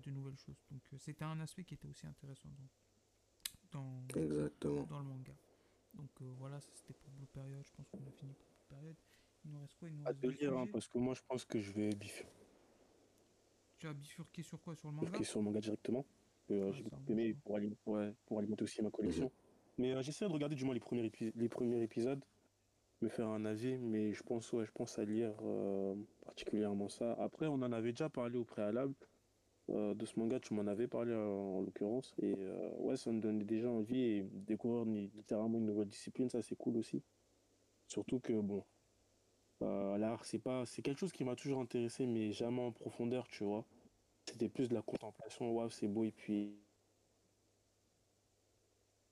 de 0.02 0.10
nouvelles 0.10 0.38
choses. 0.38 0.62
Donc, 0.70 0.82
euh, 0.92 0.98
c'était 0.98 1.24
un 1.24 1.38
aspect 1.40 1.64
qui 1.64 1.74
était 1.74 1.86
aussi 1.88 2.06
intéressant 2.06 2.48
dans, 3.72 3.80
dans, 3.80 4.20
Exactement. 4.20 4.82
dans 4.84 4.98
le 5.00 5.04
manga. 5.04 5.32
Donc, 5.94 6.10
euh, 6.22 6.32
voilà, 6.38 6.60
ça 6.60 6.70
c'était 6.74 6.94
pour 6.94 7.10
Blue 7.12 7.26
Period. 7.26 7.64
Je 7.64 7.72
pense 7.72 7.88
qu'on 7.90 8.06
a 8.06 8.10
fini 8.12 8.32
pour 8.34 8.48
Blue 8.48 8.64
Period. 8.68 8.96
Il 9.44 9.50
nous 9.52 9.60
reste 9.60 9.74
quoi? 9.78 9.88
Il 9.88 9.96
nous 9.96 10.04
À 10.04 10.08
reste 10.08 10.20
de 10.22 10.30
deux 10.30 10.36
lire, 10.36 10.56
hein, 10.56 10.66
parce 10.72 10.88
que 10.88 10.98
moi, 10.98 11.14
je 11.14 11.22
pense 11.28 11.44
que 11.44 11.60
je 11.60 11.72
vais 11.72 11.90
bifurquer 11.90 12.32
Tu 13.78 13.86
as 13.86 13.92
bifurqué 13.94 14.42
sur 14.42 14.60
quoi? 14.60 14.74
Sur 14.74 14.90
le 14.90 14.96
manga? 14.96 15.22
Sur 15.24 15.40
le 15.40 15.44
manga 15.44 15.60
directement. 15.60 16.04
Euh, 16.50 16.66
Ouais, 16.70 16.72
J'ai 16.74 16.82
beaucoup 16.82 17.00
aimé 17.08 17.34
pour, 17.44 17.56
alim- 17.58 17.76
ouais, 17.86 18.14
pour 18.26 18.38
alimenter 18.38 18.64
aussi 18.64 18.82
ma 18.82 18.90
collection. 18.90 19.30
Mais 19.78 19.92
euh, 19.92 20.02
j'essaie 20.02 20.26
de 20.26 20.30
regarder 20.32 20.54
du 20.56 20.64
moins 20.64 20.74
les 20.74 20.80
premiers, 20.80 21.08
épi- 21.08 21.32
les 21.34 21.48
premiers 21.48 21.82
épisodes, 21.82 22.22
me 23.00 23.08
faire 23.08 23.28
un 23.28 23.44
avis, 23.44 23.76
mais 23.78 24.12
je 24.12 24.22
pense, 24.22 24.52
ouais, 24.52 24.64
je 24.66 24.70
pense 24.72 24.98
à 24.98 25.04
lire 25.04 25.34
euh, 25.42 25.94
particulièrement 26.24 26.88
ça. 26.88 27.12
Après, 27.14 27.46
on 27.46 27.54
en 27.54 27.72
avait 27.72 27.92
déjà 27.92 28.08
parlé 28.08 28.36
au 28.38 28.44
préalable 28.44 28.94
euh, 29.70 29.94
de 29.94 30.04
ce 30.06 30.18
manga, 30.18 30.38
tu 30.40 30.54
m'en 30.54 30.66
avais 30.66 30.86
parlé 30.88 31.12
euh, 31.12 31.26
en 31.26 31.62
l'occurrence, 31.62 32.14
et 32.20 32.34
euh, 32.38 32.70
ouais, 32.78 32.96
ça 32.96 33.10
me 33.12 33.20
donnait 33.20 33.44
déjà 33.44 33.70
envie 33.70 34.00
et 34.00 34.22
découvrir 34.22 34.84
littéralement 34.84 35.58
une 35.58 35.66
nouvelle 35.66 35.88
discipline, 35.88 36.28
ça 36.28 36.42
c'est 36.42 36.56
cool 36.56 36.76
aussi. 36.76 37.02
Surtout 37.88 38.20
que 38.20 38.32
bon, 38.34 38.64
l'art 39.60 40.24
c'est 40.24 40.38
pas, 40.38 40.66
c'est 40.66 40.82
quelque 40.82 40.98
chose 40.98 41.12
qui 41.12 41.24
m'a 41.24 41.36
toujours 41.36 41.60
intéressé, 41.60 42.06
mais 42.06 42.32
jamais 42.32 42.60
en 42.62 42.72
profondeur, 42.72 43.26
tu 43.28 43.44
vois. 43.44 43.64
C'était 44.26 44.48
plus 44.48 44.68
de 44.68 44.74
la 44.74 44.82
contemplation, 44.82 45.50
waouh, 45.52 45.70
c'est 45.70 45.88
beau, 45.88 46.04
et 46.04 46.12
puis 46.12 46.54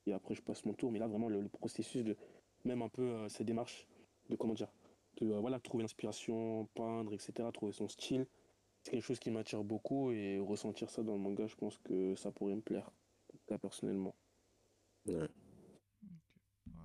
et 0.06 0.12
après 0.12 0.34
je 0.34 0.42
passe 0.42 0.64
mon 0.64 0.74
tour. 0.74 0.90
Mais 0.92 0.98
là, 0.98 1.06
vraiment, 1.06 1.28
le, 1.28 1.40
le 1.40 1.48
processus 1.48 2.04
de 2.04 2.16
même 2.64 2.82
un 2.82 2.88
peu 2.88 3.28
ces 3.28 3.44
démarches 3.44 3.86
de 4.30 4.36
comment 4.36 4.54
dire, 4.54 4.72
de 5.20 5.34
voilà, 5.34 5.60
trouver 5.60 5.82
l'inspiration, 5.82 6.68
peindre, 6.74 7.12
etc., 7.14 7.48
trouver 7.52 7.72
son 7.72 7.88
style, 7.88 8.26
c'est 8.82 8.90
quelque 8.92 9.04
chose 9.04 9.18
qui 9.18 9.30
m'attire 9.30 9.62
beaucoup 9.64 10.10
et 10.10 10.38
ressentir 10.38 10.90
ça 10.90 11.02
dans 11.02 11.14
le 11.14 11.20
manga, 11.20 11.46
je 11.46 11.56
pense 11.56 11.78
que 11.78 12.14
ça 12.16 12.30
pourrait 12.32 12.54
me 12.56 12.60
plaire, 12.62 12.88
en 13.32 13.36
tout 13.38 13.44
cas 13.46 13.58
personnellement. 13.58 14.14
Ouais. 15.06 15.14
Voilà. 15.14 15.28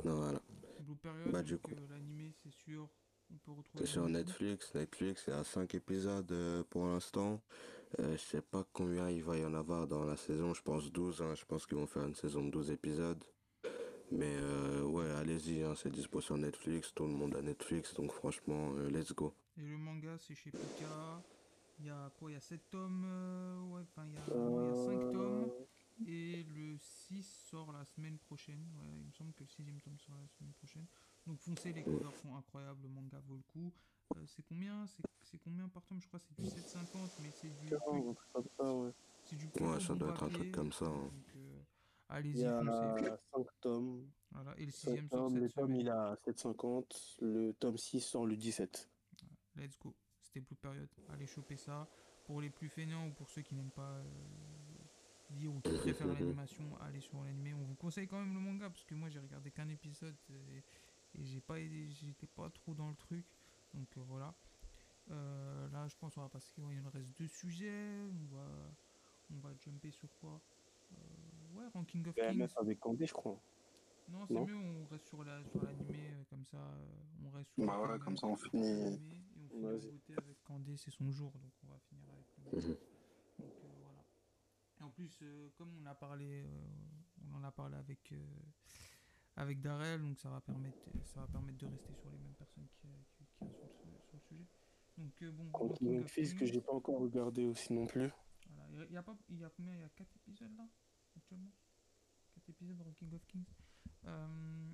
Non, 0.05 0.15
voilà. 0.21 0.41
Blue 0.79 0.95
Period, 0.95 1.31
Bah, 1.31 1.43
du 1.43 1.57
coup. 1.57 1.71
euh, 1.71 1.87
l'animé 1.89 2.33
c'est 2.43 2.51
sûr. 2.53 2.89
On 3.29 3.37
peut 3.39 3.51
retrouver 3.51 3.85
C'est 3.85 3.91
sur. 3.91 4.07
Netflix. 4.07 4.73
Netflix, 4.73 5.25
il 5.27 5.31
y 5.31 5.33
a 5.33 5.43
5 5.43 5.75
épisodes 5.75 6.31
euh, 6.31 6.63
pour 6.69 6.85
l'instant. 6.87 7.41
Euh, 7.99 8.13
je 8.13 8.17
sais 8.21 8.41
pas 8.41 8.65
combien 8.71 9.09
il 9.09 9.21
va 9.23 9.37
y 9.37 9.43
en 9.43 9.53
avoir 9.53 9.85
dans 9.87 10.05
la 10.05 10.15
saison. 10.15 10.53
Je 10.53 10.61
pense 10.61 10.91
12. 10.91 11.21
hein. 11.21 11.35
Je 11.35 11.43
pense 11.45 11.65
qu'ils 11.65 11.77
vont 11.77 11.87
faire 11.87 12.05
une 12.05 12.15
saison 12.15 12.45
de 12.45 12.51
12 12.51 12.71
épisodes. 12.71 13.21
Mais 14.11 14.33
euh, 14.37 14.83
ouais, 14.83 15.09
allez-y. 15.11 15.61
hein. 15.63 15.75
C'est 15.75 15.89
dispo 15.91 16.21
sur 16.21 16.37
Netflix. 16.37 16.93
Tout 16.93 17.05
le 17.05 17.13
monde 17.13 17.35
a 17.35 17.41
Netflix. 17.41 17.93
Donc 17.95 18.13
franchement, 18.13 18.71
euh, 18.77 18.89
let's 18.89 19.11
go. 19.13 19.33
Et 19.57 19.61
le 19.61 19.77
manga, 19.77 20.17
c'est 20.19 20.35
chez 20.35 20.51
Pika. 20.51 21.21
Il 21.79 21.85
y 21.85 21.89
a 21.89 22.09
quoi 22.17 22.31
Il 22.31 22.33
y 22.33 22.37
a 22.37 22.41
7 22.41 22.69
tomes 22.69 23.03
euh, 23.05 23.59
Ouais, 23.69 23.81
enfin, 23.81 24.05
il 24.07 24.13
y 24.13 24.17
a, 24.17 24.35
non, 24.35 24.61
il 24.63 24.67
y 24.67 24.71
a 24.71 24.85
5 24.85 25.11
tomes. 25.11 25.51
Et 26.07 26.43
le 26.43 26.77
6 26.77 27.23
sort 27.49 27.71
la 27.71 27.83
semaine 27.85 28.17
prochaine. 28.19 28.63
Ouais, 28.79 28.85
il 28.99 29.05
me 29.07 29.11
semble 29.11 29.33
que 29.33 29.43
le 29.43 29.49
6 29.49 29.63
tome 29.83 29.97
sort 29.99 30.15
la 30.21 30.27
semaine 30.27 30.53
prochaine. 30.53 30.85
Donc 31.25 31.39
foncez, 31.39 31.73
les 31.73 31.83
covers 31.83 32.15
sont 32.15 32.35
incroyables. 32.35 32.81
Le 32.83 32.89
manga 32.89 33.19
vaut 33.27 33.35
le 33.35 33.43
coup. 33.43 33.71
Euh, 34.15 34.23
c'est 34.25 34.43
combien? 34.43 34.85
C'est, 35.23 35.37
combien 35.39 35.67
par 35.69 35.83
tome? 35.85 35.99
Je 36.01 36.07
crois 36.07 36.19
que 36.19 36.25
c'est 36.27 36.41
du 36.41 36.47
7,50, 36.47 37.09
mais 37.21 37.31
c'est 37.31 37.49
du, 37.49 37.73
ouais. 37.75 38.91
c'est 39.25 39.35
du 39.35 39.47
Ouais, 39.59 39.79
ça 39.79 39.95
doit 39.95 40.09
être 40.09 40.23
un 40.23 40.27
papier. 40.27 40.37
truc 40.39 40.51
comme 40.53 40.71
ça. 40.71 40.85
hein. 40.85 40.91
Donc 41.11 41.35
euh, 41.35 41.59
Il 42.09 42.15
allez-y, 42.15 42.39
y 42.39 42.45
a 42.45 42.63
foncez. 42.63 43.11
5 43.33 43.45
tomes. 43.61 44.07
Voilà. 44.31 44.57
Et 44.57 44.65
le 44.65 44.71
Cinq 44.71 44.89
sixième 44.89 45.09
sort 45.09 45.19
tomes. 45.19 45.33
cette 45.33 45.43
Le 45.43 45.49
tome, 45.49 45.75
il 45.75 45.89
a 45.89 46.15
7,50. 46.25 47.17
Le 47.21 47.53
tome 47.53 47.77
6 47.77 47.99
sort 48.01 48.25
le 48.25 48.37
17. 48.37 48.89
Let's 49.55 49.77
go. 49.79 49.93
C'était 50.27 50.41
Blue 50.41 50.55
Period. 50.57 50.89
Allez 51.09 51.25
choper 51.25 51.55
ça. 51.57 51.87
Pour 52.25 52.41
les 52.41 52.49
plus 52.49 52.67
feignants 52.69 53.07
ou 53.07 53.11
pour 53.13 53.29
ceux 53.29 53.41
qui 53.41 53.55
n'aiment 53.55 53.71
pas 53.71 53.89
euh, 53.99 54.03
lire 55.29 55.53
ou 55.53 55.61
qui 55.61 55.71
préfèrent 56.03 56.13
l'animation, 56.13 56.75
allez 56.81 56.99
sur 56.99 57.23
l'animé. 57.23 57.53
On 57.53 57.63
vous 57.63 57.75
conseille 57.75 58.07
quand 58.07 58.19
même 58.19 58.33
le 58.33 58.39
manga 58.39 58.69
parce 58.69 58.83
que 58.83 58.95
moi 58.95 59.09
j'ai 59.09 59.19
regardé 59.19 59.49
qu'un 59.51 59.69
épisode 59.69 60.15
et, 60.29 60.63
et 61.19 61.25
j'ai 61.25 61.39
pas 61.39 61.59
aidé- 61.59 61.89
j'étais 61.89 62.27
pas 62.27 62.49
trop 62.49 62.73
dans 62.73 62.89
le 62.89 62.95
truc. 62.95 63.25
Donc 63.73 63.87
euh, 63.97 64.01
voilà. 64.07 64.33
Euh, 65.09 65.69
là 65.69 65.87
je 65.87 65.95
pense 65.95 66.15
qu'on 66.15 66.21
va 66.21 66.29
passer. 66.29 66.61
ouais, 66.61 66.75
il 66.75 66.81
nous 66.81 66.89
reste 66.89 67.07
deux 67.17 67.27
sujets. 67.27 68.01
On 68.11 68.35
va, 68.35 68.45
on 69.33 69.39
va 69.39 69.53
jumper 69.55 69.91
sur 69.91 70.09
quoi? 70.19 70.41
Euh, 70.91 70.97
Ouais, 71.55 71.65
Ranking 71.73 72.05
of 72.07 72.15
Kings. 72.15 72.33
BMF 72.37 72.57
avec 72.57 72.79
Candé, 72.79 73.05
je 73.07 73.13
crois. 73.13 73.39
Non, 74.09 74.25
c'est 74.27 74.35
mieux, 74.39 74.55
on 74.55 74.85
reste 74.87 75.07
sur 75.07 75.23
la 75.23 75.43
sur 75.45 75.63
l'animé 75.63 75.97
euh, 76.11 76.23
comme 76.29 76.45
ça, 76.45 76.57
euh, 76.57 76.85
on 77.25 77.31
reste 77.31 77.51
sur 77.55 77.65
Bah 77.65 77.81
ouais, 77.81 77.99
comme 77.99 78.13
euh, 78.13 78.17
ça, 78.17 78.27
on 78.27 78.35
finit. 78.35 78.99
Vas-y. 79.61 79.91
beauté 79.91 80.13
avec 80.17 80.43
Candé, 80.43 80.77
c'est 80.77 80.91
son 80.91 81.11
jour, 81.11 81.31
donc 81.39 81.51
on 81.63 81.67
va 81.67 81.79
finir 81.79 82.05
avec 82.11 82.25
lui. 82.37 82.69
Mhm. 82.69 82.77
Donc 83.39 83.63
euh, 83.63 83.67
voilà. 83.81 84.03
Et 84.79 84.83
en 84.83 84.89
plus, 84.89 85.17
euh, 85.21 85.49
comme 85.57 85.71
on 85.81 85.85
a 85.85 85.95
parlé, 85.95 86.43
euh, 86.45 86.67
on 87.25 87.35
en 87.35 87.43
a 87.43 87.51
parlé 87.51 87.77
avec 87.77 88.11
euh, 88.11 88.25
avec 89.37 89.61
Darrell, 89.61 90.01
donc 90.01 90.17
ça 90.19 90.29
va 90.29 90.41
permettre, 90.41 90.89
ça 91.05 91.21
va 91.21 91.27
permettre 91.27 91.59
de 91.59 91.67
rester 91.67 91.93
sur 91.93 92.09
les 92.09 92.17
mêmes 92.17 92.33
personnes 92.33 92.67
qui, 92.81 92.87
qui, 93.11 93.25
qui 93.25 93.37
sur, 93.37 93.45
le, 93.45 93.99
sur, 94.01 94.13
le, 94.13 94.19
sujet. 94.19 94.47
Donc 94.97 95.21
euh, 95.21 95.31
bon, 95.31 95.49
of 95.53 95.77
Kings 95.77 96.35
que 96.35 96.45
j'ai 96.45 96.61
pas 96.61 96.73
encore 96.73 96.99
regardé 96.99 97.45
aussi 97.45 97.71
non 97.71 97.85
plus. 97.85 98.09
Voilà. 98.49 98.85
Il 98.89 98.93
y 98.93 98.97
a 98.97 99.03
pas, 99.03 99.15
il 99.29 99.37
y 99.37 99.43
a 99.43 99.49
combien 99.49 99.73
Il 99.75 99.81
y 99.81 99.83
a 99.83 99.89
4 99.89 100.15
épisodes 100.15 100.55
là 100.57 100.67
actuellement? 101.15 101.51
4 102.33 102.49
épisodes 102.49 102.77
de 102.77 102.83
Ranking 102.83 103.13
of 103.13 103.25
Kings. 103.27 103.45
Euh, 104.05 104.71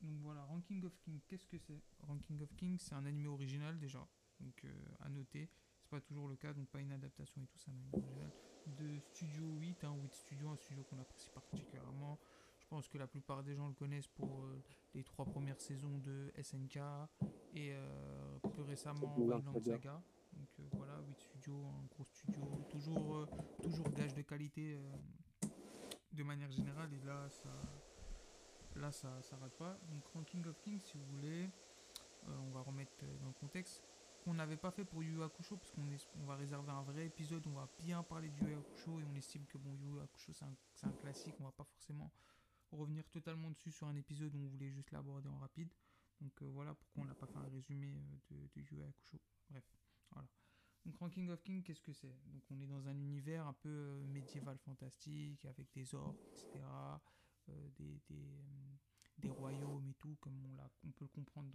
donc 0.00 0.20
voilà, 0.20 0.44
Ranking 0.44 0.84
of 0.84 0.96
Kings, 0.98 1.20
qu'est-ce 1.26 1.46
que 1.46 1.58
c'est? 1.58 1.82
Ranking 2.00 2.40
of 2.40 2.54
Kings, 2.56 2.78
c'est 2.78 2.94
un 2.94 3.04
animé 3.06 3.26
original 3.28 3.78
déjà, 3.78 4.06
donc 4.40 4.64
euh, 4.64 4.68
à 5.00 5.08
noter. 5.08 5.48
C'est 5.80 5.90
pas 5.90 6.00
toujours 6.00 6.28
le 6.28 6.36
cas, 6.36 6.52
donc 6.52 6.68
pas 6.68 6.80
une 6.80 6.92
adaptation 6.92 7.42
et 7.42 7.46
tout, 7.46 7.58
animé 7.68 7.88
original 7.92 8.30
de 8.66 8.98
Studio 8.98 9.44
8, 9.60 9.84
hein, 9.84 9.94
8 10.02 10.14
Studio, 10.14 10.48
un 10.50 10.56
studio 10.56 10.84
qu'on 10.84 10.98
apprécie 10.98 11.30
particulièrement. 11.30 12.18
Je 12.58 12.66
pense 12.66 12.88
que 12.88 12.98
la 12.98 13.06
plupart 13.06 13.42
des 13.42 13.54
gens 13.54 13.68
le 13.68 13.74
connaissent 13.74 14.08
pour 14.08 14.42
euh, 14.42 14.62
les 14.94 15.04
trois 15.04 15.26
premières 15.26 15.60
saisons 15.60 15.98
de 15.98 16.32
SNK 16.42 16.78
et 17.54 17.74
euh, 17.74 18.38
plus 18.52 18.62
récemment 18.62 19.14
Vinland 19.18 19.60
Saga. 19.60 20.02
Donc 20.32 20.48
euh, 20.58 20.62
voilà, 20.72 20.98
8 21.06 21.20
studios, 21.20 21.66
un 21.66 21.84
gros 21.94 22.04
studio, 22.04 22.42
toujours, 22.70 23.28
toujours 23.62 23.90
gage 23.90 24.14
de 24.14 24.22
qualité 24.22 24.78
de 26.12 26.22
manière 26.22 26.50
générale. 26.50 26.92
Et 26.94 27.06
là, 27.06 27.28
ça, 27.28 27.50
là, 28.76 28.90
ça, 28.90 29.22
ça 29.22 29.36
rate 29.36 29.56
pas. 29.56 29.78
Donc 29.90 30.06
Ranking 30.08 30.44
of 30.46 30.58
Kings, 30.62 30.80
si 30.82 30.96
vous 30.96 31.04
voulez, 31.06 31.50
on 32.26 32.50
va 32.50 32.62
remettre 32.62 33.04
dans 33.20 33.28
le 33.28 33.34
contexte 33.34 33.84
qu'on 34.24 34.34
n'avait 34.34 34.56
pas 34.56 34.70
fait 34.70 34.84
pour 34.84 35.02
Yu 35.02 35.22
Hakusho 35.22 35.56
parce 35.56 35.70
qu'on 35.70 35.86
on 36.20 36.24
va 36.24 36.36
réserver 36.36 36.72
un 36.72 36.82
vrai 36.82 37.06
épisode, 37.06 37.46
on 37.46 37.52
va 37.52 37.68
bien 37.78 38.02
parler 38.02 38.30
de 38.30 38.46
Yu 38.46 38.54
Hakusho 38.54 38.98
et 39.00 39.04
on 39.04 39.14
estime 39.14 39.44
que 39.44 39.58
bon 39.58 39.74
Yu 39.74 40.00
Hakusho 40.00 40.32
c'est 40.32 40.86
un, 40.86 40.92
classique, 40.92 41.34
on 41.40 41.44
va 41.44 41.52
pas 41.52 41.64
forcément 41.64 42.10
revenir 42.72 43.06
totalement 43.10 43.50
dessus 43.50 43.70
sur 43.70 43.86
un 43.86 43.94
épisode 43.96 44.34
où 44.34 44.38
on 44.38 44.48
voulait 44.48 44.70
juste 44.70 44.90
l'aborder 44.92 45.28
en 45.28 45.38
rapide. 45.38 45.68
Donc 46.20 46.32
euh, 46.40 46.48
voilà 46.52 46.74
pourquoi 46.74 47.02
on 47.02 47.06
n'a 47.06 47.14
pas 47.14 47.26
fait 47.26 47.36
un 47.36 47.48
résumé 47.50 47.94
euh, 47.94 48.16
de, 48.30 48.62
de 48.62 48.66
Yu. 48.66 48.82
Bref, 49.50 49.64
voilà. 50.10 50.26
Donc 50.86 50.96
Ranking 50.96 51.28
of 51.28 51.42
King, 51.42 51.62
qu'est-ce 51.62 51.82
que 51.82 51.92
c'est? 51.92 52.16
Donc 52.26 52.42
on 52.50 52.58
est 52.60 52.66
dans 52.66 52.88
un 52.88 52.96
univers 52.96 53.46
un 53.46 53.52
peu 53.52 53.68
euh, 53.68 54.06
médiéval 54.06 54.56
fantastique 54.58 55.44
avec 55.44 55.70
des 55.72 55.94
orques, 55.94 56.24
etc. 56.32 56.64
Des, 59.18 59.28
royaumes 59.28 59.86
et 59.88 59.94
tout, 59.94 60.16
comme 60.20 60.38
on, 60.44 60.88
on 60.88 60.90
peut 60.92 61.04
le 61.04 61.08
comprendre 61.08 61.50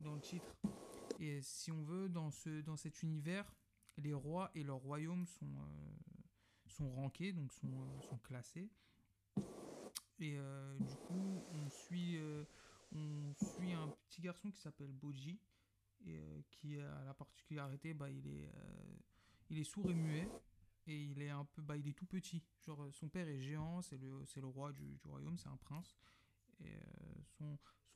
dans 0.00 0.14
le 0.14 0.20
titre. 0.20 0.56
Et 1.18 1.40
si 1.42 1.70
on 1.70 1.82
veut, 1.82 2.08
dans, 2.08 2.30
ce, 2.30 2.60
dans 2.60 2.76
cet 2.76 3.02
univers, 3.02 3.54
les 3.98 4.12
rois 4.12 4.50
et 4.54 4.62
leurs 4.62 4.78
royaumes 4.78 5.26
sont, 5.26 5.46
euh, 5.46 5.94
sont 6.66 6.90
rankés, 6.90 7.32
donc 7.32 7.52
sont, 7.52 7.68
euh, 7.68 8.00
sont 8.02 8.18
classés. 8.18 8.68
Et 10.18 10.36
euh, 10.38 10.78
du 10.78 10.94
coup, 10.96 11.44
on 11.52 11.68
suit, 11.68 12.18
on 12.92 13.34
suit 13.34 13.72
un 13.72 13.88
petit 14.08 14.22
garçon 14.22 14.50
qui 14.50 14.60
s'appelle 14.60 14.92
Boji, 14.92 15.38
et 16.06 16.44
qui 16.50 16.78
a 16.78 17.04
la 17.04 17.14
particularité, 17.14 17.94
bah, 17.94 18.10
il, 18.10 18.26
est, 18.26 18.50
il 19.50 19.58
est 19.58 19.64
sourd 19.64 19.90
et 19.90 19.94
muet, 19.94 20.28
et 20.86 21.02
il 21.02 21.20
est 21.20 21.30
un 21.30 21.44
peu, 21.44 21.62
bah, 21.62 21.76
il 21.76 21.88
est 21.88 21.92
tout 21.92 22.06
petit. 22.06 22.42
Genre, 22.64 22.88
son 22.92 23.08
père 23.08 23.28
est 23.28 23.40
géant, 23.40 23.82
c'est 23.82 23.98
le, 23.98 24.24
le 24.36 24.46
roi 24.46 24.72
du, 24.72 24.98
royaume, 25.04 25.36
c'est 25.38 25.48
un 25.48 25.56
prince. 25.56 25.96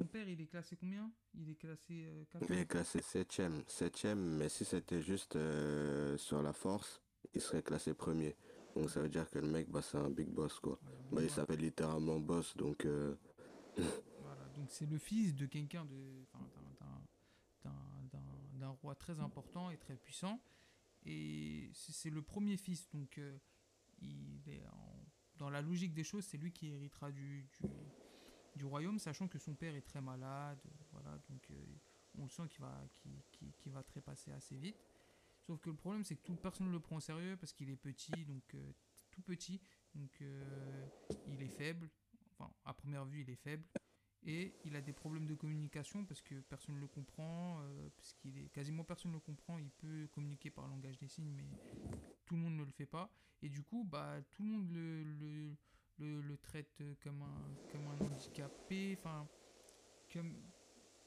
Son 0.01 0.07
père, 0.07 0.27
il 0.27 0.41
est 0.41 0.47
classé 0.47 0.77
combien? 0.77 1.11
Il 1.35 1.51
est 1.51 1.57
classé 1.57 2.07
euh, 2.07 2.25
Il 2.49 2.57
est 2.57 2.65
classé 2.65 3.01
7ème, 3.01 3.63
7ème, 3.67 4.15
mais 4.15 4.49
si 4.49 4.65
c'était 4.65 5.03
juste 5.03 5.37
euh, 5.37 6.17
sur 6.17 6.43
la 6.43 6.55
force, 6.55 7.03
il 7.35 7.41
serait 7.43 7.63
classé 7.63 7.93
premier. 7.93 8.35
Donc 8.75 8.89
ça 8.89 9.03
veut 9.03 9.11
dire 9.11 9.29
que 9.29 9.39
le 9.39 9.49
mec, 9.49 9.69
bah, 9.69 9.83
c'est 9.83 9.99
un 9.99 10.09
big 10.09 10.29
boss, 10.29 10.59
quoi. 10.59 10.79
Ouais, 10.83 11.17
bah, 11.17 11.23
il 11.23 11.31
s'appelle 11.31 11.61
littéralement 11.61 12.19
boss, 12.19 12.57
donc... 12.57 12.87
Euh... 12.87 13.15
voilà, 13.77 14.49
donc 14.55 14.71
c'est 14.71 14.89
le 14.89 14.97
fils 14.97 15.35
de 15.35 15.45
quelqu'un 15.45 15.85
de... 15.85 16.25
d'un 18.55 18.69
roi 18.83 18.95
très 18.95 19.21
important 19.21 19.71
et 19.71 19.77
très 19.77 19.97
puissant. 19.97 20.41
Et 21.05 21.71
c'est 21.75 22.11
le 22.11 22.23
premier 22.23 22.57
fils, 22.57 22.89
donc 22.91 23.19
euh, 23.19 23.39
il 24.01 24.41
est 24.47 24.67
en, 24.67 25.07
dans 25.37 25.51
la 25.51 25.61
logique 25.61 25.93
des 25.93 26.05
choses, 26.05 26.25
c'est 26.25 26.39
lui 26.39 26.53
qui 26.53 26.69
héritera 26.69 27.11
du, 27.11 27.49
du 27.53 27.69
du 28.57 28.65
royaume, 28.65 28.99
sachant 28.99 29.29
que 29.29 29.39
son 29.39 29.55
père 29.55 29.75
est 29.75 29.83
très 29.83 30.01
malade, 30.01 30.61
voilà, 30.93 31.19
donc 31.29 31.51
euh, 31.51 31.65
on 32.19 32.25
le 32.25 32.31
sent 32.31 32.49
qu'il 32.49 32.61
va, 32.61 32.83
qu'il 33.59 33.73
va 33.73 33.83
trépasser 33.83 34.33
assez 34.33 34.57
vite. 34.57 34.85
Sauf 35.43 35.61
que 35.61 35.71
le 35.71 35.77
problème, 35.77 36.05
c'est 36.05 36.17
que 36.17 36.23
toute 36.23 36.41
personne 36.41 36.67
ne 36.67 36.73
le 36.73 36.81
prend 36.81 36.97
au 36.97 37.01
sérieux 37.01 37.37
parce 37.37 37.53
qu'il 37.53 37.71
est 37.71 37.77
petit, 37.77 38.25
donc 38.25 38.55
euh, 38.55 38.73
tout 39.11 39.23
petit, 39.23 39.61
donc 39.95 40.11
euh, 40.21 40.87
il 41.27 41.43
est 41.43 41.49
faible. 41.49 41.89
Enfin, 42.33 42.53
à 42.65 42.75
première 42.75 43.05
vue, 43.05 43.23
il 43.23 43.31
est 43.31 43.37
faible. 43.37 43.65
Et 44.23 44.55
il 44.65 44.77
a 44.77 44.83
des 44.83 44.93
problèmes 44.93 45.27
de 45.27 45.35
communication 45.35 46.05
parce 46.05 46.21
que 46.21 46.35
personne 46.41 46.75
ne 46.75 46.81
le 46.81 46.87
comprend, 46.87 47.59
parce 47.97 48.13
qu'il 48.13 48.37
est 48.37 48.51
quasiment 48.51 48.85
personne 48.85 49.13
ne 49.13 49.17
le 49.17 49.21
comprend. 49.21 49.57
Il 49.59 49.71
peut 49.71 50.09
communiquer 50.13 50.51
par 50.51 50.69
langage 50.69 50.99
des 50.99 51.09
signes, 51.09 51.33
mais 51.33 51.49
tout 52.27 52.35
le 52.35 52.43
monde 52.43 52.57
ne 52.57 52.65
le 52.65 52.71
fait 52.71 52.85
pas. 52.85 53.11
Et 53.41 53.49
du 53.49 53.63
coup, 53.63 53.83
bah, 53.83 54.21
tout 54.31 54.43
le 54.43 54.49
monde 54.51 54.71
le 54.71 55.57
le, 56.01 56.37
traite 56.39 56.83
comme 57.03 57.23
un, 57.23 57.71
comme 57.71 57.87
un 57.87 58.05
handicapé, 58.05 58.97
enfin, 58.99 59.29
comme 60.13 60.35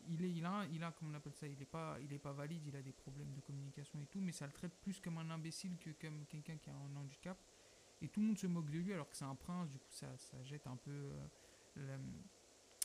il 0.08 0.23
est, 0.23 0.32
il 0.32 0.45
a, 0.45 0.65
il 0.71 0.84
a, 0.84 0.91
comme 0.91 1.12
on 1.12 1.13
appelle 1.13 1.34
ça, 1.34 1.47
il 1.47 1.62
est 1.62 1.65
pas, 1.65 1.97
il 2.01 2.12
est 2.13 2.19
pas 2.19 2.34
valide, 2.34 2.65
il 2.65 2.75
a 2.75 2.82
des 2.82 2.91
problèmes 2.91 3.34
de 3.34 3.41
communication 3.41 4.01
et 4.01 4.06
tout, 4.08 4.19
mais 4.19 4.32
ça 4.32 4.45
le 4.45 4.51
traite 4.51 4.73
plus 4.82 4.99
comme 4.99 5.17
un 5.17 5.29
imbécile 5.29 5.77
que 5.77 5.91
comme 5.91 6.25
quelqu'un 6.25 6.58
qui 6.58 6.69
a 6.69 6.73
un 6.73 6.95
handicap. 6.95 7.38
Et 8.01 8.10
tout 8.10 8.19
le 8.19 8.27
monde 8.27 8.38
se 8.38 8.47
moque 8.47 8.69
de 8.69 8.79
lui 8.79 8.93
alors 8.93 9.10
que 9.10 9.15
c'est 9.15 9.25
un 9.25 9.36
prince, 9.36 9.69
du 9.69 9.79
coup 9.79 9.91
ça, 9.91 10.08
ça 10.17 10.41
jette 10.43 10.67
un 10.67 10.75
peu, 10.75 11.12
euh, 11.77 11.97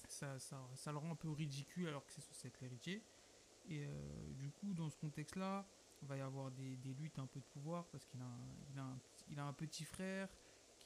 ça, 0.09 0.39
ça, 0.39 0.69
ça, 0.75 0.93
le 0.93 0.99
rend 0.99 1.11
un 1.11 1.17
peu 1.17 1.31
ridicule 1.31 1.89
alors 1.89 2.07
que 2.07 2.13
c'est 2.13 2.21
censé 2.21 2.49
être 2.49 2.61
l'héritier. 2.61 3.03
Et 3.69 3.85
euh, 3.85 4.33
du 4.35 4.51
coup, 4.51 4.73
dans 4.75 4.89
ce 4.89 4.97
contexte-là, 4.97 5.67
il 6.01 6.09
va 6.09 6.17
y 6.17 6.21
avoir 6.21 6.51
des, 6.53 6.77
des, 6.77 6.95
luttes 6.95 7.19
un 7.19 7.27
peu 7.27 7.41
de 7.41 7.45
pouvoir 7.47 7.87
parce 7.89 8.07
qu'il 8.07 8.21
a, 8.21 8.31
il 8.71 8.79
a, 8.79 8.97
il 9.31 9.39
a 9.41 9.45
un 9.45 9.53
petit 9.53 9.85
frère 9.85 10.29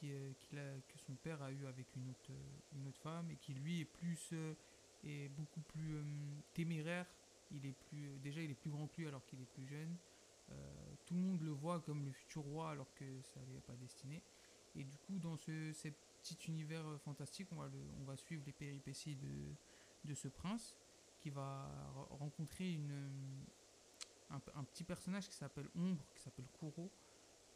qui, 0.03 0.11
euh, 0.57 0.79
que 0.89 0.99
son 0.99 1.15
père 1.15 1.41
a 1.43 1.51
eu 1.53 1.67
avec 1.67 1.87
une 1.95 2.11
autre, 2.11 2.33
une 2.75 2.89
autre 2.89 3.01
femme 3.01 3.31
et 3.31 3.37
qui 3.37 3.55
lui 3.55 3.81
est 3.81 3.85
plus 3.85 4.31
euh, 4.33 4.55
est 5.05 5.29
beaucoup 5.29 5.61
plus 5.61 5.97
euh, 5.97 6.03
téméraire. 6.55 7.07
Il 7.53 7.67
est 7.67 7.73
plus 7.73 8.19
déjà 8.19 8.41
il 8.41 8.51
est 8.51 8.55
plus 8.55 8.71
grand 8.71 8.87
que 8.89 9.01
lui 9.01 9.07
alors 9.07 9.25
qu'il 9.27 9.41
est 9.41 9.51
plus 9.55 9.67
jeune. 9.67 9.97
tout 11.07 11.15
le 11.15 11.21
monde 11.21 11.43
le 11.43 11.53
voit 11.53 11.81
comme 11.81 12.05
le 12.05 12.13
futur 12.13 12.43
roi 12.43 12.71
alors 12.71 12.93
que 12.95 13.05
ça 13.23 13.41
n'est 13.53 13.61
pas 13.61 13.77
destiné. 13.77 14.23
Et 14.75 14.85
du 14.85 14.97
coup 14.99 15.19
dans 15.19 15.37
ce, 15.37 15.73
petit 16.23 16.39
univers 16.49 16.85
fantastique, 17.05 17.49
on 17.53 17.57
va, 17.57 17.69
on 18.01 18.05
va 18.05 18.17
suivre 18.17 18.43
les 18.47 18.53
péripéties 18.53 19.17
de, 19.17 19.55
de 20.05 20.15
ce 20.15 20.29
prince 20.29 20.75
qui 21.21 21.31
va 21.31 21.69
rencontrer 22.11 22.73
une, 22.73 23.45
un, 24.31 24.41
un 24.55 24.65
petit 24.65 24.85
personnage 24.85 25.29
qui 25.29 25.35
s'appelle 25.37 25.69
Ombre, 25.77 26.05
qui 26.15 26.23
s'appelle 26.23 26.47
Kuro, 26.59 26.91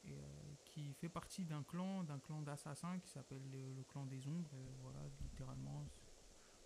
et 0.06 0.18
euh, 0.18 0.54
qui 0.64 0.92
fait 0.94 1.08
partie 1.08 1.44
d'un 1.44 1.62
clan, 1.62 2.04
d'un 2.04 2.18
clan 2.18 2.42
d'assassins 2.42 2.98
qui 2.98 3.08
s'appelle 3.08 3.42
le, 3.50 3.72
le, 3.74 3.84
clan 3.84 4.04
des 4.06 4.26
ombres. 4.28 4.54
Et 4.54 4.74
voilà, 4.82 5.00
littéralement, 5.20 5.84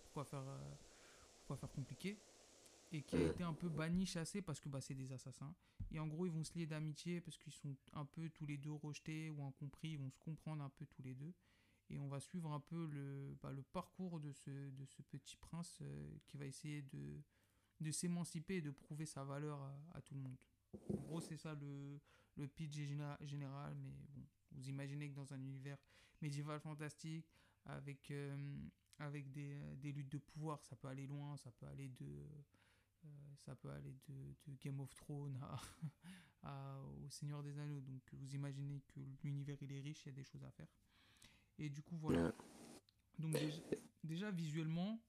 pourquoi 0.03 0.25
faire, 0.25 0.47
euh, 0.47 0.73
pourquoi 1.39 1.57
faire 1.57 1.71
compliqué 1.71 2.17
Et 2.91 3.01
qui 3.01 3.15
a 3.15 3.21
été 3.21 3.43
un 3.43 3.53
peu 3.53 3.69
banni, 3.69 4.05
chassé 4.05 4.41
parce 4.41 4.59
que 4.59 4.69
bah, 4.69 4.81
c'est 4.81 4.95
des 4.95 5.11
assassins. 5.11 5.53
Et 5.91 5.99
en 5.99 6.07
gros, 6.07 6.25
ils 6.25 6.31
vont 6.31 6.43
se 6.43 6.53
lier 6.57 6.65
d'amitié 6.65 7.21
parce 7.21 7.37
qu'ils 7.37 7.53
sont 7.53 7.75
un 7.93 8.05
peu 8.05 8.29
tous 8.29 8.45
les 8.45 8.57
deux 8.57 8.71
rejetés 8.71 9.29
ou 9.29 9.43
incompris. 9.43 9.91
Ils 9.91 9.99
vont 9.99 10.09
se 10.09 10.19
comprendre 10.19 10.63
un 10.63 10.69
peu 10.69 10.85
tous 10.85 11.01
les 11.01 11.13
deux. 11.13 11.33
Et 11.89 11.99
on 11.99 12.07
va 12.07 12.21
suivre 12.21 12.51
un 12.51 12.61
peu 12.61 12.85
le, 12.85 13.37
bah, 13.41 13.51
le 13.51 13.63
parcours 13.63 14.21
de 14.21 14.31
ce, 14.31 14.49
de 14.49 14.85
ce 14.85 15.01
petit 15.01 15.35
prince 15.35 15.79
euh, 15.81 16.17
qui 16.25 16.37
va 16.37 16.45
essayer 16.45 16.81
de, 16.83 17.21
de 17.81 17.91
s'émanciper 17.91 18.57
et 18.57 18.61
de 18.61 18.71
prouver 18.71 19.05
sa 19.05 19.25
valeur 19.25 19.59
à, 19.61 19.97
à 19.97 20.01
tout 20.01 20.15
le 20.15 20.21
monde. 20.21 20.37
En 20.89 21.01
gros, 21.01 21.19
c'est 21.19 21.35
ça 21.35 21.53
le, 21.55 21.99
le 22.35 22.47
pitch 22.47 22.73
général, 22.73 23.75
mais 23.75 23.91
bon, 24.09 24.25
vous 24.51 24.69
imaginez 24.69 25.09
que 25.09 25.15
dans 25.15 25.33
un 25.33 25.41
univers 25.41 25.77
médiéval 26.21 26.59
fantastique, 26.59 27.25
avec, 27.65 28.11
euh, 28.11 28.57
avec 28.99 29.31
des, 29.31 29.59
des, 29.77 29.91
luttes 29.91 30.11
de 30.11 30.17
pouvoir, 30.17 30.63
ça 30.63 30.75
peut 30.75 30.87
aller 30.87 31.07
loin, 31.07 31.37
ça 31.37 31.51
peut 31.51 31.67
aller 31.67 31.89
de, 31.89 32.05
euh, 33.05 33.35
ça 33.37 33.55
peut 33.55 33.69
aller 33.69 33.95
de, 34.07 34.55
Game 34.59 34.79
of 34.79 34.93
Thrones 34.95 35.39
à, 36.43 36.79
au 37.03 37.09
Seigneur 37.09 37.43
des 37.43 37.57
Anneaux. 37.57 37.81
Donc 37.81 38.01
vous 38.13 38.35
imaginez 38.35 38.81
que 38.87 38.99
l'univers 39.23 39.57
il 39.61 39.71
est 39.73 39.81
riche, 39.81 40.05
il 40.05 40.09
y 40.09 40.11
a 40.11 40.15
des 40.15 40.23
choses 40.23 40.43
à 40.43 40.51
faire. 40.51 40.67
Et 41.57 41.69
du 41.69 41.81
coup, 41.81 41.97
voilà. 41.97 42.33
Donc 43.19 43.37
déjà, 44.03 44.31
visuellement, 44.31 44.99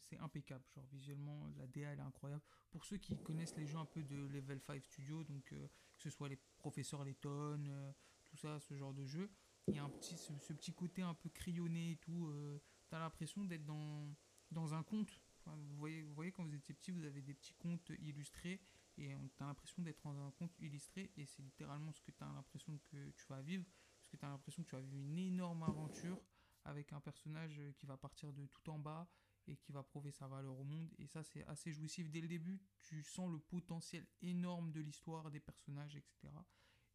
c'est 0.00 0.18
impeccable. 0.18 0.64
Genre 0.74 0.86
visuellement, 0.92 1.48
la 1.56 1.66
DA 1.66 1.92
elle 1.92 1.98
est 1.98 2.02
incroyable. 2.02 2.42
Pour 2.70 2.84
ceux 2.84 2.98
qui 2.98 3.16
connaissent 3.16 3.56
les 3.56 3.66
jeux 3.66 3.78
un 3.78 3.86
peu 3.86 4.02
de 4.02 4.16
Level 4.26 4.60
5 4.60 4.84
Studio, 4.84 5.24
donc 5.24 5.52
euh, 5.52 5.68
que 5.98 6.04
ce 6.04 6.10
soit 6.10 6.28
les 6.28 6.38
professeurs 6.58 7.04
Letton, 7.04 7.66
euh, 7.68 7.92
tout 8.24 8.36
ça, 8.36 8.58
ce 8.60 8.74
genre 8.74 8.94
de 8.94 9.04
jeu, 9.04 9.30
il 9.66 9.74
y 9.74 9.78
a 9.78 9.84
un 9.84 9.90
petit, 9.90 10.16
ce, 10.16 10.52
petit 10.52 10.72
côté 10.72 11.02
un 11.02 11.14
peu 11.14 11.28
crayonné 11.28 11.92
et 11.92 11.96
tout. 11.96 12.28
Euh, 12.28 12.58
T'as 12.88 12.98
l'impression 12.98 13.44
d'être 13.44 13.66
dans, 13.66 14.74
un 14.74 14.82
conte. 14.82 15.20
Vous, 15.44 15.76
voyez, 15.76 16.02
vous 16.02 16.14
voyez, 16.14 16.32
quand 16.32 16.44
vous 16.44 16.54
étiez 16.54 16.74
petit, 16.74 16.90
vous 16.90 17.04
avez 17.04 17.20
des 17.20 17.34
petits 17.34 17.52
contes 17.54 17.90
illustrés 17.98 18.62
et 18.96 19.14
t'as 19.36 19.46
l'impression 19.46 19.82
d'être 19.82 20.02
dans 20.02 20.18
un 20.26 20.30
conte 20.32 20.58
illustré 20.58 21.10
et 21.16 21.26
c'est 21.26 21.42
littéralement 21.42 21.92
ce 21.92 22.00
que 22.00 22.10
t'as 22.10 22.32
l'impression 22.32 22.78
que 22.90 23.10
tu 23.10 23.26
vas 23.28 23.42
vivre 23.42 23.64
parce 23.98 24.08
que 24.08 24.16
t'as 24.16 24.28
l'impression 24.28 24.62
que 24.62 24.68
tu 24.68 24.74
vas 24.74 24.80
vivre 24.80 24.96
une 24.96 25.18
énorme 25.18 25.62
aventure 25.62 26.20
avec 26.64 26.92
un 26.92 27.00
personnage 27.00 27.60
qui 27.76 27.86
va 27.86 27.96
partir 27.96 28.32
de 28.32 28.46
tout 28.46 28.68
en 28.70 28.78
bas 28.78 29.06
et 29.48 29.56
qui 29.56 29.72
va 29.72 29.82
prouver 29.82 30.12
sa 30.12 30.28
valeur 30.28 30.58
au 30.58 30.64
monde. 30.64 30.88
Et 30.98 31.06
ça, 31.06 31.22
c'est 31.22 31.44
assez 31.46 31.72
jouissif. 31.72 32.10
Dès 32.10 32.20
le 32.20 32.28
début, 32.28 32.60
tu 32.80 33.02
sens 33.02 33.30
le 33.30 33.38
potentiel 33.38 34.06
énorme 34.22 34.70
de 34.72 34.80
l'histoire, 34.80 35.30
des 35.30 35.40
personnages, 35.40 35.96
etc. 35.96 36.28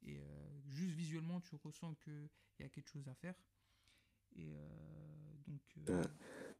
Et 0.03 0.19
euh, 0.19 0.61
juste 0.67 0.93
visuellement, 0.93 1.41
tu 1.41 1.55
ressens 1.55 1.95
qu'il 1.95 2.29
y 2.59 2.63
a 2.63 2.69
quelque 2.69 2.89
chose 2.89 3.07
à 3.07 3.15
faire. 3.15 3.35
Et 4.35 4.55
euh, 4.55 5.33
donc. 5.47 5.61
Euh, 5.89 6.03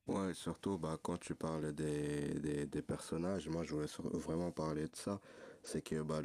ouais, 0.07 0.33
surtout 0.33 0.77
bah, 0.77 0.97
quand 1.01 1.17
tu 1.17 1.35
parles 1.35 1.73
des, 1.73 2.39
des, 2.39 2.65
des, 2.65 2.81
personnages, 2.81 3.47
moi 3.47 3.63
je 3.63 3.73
voulais 3.73 3.87
vraiment 4.13 4.51
parler 4.51 4.87
de 4.87 4.95
ça. 4.95 5.21
C'est 5.63 5.81
que 5.81 6.01
bah, 6.01 6.21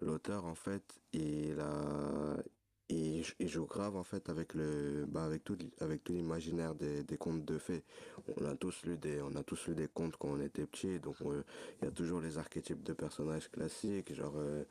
l'auteur, 0.00 0.44
en 0.44 0.54
fait, 0.54 1.00
il 1.12 1.58
a, 1.60 2.36
et 2.90 3.22
joue 3.40 3.66
grave 3.66 3.96
en 3.96 4.04
fait 4.04 4.28
avec 4.28 4.54
le 4.54 5.06
bah 5.08 5.24
avec 5.24 5.42
tout 5.44 5.56
avec 5.80 6.04
tout 6.04 6.12
l'imaginaire 6.12 6.74
des, 6.74 7.02
des 7.02 7.16
contes 7.16 7.44
de 7.44 7.58
fées. 7.58 7.82
On 8.36 8.44
a 8.44 8.54
tous 8.56 8.84
lu 8.84 8.98
des 8.98 9.22
on 9.22 9.34
a 9.36 9.42
tous 9.42 9.68
lu 9.68 9.74
des 9.74 9.88
contes 9.88 10.16
quand 10.16 10.28
on 10.28 10.40
était 10.40 10.66
petit 10.66 11.00
donc 11.00 11.16
il 11.22 11.84
y 11.84 11.88
a 11.88 11.90
toujours 11.90 12.20
les 12.20 12.36
archétypes 12.38 12.82
de 12.82 12.92
personnages 12.92 13.50
classiques 13.50 14.12
genre 14.14 14.34
euh, 14.36 14.64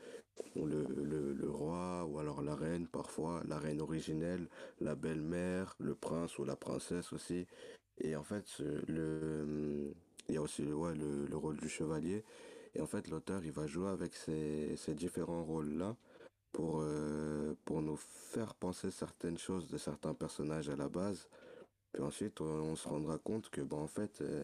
le, 0.56 0.86
le, 1.04 1.34
le, 1.34 1.50
roi 1.50 2.06
ou 2.06 2.20
alors 2.20 2.42
la 2.44 2.56
reine 2.56 2.88
parfois 2.88 3.42
la 3.48 3.58
reine 3.58 3.82
originelle 3.82 4.48
la 4.80 4.96
belle-mère 4.96 5.76
le 5.80 5.96
prince 5.96 6.38
ou 6.38 6.46
la 6.46 6.56
princesse 6.56 7.14
aussi. 7.14 7.48
Et 8.00 8.16
en 8.16 8.24
fait 8.24 8.46
le 8.88 9.92
il 10.30 10.36
y 10.36 10.38
a 10.38 10.42
aussi 10.42 10.64
ouais, 10.64 10.96
le, 10.96 11.26
le 11.26 11.38
rôle 11.38 11.58
du 11.58 11.68
chevalier. 11.70 12.24
Et 12.76 12.82
en 12.82 12.88
fait 12.88 13.08
l'auteur 13.08 13.44
il 13.44 13.52
va 13.52 13.68
jouer 13.68 13.90
avec 13.90 14.14
ces, 14.16 14.76
ces 14.78 14.94
différents 14.96 15.44
rôles 15.44 15.74
là 15.78 15.96
pour, 16.54 16.82
euh, 16.82 17.56
pour 17.66 17.82
nous 17.82 17.98
faire 17.98 18.54
penser 18.56 18.92
certaines 18.92 19.38
choses 19.38 19.68
de 19.68 19.78
certains 19.78 20.14
personnages 20.14 20.70
à 20.70 20.78
la 20.78 20.88
base. 20.88 21.28
Puis 21.92 22.02
ensuite, 22.02 22.40
on, 22.40 22.76
se 22.76 22.88
rendra 22.88 23.18
compte 23.18 23.50
que, 23.50 23.62
bon, 23.62 23.82
en 23.82 23.88
fait, 23.88 24.22
euh, 24.22 24.44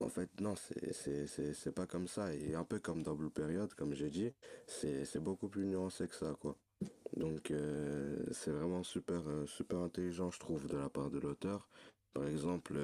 en 0.00 0.08
fait, 0.08 0.28
non, 0.40 0.54
c'est 0.56 1.74
pas 1.74 1.86
comme 1.86 2.08
ça. 2.08 2.34
Et 2.34 2.54
un 2.54 2.64
peu 2.64 2.78
comme 2.78 3.02
Double 3.02 3.30
Period, 3.30 3.72
comme 3.74 3.94
j'ai 3.94 4.10
dit, 4.10 4.32
c'est 4.66 5.22
beaucoup 5.22 5.48
plus 5.48 5.66
nuancé 5.66 6.08
que 6.08 6.14
ça, 6.14 6.34
quoi. 6.40 6.56
Donc, 7.16 7.50
euh, 7.50 8.16
c'est 8.32 8.50
vraiment 8.50 8.82
super, 8.82 9.22
super 9.46 9.78
intelligent, 9.78 10.30
je 10.30 10.40
trouve, 10.40 10.66
de 10.66 10.76
la 10.76 10.88
part 10.88 11.10
de 11.10 11.18
l'auteur. 11.18 11.68
Par 12.14 12.26
exemple, 12.26 12.74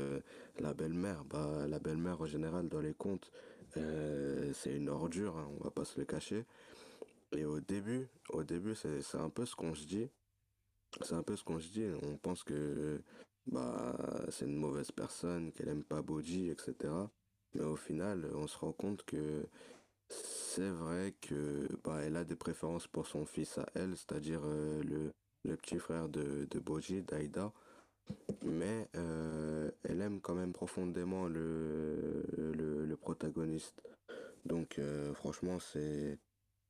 la 0.59 0.74
belle-mère, 0.74 1.24
bah, 1.24 1.66
la 1.66 1.78
belle-mère, 1.78 2.20
en 2.20 2.26
général, 2.26 2.68
dans 2.68 2.80
les 2.80 2.95
contes, 2.95 3.30
c'est 3.74 4.74
une 4.74 4.88
ordure, 4.88 5.36
hein, 5.36 5.49
on 5.59 5.64
va 5.64 5.70
pas 5.70 5.84
se 5.84 5.99
le 5.99 6.07
cacher. 6.07 6.45
Et 7.37 7.45
au 7.45 7.61
début, 7.61 8.09
au 8.30 8.45
début, 8.45 8.74
c'est 8.74 9.16
un 9.18 9.30
peu 9.30 9.45
ce 9.45 9.55
qu'on 9.57 9.74
se 9.74 9.85
dit. 9.85 10.09
C'est 11.03 11.14
un 11.14 11.22
peu 11.22 11.37
ce 11.37 11.45
qu'on 11.45 11.59
se 11.59 11.68
dit. 11.68 11.87
On 12.05 12.16
pense 12.16 12.45
que 12.45 13.01
bah 13.47 13.97
c'est 14.30 14.47
une 14.47 14.57
mauvaise 14.57 14.91
personne, 14.93 15.53
qu'elle 15.53 15.68
aime 15.68 15.85
pas 15.85 16.03
Boji, 16.03 16.49
etc. 16.51 16.93
Mais 17.55 17.62
au 17.62 17.76
final, 17.76 18.30
on 18.35 18.47
se 18.47 18.57
rend 18.59 18.72
compte 18.72 19.05
que 19.05 19.47
c'est 20.09 20.70
vrai 20.70 21.14
que 21.20 21.68
bah 21.85 22.01
elle 22.03 22.16
a 22.16 22.24
des 22.24 22.37
préférences 22.37 22.87
pour 22.87 23.07
son 23.07 23.26
fils 23.26 23.59
à 23.59 23.66
elle, 23.74 23.97
c'est-à-dire 23.97 24.41
euh, 24.45 24.82
le, 24.82 25.12
le, 25.45 25.57
petit 25.57 25.78
frère 25.78 26.09
de, 26.09 26.47
de 26.51 26.59
Boji, 26.61 27.03
Daida. 27.03 27.53
Mais 28.45 28.89
euh, 28.97 29.70
elle 29.82 30.01
aime 30.03 30.20
quand 30.20 30.35
même 30.35 30.53
profondément 30.53 31.26
le, 31.26 32.24
le, 32.37 32.85
le 32.85 32.97
protagoniste. 32.97 33.82
Donc 34.45 34.78
euh, 34.78 35.14
franchement, 35.14 35.59
c'est 35.59 36.18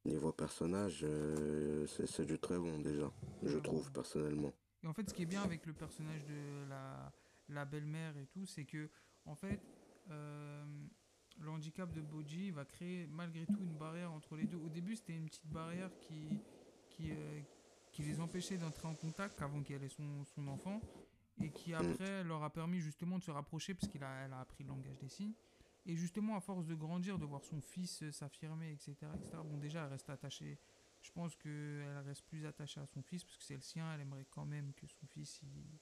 Niveau 0.05 0.33
personnage, 0.33 1.01
euh, 1.03 1.87
c'est 1.87 2.27
du 2.27 2.39
très 2.39 2.59
bon 2.59 2.79
déjà, 2.79 3.11
je 3.43 3.57
trouve 3.57 3.91
personnellement. 3.91 4.53
Et 4.83 4.87
en 4.87 4.93
fait, 4.93 5.09
ce 5.09 5.15
qui 5.15 5.23
est 5.23 5.27
bien 5.27 5.43
avec 5.43 5.65
le 5.65 5.73
personnage 5.73 6.27
de 6.27 6.69
la, 6.69 7.11
la 7.49 7.65
belle-mère 7.65 8.15
et 8.19 8.27
tout, 8.27 8.45
c'est 8.45 8.65
que, 8.65 8.91
en 9.25 9.35
fait, 9.35 9.61
euh, 10.11 10.63
le 11.39 11.51
handicap 11.51 11.91
de 11.93 12.03
Boji 12.03 12.51
va 12.51 12.67
créer 12.67 13.07
malgré 13.07 13.47
tout 13.47 13.63
une 13.63 13.77
barrière 13.79 14.13
entre 14.13 14.37
les 14.37 14.45
deux. 14.45 14.59
Au 14.59 14.69
début, 14.69 14.95
c'était 14.95 15.17
une 15.17 15.27
petite 15.27 15.47
barrière 15.47 15.91
qui, 16.01 16.39
qui, 16.91 17.11
euh, 17.11 17.41
qui 17.91 18.03
les 18.03 18.21
empêchait 18.21 18.59
d'entrer 18.59 18.87
en 18.87 18.95
contact 18.95 19.41
avant 19.41 19.63
qu'elle 19.63 19.83
ait 19.83 19.89
son, 19.89 20.25
son 20.25 20.47
enfant 20.49 20.81
et 21.43 21.51
qui 21.51 21.73
mm. 21.73 21.77
après 21.77 22.25
leur 22.25 22.43
a 22.43 22.51
permis 22.51 22.81
justement 22.81 23.19
de 23.19 23.25
se 23.25 23.31
rapprocher 23.31 23.75
parce 23.75 23.91
qu'elle 23.91 24.05
a, 24.05 24.25
a 24.25 24.41
appris 24.41 24.65
le 24.65 24.69
langage 24.69 24.99
des 24.99 25.09
signes. 25.09 25.35
Et 25.87 25.97
justement, 25.97 26.37
à 26.37 26.41
force 26.41 26.67
de 26.67 26.75
grandir, 26.75 27.19
de 27.19 27.25
voir 27.25 27.45
son 27.45 27.61
fils 27.61 28.03
euh, 28.03 28.11
s'affirmer, 28.11 28.73
etc., 28.73 28.95
etc., 29.15 29.37
bon, 29.45 29.59
déjà, 29.59 29.85
elle 29.85 29.91
reste 29.91 30.09
attachée. 30.09 30.59
Je 31.03 31.13
pense 31.13 31.37
qu'elle 31.37 32.03
reste 32.07 32.25
plus 32.25 32.47
attachée 32.47 32.81
à 32.81 32.87
son 32.87 33.03
fils 33.03 33.25
parce 33.25 33.37
que 33.37 33.45
c'est 33.45 33.55
le 33.55 33.61
sien. 33.61 33.93
Elle 33.93 34.01
aimerait 34.01 34.27
quand 34.31 34.47
même 34.47 34.73
que 34.73 34.87
son 34.87 35.07
fils, 35.07 35.43
il, 35.43 35.79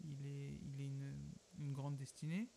il 0.00 0.26
ait, 0.26 0.58
il 0.62 0.80
ait 0.80 0.86
une, 0.86 1.34
une 1.58 1.72
grande 1.72 1.96
destinée. 1.96 2.50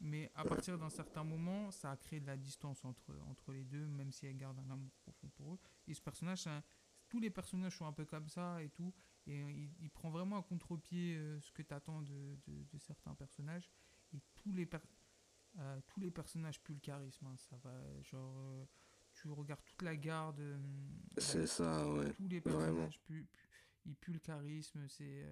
Mais 0.00 0.30
à 0.34 0.44
partir 0.44 0.78
d'un 0.78 0.88
certain 0.88 1.24
moment, 1.24 1.70
ça 1.70 1.90
a 1.90 1.96
créé 1.96 2.20
de 2.20 2.26
la 2.26 2.36
distance 2.36 2.84
entre, 2.84 3.14
entre 3.28 3.52
les 3.52 3.64
deux, 3.64 3.86
même 3.86 4.12
si 4.12 4.26
elle 4.26 4.36
garde 4.36 4.58
un 4.58 4.70
amour 4.70 4.92
profond 5.02 5.28
pour 5.36 5.54
eux. 5.54 5.58
Et 5.88 5.94
ce 5.94 6.00
personnage, 6.00 6.48
tous 7.08 7.20
les 7.20 7.28
personnages 7.28 7.76
sont 7.76 7.86
un 7.86 7.92
peu 7.92 8.06
comme 8.06 8.28
ça 8.28 8.62
et 8.62 8.70
tout. 8.70 8.94
Et 9.26 9.38
il, 9.80 9.90
prend 9.90 10.08
vraiment 10.08 10.38
à 10.38 10.42
contre-pied 10.42 11.16
euh, 11.16 11.38
ce 11.40 11.52
que 11.52 11.60
tu 11.60 11.74
attends 11.74 12.00
de, 12.00 12.38
de, 12.46 12.64
de, 12.64 12.78
certains 12.78 13.14
personnages. 13.14 13.70
Et 14.14 14.20
tous 14.34 14.52
les, 14.52 14.66
euh, 15.58 15.80
tous 15.86 16.00
les 16.00 16.10
personnages 16.10 16.60
puent 16.62 16.74
le 16.74 16.80
charisme. 16.80 17.26
Hein, 17.26 17.36
ça 17.36 17.56
va, 17.62 17.72
genre, 18.02 18.36
euh, 18.38 18.64
tu 19.12 19.28
regardes 19.28 19.64
toute 19.64 19.82
la 19.82 19.96
garde. 19.96 20.40
Euh, 20.40 20.58
c'est 21.18 21.46
ça, 21.46 21.88
ouais. 21.90 22.12
Tous 22.12 22.28
les 22.28 22.40
personnages 22.40 23.00
puent, 23.00 23.26
ils 23.84 23.96
puent 23.96 24.12
le 24.12 24.20
charisme. 24.20 24.88
C'est, 24.88 25.26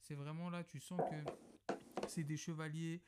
c'est 0.00 0.14
vraiment 0.14 0.50
là, 0.50 0.64
tu 0.64 0.80
sens 0.80 1.00
que 1.10 1.76
c'est 2.08 2.24
des 2.24 2.36
chevaliers. 2.36 3.02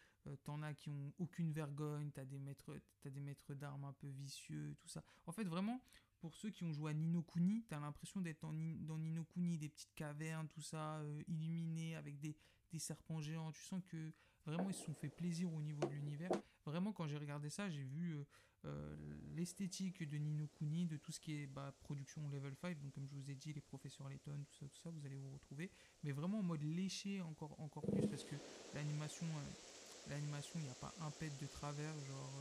t'en 0.45 0.63
as 0.63 0.75
qui 0.75 0.89
ont 0.89 1.13
aucune 1.19 1.53
vergogne. 1.53 2.11
T'as 2.11 2.25
des 2.25 2.39
maîtres, 2.39 2.81
t'as 3.03 3.11
des 3.11 3.21
maîtres 3.21 3.55
d'armes 3.55 3.85
un 3.85 3.93
peu 3.93 4.09
vicieux, 4.09 4.75
tout 4.81 4.89
ça. 4.89 5.05
En 5.27 5.33
fait, 5.33 5.45
vraiment, 5.45 5.83
pour 6.21 6.35
ceux 6.35 6.51
qui 6.51 6.65
ont 6.65 6.73
joué 6.73 6.93
à 6.93 6.95
Nino 6.95 7.23
Kuni, 7.23 7.65
t'as 7.69 7.79
l'impression 7.79 8.21
d'être 8.23 8.41
dans, 8.41 8.53
dans 8.53 8.99
Nino 8.99 9.25
Kuni, 9.25 9.59
des 9.59 9.69
petites 9.69 9.95
cavernes, 9.95 10.49
tout 10.49 10.63
ça, 10.63 11.03
illuminées 11.29 11.97
avec 11.97 12.19
des, 12.19 12.35
des 12.73 12.79
serpents 12.79 13.21
géants. 13.21 13.53
Tu 13.53 13.63
sens 13.63 13.83
que 13.85 14.13
Vraiment, 14.47 14.69
ils 14.69 14.75
se 14.75 14.85
sont 14.85 14.95
fait 14.95 15.09
plaisir 15.09 15.53
au 15.53 15.61
niveau 15.61 15.81
de 15.87 15.93
l'univers. 15.93 16.31
Vraiment, 16.67 16.93
quand 16.93 17.07
j'ai 17.07 17.19
regardé 17.19 17.51
ça, 17.51 17.69
j'ai 17.69 17.83
vu 17.83 18.15
euh, 18.15 18.25
euh, 18.65 18.97
l'esthétique 19.35 20.09
de 20.09 20.17
Nino 20.17 20.47
Kuni, 20.47 20.87
de 20.87 20.97
tout 20.97 21.13
ce 21.13 21.21
qui 21.21 21.35
est 21.35 21.47
bah, 21.47 21.75
production 21.81 22.27
level 22.29 22.55
5. 22.55 22.81
Donc, 22.81 22.93
comme 22.93 23.07
je 23.07 23.15
vous 23.15 23.31
ai 23.31 23.35
dit, 23.35 23.53
les 23.53 23.61
professeurs 23.61 24.09
Layton, 24.09 24.45
tout 24.47 24.55
ça, 24.55 24.67
tout 24.67 24.81
ça, 24.83 24.91
vous 24.91 25.05
allez 25.05 25.17
vous 25.17 25.31
retrouver. 25.31 25.71
Mais 26.03 26.13
vraiment 26.13 26.39
en 26.39 26.43
mode 26.43 26.63
léché 26.63 27.21
encore, 27.21 27.55
encore 27.61 27.85
plus 27.85 28.07
parce 28.07 28.25
que 28.25 28.37
l'animation, 28.75 29.27
euh, 29.27 30.11
l'animation, 30.11 30.59
il 30.61 30.65
n'y 30.65 30.71
a 30.71 30.75
pas 30.75 30.95
un 31.01 31.11
pet 31.11 31.31
de 31.41 31.47
travers. 31.47 31.93
Genre. 32.07 32.33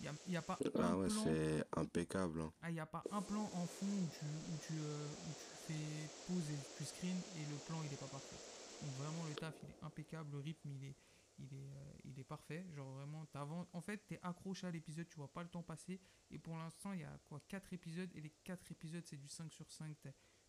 il 0.00 0.10
n'y 0.28 0.36
a, 0.36 0.40
a, 0.40 0.42
pas 0.42 0.58
ah 0.80 0.96
ouais, 0.96 1.08
c'est 1.08 1.64
impeccable. 1.76 2.40
Hein. 2.40 2.52
Ah, 2.62 2.70
il 2.70 2.74
n'y 2.74 2.80
a 2.80 2.86
pas 2.86 3.04
un 3.12 3.22
plan 3.22 3.48
en 3.54 3.66
fond 3.66 3.86
où 3.86 4.08
tu, 4.18 4.24
où 4.24 4.56
tu, 4.66 4.72
où 4.72 5.32
tu 5.32 5.72
fais 5.72 6.08
pause 6.26 6.50
et 6.50 6.78
tu 6.78 6.84
screen 6.84 7.16
et 7.36 7.50
le 7.50 7.56
plan 7.66 7.80
il 7.84 7.90
n'est 7.90 7.96
pas 7.96 8.06
parfait. 8.06 8.36
Donc 8.82 8.90
vraiment 8.94 9.24
le 9.28 9.34
taf 9.34 9.54
il 9.62 9.68
est 9.68 9.86
impeccable, 9.86 10.32
le 10.32 10.38
rythme 10.38 10.70
il 10.70 10.84
est, 10.84 10.94
il 11.40 11.54
est, 11.54 11.72
euh, 11.72 11.92
il 12.04 12.18
est 12.18 12.24
parfait. 12.24 12.66
Genre 12.74 12.90
vraiment, 12.92 13.26
en 13.72 13.80
fait 13.80 13.98
t'es 14.06 14.18
accroché 14.22 14.66
à 14.66 14.70
l'épisode, 14.70 15.08
tu 15.08 15.16
vois 15.16 15.32
pas 15.32 15.42
le 15.42 15.48
temps 15.48 15.62
passer. 15.62 16.00
Et 16.30 16.38
pour 16.38 16.56
l'instant 16.56 16.92
il 16.92 17.00
y 17.00 17.04
a 17.04 17.18
quoi 17.28 17.40
4 17.48 17.72
épisodes 17.72 18.10
et 18.14 18.20
les 18.20 18.30
4 18.44 18.70
épisodes 18.72 19.04
c'est 19.06 19.16
du 19.16 19.28
5 19.28 19.52
sur 19.52 19.70
5. 19.70 19.96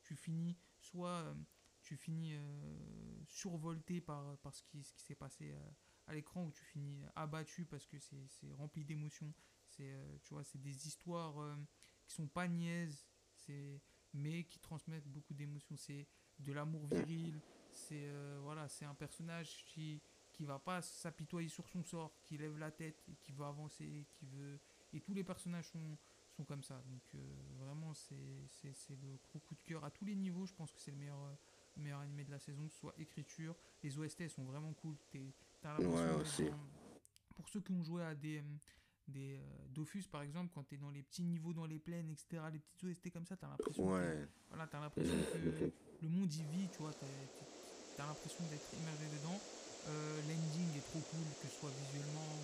Tu 0.03 0.15
finis 0.15 0.57
soit 0.79 1.09
euh, 1.09 1.33
tu 1.81 1.97
finis 1.97 2.33
euh, 2.35 3.23
survolté 3.27 4.01
par, 4.01 4.37
par 4.39 4.53
ce 4.53 4.63
qui, 4.63 4.83
ce 4.83 4.93
qui 4.93 5.01
s'est 5.01 5.15
passé 5.15 5.55
à 6.05 6.13
l'écran 6.13 6.45
ou 6.45 6.51
tu 6.51 6.63
finis 6.63 7.03
abattu 7.15 7.65
parce 7.65 7.87
que 7.87 7.97
c'est 7.99 8.53
rempli 8.53 8.85
d'émotions. 8.85 9.33
C'est 9.67 9.95
tu 10.21 10.33
vois, 10.33 10.43
c'est 10.43 10.61
des 10.61 10.87
histoires 10.87 11.57
qui 12.05 12.13
sont 12.13 12.27
pas 12.27 12.47
niaises, 12.47 13.07
mais 14.13 14.43
qui 14.43 14.59
transmettent 14.59 15.07
beaucoup 15.07 15.33
d'émotions. 15.33 15.75
C'est 15.75 16.07
de 16.39 16.53
l'amour 16.53 16.85
viril, 16.87 17.39
c'est 17.71 18.07
euh, 18.07 18.39
voilà, 18.41 18.67
c'est 18.67 18.85
un 18.85 18.95
personnage 18.95 19.63
qui 19.65 20.01
qui 20.41 20.45
va 20.47 20.57
pas 20.57 20.81
s'apitoyer 20.81 21.49
sur 21.49 21.69
son 21.69 21.83
sort, 21.83 22.11
qui 22.23 22.35
lève 22.35 22.57
la 22.57 22.71
tête 22.71 23.03
et 23.07 23.13
qui 23.13 23.31
veut 23.31 23.45
avancer, 23.45 24.07
qui 24.09 24.25
veut 24.25 24.59
et 24.91 24.99
tous 24.99 25.13
les 25.13 25.23
personnages 25.23 25.69
sont 25.69 25.99
sont 26.35 26.43
comme 26.45 26.63
ça. 26.63 26.81
Donc 26.87 27.03
euh, 27.13 27.19
vraiment 27.59 27.93
c'est 27.93 28.09
le 28.89 29.19
gros 29.29 29.37
coup 29.37 29.53
de 29.53 29.61
cœur 29.61 29.85
à 29.85 29.91
tous 29.91 30.03
les 30.03 30.15
niveaux. 30.15 30.47
Je 30.47 30.53
pense 30.55 30.71
que 30.71 30.79
c'est 30.79 30.89
le 30.89 30.97
meilleur 30.97 31.21
euh, 31.23 31.35
meilleur 31.77 31.99
animé 31.99 32.23
de 32.23 32.31
la 32.31 32.39
saison, 32.39 32.67
que 32.67 32.73
ce 32.73 32.79
soit 32.79 32.95
écriture, 32.97 33.55
les 33.83 33.99
OST 33.99 34.29
sont 34.29 34.43
vraiment 34.45 34.73
cool. 34.73 34.95
pour 37.35 37.47
ceux 37.47 37.61
qui 37.61 37.71
ont 37.71 37.83
joué 37.83 38.01
à 38.03 38.15
des 38.15 38.43
des 39.07 39.39
Dofus 39.69 40.07
par 40.09 40.23
exemple 40.23 40.51
quand 40.55 40.63
tu 40.63 40.75
es 40.75 40.77
dans 40.79 40.89
les 40.89 41.03
petits 41.03 41.23
niveaux 41.23 41.53
dans 41.53 41.65
les 41.65 41.79
plaines 41.79 42.09
etc 42.09 42.41
les 42.51 42.59
petites 42.59 42.83
OST 42.83 43.11
comme 43.11 43.25
ça 43.25 43.35
tu 43.35 43.45
as 43.45 43.49
l'impression 43.49 43.91
ouais. 43.91 44.27
voilà, 44.49 44.69
as 44.71 44.79
l'impression 44.79 45.15
que 45.33 45.71
le 46.01 46.09
monde 46.09 46.33
y 46.33 46.43
vit 46.43 46.69
tu 46.69 46.77
vois 46.79 46.93
t'as 47.97 48.05
l'impression 48.07 48.43
d'être 48.45 48.73
immergé 48.73 49.05
dedans. 49.17 49.39
Euh, 49.87 50.21
L'ending 50.21 50.75
est 50.77 50.85
trop 50.85 51.01
cool, 51.01 51.35
que 51.39 51.47
ce 51.47 51.55
soit 51.55 51.71
visuellement 51.71 52.39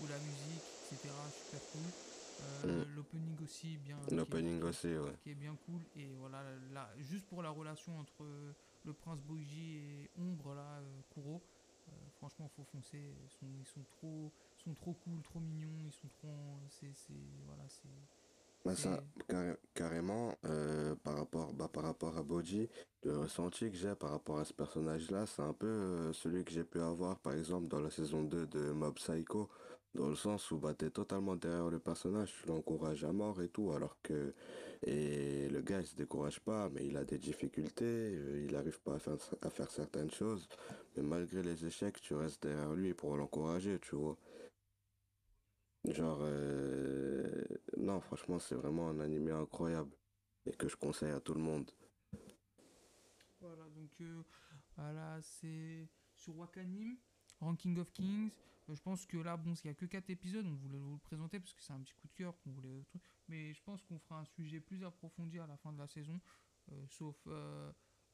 ou, 0.00 0.06
la 0.06 0.20
musique, 0.20 0.76
etc. 0.82 1.14
Super 1.30 1.66
cool. 1.68 1.92
Euh, 2.40 2.84
L'opening 2.94 3.40
aussi 3.40 3.78
bien. 3.78 3.98
L'opening 4.10 4.62
aussi, 4.62 4.88
ouais. 4.98 5.16
Qui 5.22 5.30
est 5.30 5.34
bien 5.34 5.56
cool. 5.64 5.86
Et 5.94 6.12
voilà, 6.14 6.42
là, 6.72 6.92
juste 6.98 7.26
pour 7.26 7.42
la 7.42 7.50
relation 7.50 7.98
entre 7.98 8.26
le 8.84 8.92
prince 8.92 9.22
Boji 9.22 9.76
et 9.76 10.10
Ombre, 10.16 10.54
là, 10.54 10.82
Kuro. 11.10 11.42
franchement, 12.16 12.48
faut 12.48 12.64
foncer. 12.64 13.14
Ils 13.22 13.30
sont, 13.30 13.46
ils 13.58 13.66
sont 13.66 13.84
trop, 13.84 14.32
sont 14.56 14.74
trop 14.74 14.92
cool, 14.92 15.22
trop 15.22 15.40
mignons. 15.40 15.86
Ils 15.86 15.92
sont 15.92 16.08
trop, 16.08 16.60
c'est, 16.68 16.92
voilà, 17.46 17.64
c'est 17.68 17.88
bah 18.64 18.74
ça, 18.74 19.02
carrément, 19.74 20.36
euh, 20.46 20.94
par, 21.04 21.16
rapport, 21.16 21.52
bah, 21.52 21.68
par 21.70 21.84
rapport 21.84 22.16
à 22.16 22.22
Boji, 22.22 22.68
le 23.02 23.18
ressenti 23.18 23.70
que 23.70 23.76
j'ai 23.76 23.94
par 23.94 24.10
rapport 24.10 24.38
à 24.38 24.44
ce 24.46 24.54
personnage-là, 24.54 25.26
c'est 25.26 25.42
un 25.42 25.52
peu 25.52 25.66
euh, 25.66 26.12
celui 26.14 26.44
que 26.44 26.50
j'ai 26.50 26.64
pu 26.64 26.80
avoir, 26.80 27.18
par 27.18 27.34
exemple, 27.34 27.68
dans 27.68 27.80
la 27.80 27.90
saison 27.90 28.22
2 28.22 28.46
de 28.46 28.72
Mob 28.72 28.94
Psycho, 28.94 29.50
dans 29.94 30.08
le 30.08 30.14
sens 30.16 30.50
où 30.50 30.58
bah, 30.58 30.72
t'es 30.74 30.90
totalement 30.90 31.36
derrière 31.36 31.68
le 31.68 31.78
personnage, 31.78 32.32
tu 32.40 32.48
l'encourages 32.48 33.04
à 33.04 33.12
mort 33.12 33.42
et 33.42 33.48
tout, 33.48 33.70
alors 33.72 33.96
que 34.02 34.34
et 34.86 35.48
le 35.48 35.60
gars, 35.62 35.80
il 35.80 35.86
se 35.86 35.96
décourage 35.96 36.40
pas, 36.40 36.68
mais 36.70 36.86
il 36.86 36.96
a 36.96 37.04
des 37.04 37.18
difficultés, 37.18 37.84
euh, 37.84 38.44
il 38.46 38.52
n'arrive 38.52 38.80
pas 38.80 38.94
à 38.94 38.98
faire, 38.98 39.16
à 39.42 39.50
faire 39.50 39.70
certaines 39.70 40.10
choses, 40.10 40.48
mais 40.96 41.02
malgré 41.02 41.42
les 41.42 41.64
échecs, 41.66 42.00
tu 42.00 42.14
restes 42.14 42.42
derrière 42.42 42.72
lui 42.74 42.94
pour 42.94 43.16
l'encourager, 43.16 43.78
tu 43.80 43.94
vois. 43.96 44.16
Genre, 45.86 46.18
euh, 46.22 47.44
non, 47.76 48.00
franchement, 48.00 48.38
c'est 48.38 48.54
vraiment 48.54 48.88
un 48.88 49.00
animé 49.00 49.32
incroyable 49.32 49.94
et 50.46 50.52
que 50.52 50.66
je 50.66 50.76
conseille 50.76 51.10
à 51.10 51.20
tout 51.20 51.34
le 51.34 51.40
monde. 51.40 51.70
Voilà, 53.40 53.68
donc 53.68 53.90
euh, 54.00 54.22
voilà, 54.76 55.20
c'est 55.20 55.86
sur 56.14 56.36
Wakanim, 56.36 56.96
Ranking 57.40 57.78
of 57.78 57.92
Kings. 57.92 58.30
Euh, 58.70 58.74
je 58.74 58.80
pense 58.80 59.04
que 59.04 59.18
là, 59.18 59.36
bon, 59.36 59.52
il 59.52 59.66
n'y 59.66 59.70
a 59.70 59.74
que 59.74 59.84
4 59.84 60.08
épisodes, 60.08 60.46
on 60.46 60.54
voulait 60.54 60.78
vous 60.78 60.94
le 60.94 61.00
présenter 61.00 61.38
parce 61.38 61.52
que 61.52 61.62
c'est 61.62 61.74
un 61.74 61.80
petit 61.80 61.94
coup 61.94 62.08
de 62.08 62.14
cœur 62.14 62.34
qu'on 62.40 62.50
voulait. 62.50 62.86
Mais 63.28 63.52
je 63.52 63.62
pense 63.62 63.82
qu'on 63.82 63.98
fera 63.98 64.20
un 64.20 64.24
sujet 64.24 64.60
plus 64.60 64.82
approfondi 64.84 65.38
à 65.38 65.46
la 65.46 65.58
fin 65.58 65.72
de 65.72 65.78
la 65.78 65.86
saison. 65.86 66.18
sauf 66.88 67.16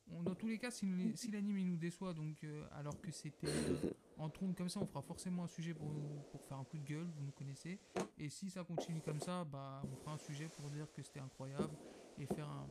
dans 0.08 0.34
tous 0.34 0.48
les 0.48 0.58
cas, 0.58 0.72
si, 0.72 0.86
l'anime 1.30 1.58
il 1.58 1.68
nous 1.68 1.76
déçoit, 1.76 2.14
donc 2.14 2.44
alors 2.72 3.00
que 3.00 3.12
c'était 3.12 3.46
en 4.20 4.28
trompe 4.28 4.56
comme 4.56 4.68
ça, 4.68 4.80
on 4.80 4.86
fera 4.86 5.02
forcément 5.02 5.44
un 5.44 5.48
sujet 5.48 5.74
pour, 5.74 5.90
pour 6.30 6.44
faire 6.44 6.58
un 6.58 6.64
coup 6.64 6.78
de 6.78 6.84
gueule, 6.84 7.06
vous 7.16 7.22
nous 7.22 7.32
connaissez. 7.32 7.80
Et 8.18 8.28
si 8.28 8.50
ça 8.50 8.64
continue 8.64 9.00
comme 9.00 9.20
ça, 9.20 9.44
bah, 9.44 9.82
on 9.90 9.96
fera 9.96 10.12
un 10.12 10.18
sujet 10.18 10.48
pour 10.48 10.70
dire 10.70 10.92
que 10.92 11.02
c'était 11.02 11.20
incroyable 11.20 11.74
et 12.18 12.26
faire 12.26 12.48
un, 12.48 12.68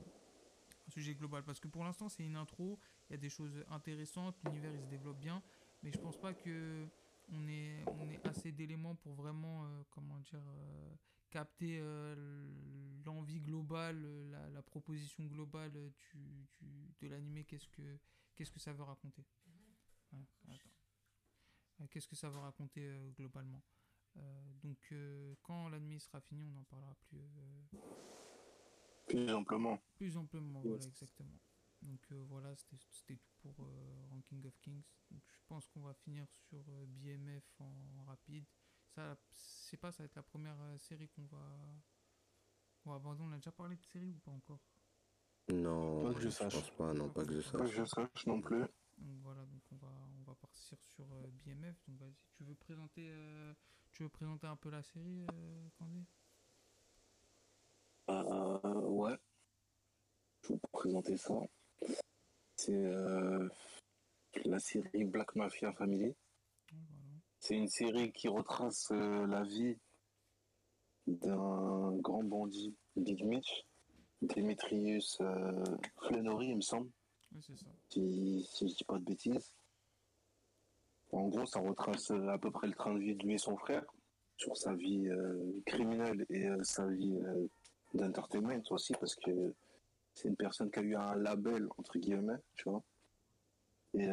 sujet 0.87 1.13
global. 1.13 1.43
Parce 1.43 1.59
que 1.59 1.67
pour 1.67 1.83
l'instant, 1.83 2.09
c'est 2.09 2.23
une 2.23 2.35
intro, 2.35 2.79
il 3.09 3.13
y 3.13 3.15
a 3.15 3.17
des 3.17 3.29
choses 3.29 3.63
intéressantes, 3.69 4.35
l'univers 4.43 4.73
il 4.73 4.81
se 4.81 4.87
développe 4.87 5.19
bien, 5.19 5.43
mais 5.83 5.91
je 5.91 5.99
pense 5.99 6.17
pas 6.17 6.33
que 6.33 6.87
on 7.31 7.47
est 7.47 7.85
assez 8.23 8.51
d'éléments 8.51 8.95
pour 8.95 9.13
vraiment, 9.13 9.65
euh, 9.65 9.83
comment 9.91 10.17
dire, 10.17 10.41
capter 11.29 11.77
euh, 11.79 12.15
l'envie 13.05 13.39
globale, 13.39 14.03
la, 14.51 14.61
proposition 14.63 15.23
globale 15.25 15.71
du, 15.71 16.47
de 17.01 17.07
l'animé, 17.07 17.43
qu'est-ce 17.43 17.67
que, 17.69 17.99
qu'est-ce 18.35 18.51
que 18.51 18.59
ça 18.59 18.73
veut 18.73 18.83
raconter. 18.83 19.23
Euh, 20.13 20.17
qu'est-ce 21.87 22.07
que 22.07 22.15
ça 22.15 22.29
veut 22.29 22.39
raconter 22.39 22.81
euh, 22.85 23.11
globalement? 23.11 23.61
donc 24.63 24.93
quand 25.43 25.69
l'animé 25.69 25.97
sera 25.97 26.19
fini, 26.19 26.43
on 26.43 26.59
en 26.59 26.63
parlera 26.63 26.93
plus... 27.07 27.21
plus 29.07 29.31
amplement. 29.31 29.79
Plus 29.93 30.17
amplement, 30.17 30.59
voilà, 30.61 30.85
exactement. 30.85 31.39
Donc 31.81 32.11
voilà, 32.27 32.53
c'était 32.57 33.15
tout 33.15 33.17
pour 33.37 33.65
Ranking 34.09 34.45
of 34.45 34.59
Kings. 34.59 34.83
Donc, 35.11 35.21
je 35.31 35.39
pense 35.47 35.69
qu'on 35.69 35.81
va 35.81 35.93
finir 35.93 36.27
sur 36.49 36.61
BMF 36.87 37.45
en 37.59 38.03
rapide. 38.07 38.45
Ça, 38.95 39.15
je 39.31 39.37
sais 39.37 39.77
pas, 39.77 39.91
ça 39.91 40.03
va 40.03 40.05
être 40.05 40.15
la 40.15 40.23
première 40.23 40.59
euh, 40.61 40.77
série 40.77 41.09
qu'on 41.09 41.25
va, 41.25 41.37
on 42.85 42.89
va 42.89 42.95
aborder. 42.95 43.21
On 43.23 43.31
a 43.31 43.35
déjà 43.35 43.51
parlé 43.51 43.75
de 43.75 43.83
série 43.85 44.11
ou 44.11 44.19
pas 44.19 44.31
encore? 44.31 44.59
Non, 45.49 46.03
pas 46.03 46.13
que 46.13 46.21
je, 46.21 46.29
sache. 46.29 46.53
pense 46.53 46.71
pas, 46.71 46.93
non, 46.93 47.09
pas 47.09 47.25
que 47.25 47.33
je 47.33 47.41
sache. 47.41 47.51
Pas 47.51 47.65
que 47.65 47.71
je 47.71 47.85
sache 47.85 48.25
non 48.25 48.41
plus. 48.41 48.63
Donc 48.99 49.17
voilà, 49.21 49.45
donc 49.45 49.61
on 49.71 49.75
va, 49.77 49.91
on 50.19 50.23
va 50.23 50.35
partir 50.35 50.77
sur 50.83 51.05
euh, 51.13 51.29
BMF. 51.45 51.75
Donc 51.87 51.99
vas-y, 51.99 52.25
tu 52.31 52.43
veux 52.43 52.55
présenter, 52.55 53.09
euh, 53.09 53.53
tu 53.91 54.03
veux 54.03 54.09
présenter 54.09 54.47
un 54.47 54.55
peu 54.55 54.69
la 54.69 54.83
série, 54.83 55.25
Candé 55.77 56.03
Ouais. 58.07 59.17
Je 60.41 60.49
vais 60.49 60.55
vous 60.55 60.67
présenter 60.71 61.17
ça. 61.17 61.35
C'est 62.55 62.91
la 64.45 64.59
série 64.59 65.03
Black 65.05 65.35
Mafia 65.35 65.71
Family. 65.73 66.15
C'est 67.39 67.55
une 67.55 67.69
série 67.69 68.11
qui 68.11 68.27
retrace 68.27 68.91
euh, 68.91 69.25
la 69.27 69.43
vie 69.43 69.77
d'un 71.07 71.95
grand 71.97 72.23
bandit, 72.23 72.75
Big 72.95 73.23
Mitch, 73.23 73.65
Demetrius 74.21 75.17
euh, 75.21 75.63
Flenory, 76.01 76.49
il 76.49 76.57
me 76.57 76.61
semble. 76.61 76.89
Oui, 77.31 77.41
c'est 77.45 77.57
ça. 77.57 77.65
Si, 77.89 78.47
si 78.51 78.69
je 78.69 78.75
dis 78.75 78.83
pas 78.83 78.97
de 78.97 79.03
bêtises. 79.03 79.53
En 81.11 81.27
gros, 81.27 81.45
ça 81.45 81.59
retrace 81.59 82.11
euh, 82.11 82.27
à 82.27 82.37
peu 82.37 82.51
près 82.51 82.67
le 82.67 82.73
train 82.73 82.93
de 82.93 82.99
vie 82.99 83.15
de 83.15 83.23
lui 83.23 83.33
et 83.33 83.37
son 83.37 83.57
frère 83.57 83.85
sur 84.37 84.55
sa 84.55 84.73
vie 84.73 85.09
criminelle 85.65 86.25
et 86.29 86.47
sa 86.63 86.87
vie 86.87 87.19
d'entertainment 87.93 88.63
aussi, 88.69 88.93
parce 88.93 89.13
que 89.15 89.53
c'est 90.13 90.29
une 90.29 90.37
personne 90.37 90.71
qui 90.71 90.79
a 90.79 90.81
eu 90.81 90.95
un 90.95 91.15
label, 91.15 91.67
entre 91.77 91.99
guillemets, 91.99 92.39
tu 92.55 92.69
vois. 92.69 92.81
Et 93.95 94.07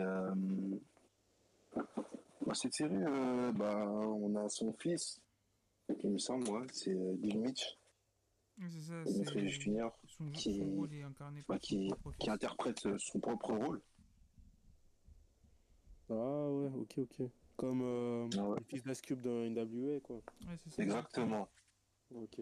bah, 2.47 2.55
cette 2.55 2.75
série, 2.75 2.95
euh, 2.95 3.51
bah, 3.53 3.89
on 3.89 4.37
a 4.37 4.49
son 4.49 4.73
fils, 4.75 5.21
il 6.05 6.11
me 6.11 6.19
semble, 6.19 6.49
ouais, 6.49 6.67
c'est 6.73 6.93
euh, 6.93 7.15
Bill 7.17 7.41
Mitch. 7.41 7.77
C'est 8.71 8.81
ça, 8.83 8.95
c'est 9.05 9.49
Junior 9.49 9.99
qui, 10.33 10.63
bah, 11.49 11.59
qui, 11.59 11.91
qui, 12.19 12.31
interprète 12.31 12.87
euh, 12.87 12.97
son 12.99 13.21
propre 13.21 13.53
rôle. 13.53 13.83
Ah 16.09 16.15
ouais, 16.51 16.71
ok, 16.75 16.99
ok. 16.99 17.29
Comme 17.57 17.83
euh, 17.83 18.29
ah 18.39 18.55
le 18.59 18.65
fils 18.65 18.83
d'Ice 18.85 19.01
Cube 19.01 19.21
dans 19.23 19.45
NWA, 19.51 20.01
quoi. 20.01 20.17
Ouais, 20.47 20.59
ça, 20.69 20.83
Exactement. 20.83 21.49
Ok. 22.15 22.41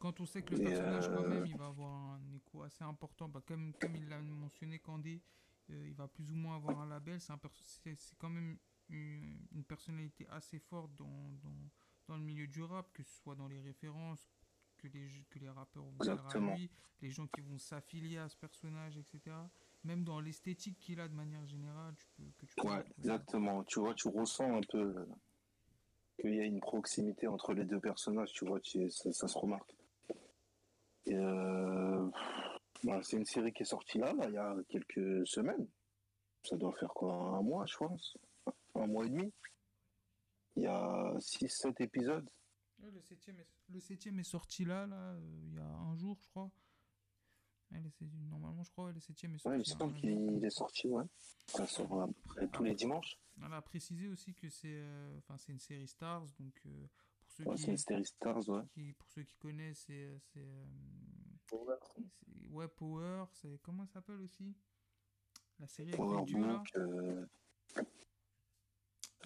Quand 0.00 0.20
on 0.20 0.26
sait 0.26 0.42
que 0.42 0.54
le 0.54 0.64
personnage, 0.64 1.08
quand 1.08 1.26
même, 1.26 1.46
il 1.46 1.56
va 1.56 1.66
avoir 1.66 1.92
un 1.92 2.32
écho 2.34 2.62
assez 2.62 2.82
important, 2.82 3.28
bah, 3.28 3.42
comme, 3.46 3.72
comme 3.80 3.94
il 3.94 4.08
l'a 4.08 4.20
mentionné, 4.20 4.80
Candy, 4.80 5.22
euh, 5.70 5.86
il 5.86 5.94
va 5.94 6.08
plus 6.08 6.30
ou 6.32 6.36
moins 6.36 6.56
avoir 6.56 6.80
un 6.80 6.86
label. 6.86 7.20
C'est 7.20 8.18
quand 8.18 8.30
même 8.30 8.58
une, 8.88 9.64
personnalité 9.66 10.26
assez 10.30 10.58
forte 10.58 10.94
dans, 10.96 11.30
dans, 11.42 11.70
dans, 12.08 12.16
le 12.16 12.22
milieu 12.22 12.46
du 12.46 12.62
rap, 12.62 12.92
que 12.92 13.02
ce 13.02 13.14
soit 13.20 13.36
dans 13.36 13.48
les 13.48 13.60
références 13.60 14.28
que 14.78 14.88
les, 14.88 15.08
que 15.30 15.38
les 15.38 15.48
rappeurs 15.48 15.84
vont 15.84 16.04
faire 16.04 16.26
à 16.26 16.38
lui, 16.56 16.70
les 17.02 17.10
gens 17.10 17.26
qui 17.26 17.40
vont 17.40 17.58
s'affilier 17.58 18.18
à 18.18 18.28
ce 18.28 18.36
personnage, 18.36 18.96
etc. 18.96 19.36
Même 19.84 20.04
dans 20.04 20.20
l'esthétique 20.20 20.78
qu'il 20.80 21.00
a 21.00 21.08
de 21.08 21.14
manière 21.14 21.46
générale, 21.46 21.94
tu 21.96 22.06
peux, 22.16 22.24
que 22.38 22.46
tu 22.46 22.66
ouais, 22.66 22.84
exactement. 22.98 23.62
Tu 23.64 23.80
vois, 23.80 23.94
tu 23.94 24.08
ressens 24.08 24.56
un 24.56 24.60
peu 24.70 25.06
qu'il 26.20 26.34
y 26.34 26.40
a 26.40 26.44
une 26.44 26.60
proximité 26.60 27.28
entre 27.28 27.52
les 27.52 27.64
deux 27.64 27.80
personnages, 27.80 28.32
tu 28.32 28.44
vois, 28.44 28.58
ça, 28.64 29.12
ça, 29.12 29.28
se 29.28 29.38
remarque. 29.38 29.74
Euh, 31.08 32.10
bah, 32.84 33.00
c'est 33.02 33.16
une 33.16 33.24
série 33.24 33.52
qui 33.52 33.62
est 33.62 33.66
sortie 33.66 33.98
là, 33.98 34.12
il 34.26 34.34
y 34.34 34.38
a 34.38 34.56
quelques 34.68 35.26
semaines. 35.26 35.66
Ça 36.42 36.56
doit 36.56 36.72
faire 36.72 36.92
quoi 36.94 37.14
Un 37.14 37.42
mois, 37.42 37.66
je 37.66 37.76
pense 37.76 38.16
Un 38.74 38.86
mois 38.86 39.04
et 39.04 39.08
demi 39.08 39.32
Il 40.56 40.64
y 40.64 40.66
a 40.66 41.14
6-7 41.18 41.82
épisodes. 41.82 42.28
Le, 42.82 43.00
septième 43.02 43.38
est, 43.38 43.46
le 43.68 43.80
septième 43.80 44.18
est 44.18 44.24
sorti 44.24 44.64
là, 44.64 44.86
là 44.86 44.96
euh, 44.96 45.40
il 45.44 45.54
y 45.54 45.58
a 45.58 45.66
un 45.66 45.96
jour, 45.96 46.16
je 46.20 46.28
crois. 46.28 46.50
normalement, 48.30 48.62
je 48.62 48.70
crois, 48.70 48.92
le 48.92 49.00
septième 49.00 49.34
est 49.34 49.38
sorti. 49.38 49.48
Ouais, 49.48 49.56
il 49.56 49.70
me 49.70 49.78
semble 49.78 49.94
qu'il 49.94 50.44
est 50.44 50.50
sorti, 50.50 50.88
ouais. 50.88 51.04
Ça 51.46 51.66
sort 51.66 52.02
à 52.02 52.06
peu 52.06 52.12
près 52.24 52.48
tous 52.48 52.62
les 52.62 52.74
dimanches. 52.74 53.18
On 53.40 53.52
a 53.52 53.62
précisé 53.62 54.08
aussi 54.08 54.34
que 54.34 54.48
c'est 54.48 54.80
euh, 54.80 55.18
enfin 55.18 55.36
c'est 55.38 55.52
une 55.52 55.60
série 55.60 55.86
Stars, 55.86 56.26
donc 56.38 56.60
euh, 56.66 56.86
pour 57.44 57.56
ceux 57.56 57.74
qui, 57.74 57.78
Stars, 58.04 58.48
ouais. 58.48 58.92
pour 58.98 59.08
ceux 59.08 59.22
qui 59.22 59.36
connaissent, 59.36 59.86
c'est 59.86 60.50
Power. 61.46 61.76
Ouais, 62.50 62.68
Power, 62.68 63.24
c'est 63.32 63.60
comment 63.62 63.86
ça 63.86 63.94
s'appelle 63.94 64.20
aussi? 64.20 64.54
La 65.60 65.66
série 65.66 65.92
Power 65.92 66.24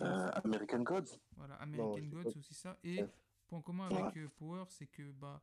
American 0.01 0.83
Gods. 0.83 1.19
Voilà, 1.37 1.55
American 1.57 2.07
Gods, 2.07 2.31
c'est 2.31 2.39
aussi 2.39 2.55
ça. 2.55 2.79
Et 2.85 3.05
point 3.53 3.63
commun 3.63 3.89
avec 3.89 4.17
euh, 4.17 4.29
Power, 4.37 4.65
c'est 4.69 4.87
que 4.87 5.11
bah, 5.13 5.43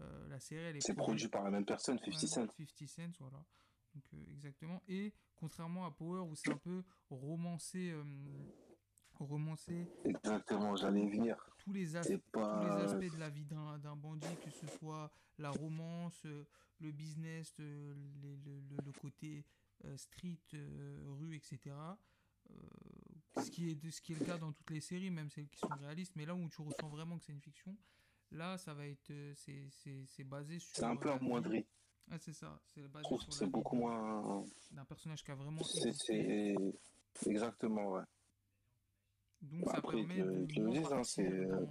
euh, 0.00 0.28
la 0.28 0.38
série, 0.40 0.64
elle 0.64 0.76
est. 0.76 0.80
C'est 0.80 0.94
produit 0.94 1.28
par 1.28 1.42
la 1.42 1.50
même 1.50 1.64
personne, 1.64 1.98
50 1.98 2.20
Cent. 2.20 2.46
50 2.46 2.88
Cent, 2.88 3.02
voilà. 3.20 3.44
Donc, 3.94 4.04
exactement. 4.32 4.82
Et 4.86 5.12
contrairement 5.34 5.86
à 5.86 5.90
Power, 5.90 6.20
où 6.20 6.34
c'est 6.34 6.52
un 6.52 6.58
peu 6.58 6.84
romancé 7.10 7.94
romancé. 9.24 9.88
Exactement, 10.04 10.76
j'allais 10.76 11.06
venir. 11.08 11.36
Tous 11.58 11.72
les, 11.72 11.96
aspects, 11.96 12.20
tous 12.32 12.40
les 12.40 12.82
aspects 12.84 13.14
de 13.14 13.18
la 13.18 13.28
vie 13.28 13.44
d'un 13.44 13.96
bandit, 13.96 14.36
que 14.44 14.50
ce 14.50 14.66
soit 14.78 15.10
la 15.38 15.50
romance, 15.50 16.22
euh, 16.26 16.44
le 16.80 16.92
business, 16.92 17.52
euh, 17.60 17.94
le, 18.22 18.36
le, 18.84 18.92
côté 18.92 19.44
euh, 19.84 19.96
street, 19.96 20.38
rue, 20.52 21.36
etc. 21.36 21.74
ce, 23.36 23.50
qui 23.50 23.70
est, 23.70 23.90
ce 23.90 24.00
qui 24.00 24.12
est 24.12 24.16
le 24.16 24.24
cas 24.24 24.38
dans 24.38 24.52
toutes 24.52 24.70
les 24.70 24.80
séries, 24.80 25.10
même 25.10 25.30
celles 25.30 25.48
qui 25.48 25.58
sont 25.58 25.68
réalistes, 25.80 26.12
mais 26.16 26.26
là 26.26 26.34
où 26.34 26.48
tu 26.48 26.62
ressens 26.62 26.88
vraiment 26.88 27.18
que 27.18 27.24
c'est 27.24 27.32
une 27.32 27.40
fiction, 27.42 27.76
Là, 28.30 28.58
ça 28.58 28.74
va 28.74 28.86
être. 28.86 29.10
euh, 29.10 29.32
C'est 29.34 30.24
basé 30.24 30.58
sur. 30.58 30.76
C'est 30.76 30.84
un 30.84 30.96
peu 30.96 31.08
vie- 31.08 31.14
amoindri. 31.16 31.66
Ah, 32.10 32.18
c'est 32.18 32.34
ça. 32.34 32.60
C'est 32.66 32.86
basé 32.88 33.08
sur 33.18 33.32
c'est 33.32 33.46
beaucoup 33.46 33.76
moins. 33.76 34.44
d'un 34.70 34.84
personnage 34.84 35.24
qui 35.24 35.30
a 35.30 35.34
vraiment 35.34 35.62
C'est 35.62 36.54
exactement, 37.30 37.92
ouais. 37.92 38.02
Donc 39.40 39.64
Bah, 39.64 39.72
ça 39.72 39.78
après, 39.78 39.96
permet 39.96 40.22
de 40.22 40.42
ils 40.42 40.54
te 40.54 40.60
le 40.60 40.66
moins 40.66 40.74
disent, 40.80 40.92
hein, 40.92 41.04
c'est, 41.04 41.26
euh, 41.26 41.64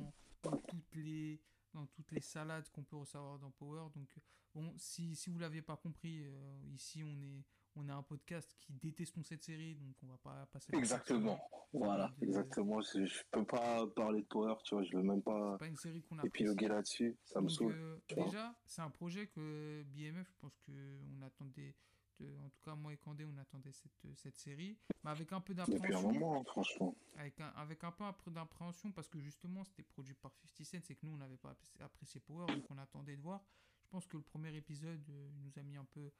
dans, 0.43 0.51
dans 0.51 0.57
toutes 0.57 0.95
les 0.95 1.39
dans 1.73 1.85
toutes 1.85 2.11
les 2.11 2.21
salades 2.21 2.67
qu'on 2.71 2.83
peut 2.83 2.95
recevoir 2.95 3.37
dans 3.37 3.51
Power. 3.51 3.89
Donc 3.93 4.09
bon, 4.55 4.73
si, 4.77 5.15
si 5.15 5.29
vous 5.29 5.37
l'aviez 5.37 5.61
pas 5.61 5.77
compris, 5.77 6.23
euh, 6.23 6.59
ici 6.73 7.03
on 7.03 7.21
est 7.21 7.43
on 7.77 7.87
est 7.87 7.91
un 7.91 8.03
podcast 8.03 8.53
qui 8.59 8.73
détestons 8.73 9.23
cette 9.23 9.43
série, 9.43 9.75
donc 9.75 9.95
on 10.03 10.07
va 10.07 10.17
pas 10.17 10.45
passer. 10.47 10.75
Exactement. 10.75 11.39
Voilà, 11.73 12.11
de- 12.19 12.25
exactement. 12.25 12.81
Je, 12.81 13.05
je 13.05 13.23
peux 13.31 13.45
pas 13.45 13.85
parler 13.95 14.21
de 14.21 14.27
Power, 14.27 14.55
tu 14.63 14.73
vois, 14.75 14.83
je 14.83 14.95
veux 14.97 15.03
même 15.03 15.21
pas 15.21 15.57
pas 15.57 15.67
une 15.67 15.75
série 15.77 16.01
qu'on 16.01 16.17
a 16.19 16.25
épiloguer 16.25 16.67
là-dessus, 16.67 17.15
ça 17.25 17.39
me 17.41 17.49
saoule. 17.49 17.73
euh, 17.73 17.97
déjà, 18.15 18.55
c'est 18.65 18.81
un 18.81 18.89
projet 18.89 19.27
que 19.27 19.83
BMF, 19.83 20.27
je 20.27 20.33
pense 20.39 20.57
que 20.65 20.71
on 21.17 21.21
attendait, 21.21 21.75
de- 22.19 22.35
en 22.39 22.49
tout 22.49 22.59
cas 22.61 22.73
moi 22.75 22.93
et 22.93 22.97
Candé, 22.97 23.25
on 23.25 23.37
attendait 23.37 23.71
cette, 23.73 24.07
cette 24.15 24.37
série, 24.37 24.77
mais 25.03 25.11
avec 25.11 25.31
un 25.31 25.39
peu 25.41 25.53
Depuis 25.53 25.71
un 25.73 25.77
d'appréhension, 25.77 26.11
moment, 26.13 26.39
hein, 26.39 26.43
franchement. 26.47 26.95
avec 27.15 27.39
un, 27.41 27.49
avec 27.49 27.83
un 27.83 27.91
peu 27.91 28.05
appr- 28.05 28.31
d'appréhension 28.31 28.91
parce 28.91 29.07
que 29.07 29.19
justement 29.19 29.63
c'était 29.65 29.83
produit 29.83 30.15
par 30.15 30.33
50 30.33 30.65
Cent, 30.65 30.79
c'est 30.83 30.95
que 30.95 31.05
nous 31.05 31.11
on 31.13 31.17
n'avait 31.17 31.37
pas 31.37 31.55
apprécié- 31.79 32.19
Power, 32.21 32.47
donc 32.47 32.65
on 32.71 32.77
attendait 32.79 33.15
de 33.15 33.21
voir. 33.21 33.43
Je 33.83 33.89
pense 33.89 34.05
que 34.07 34.17
le 34.17 34.23
premier 34.23 34.53
épisode 34.55 35.07
euh, 35.09 35.29
nous 35.43 35.51
a 35.57 35.63
mis 35.63 35.77
un 35.77 35.85
peu 35.85 36.11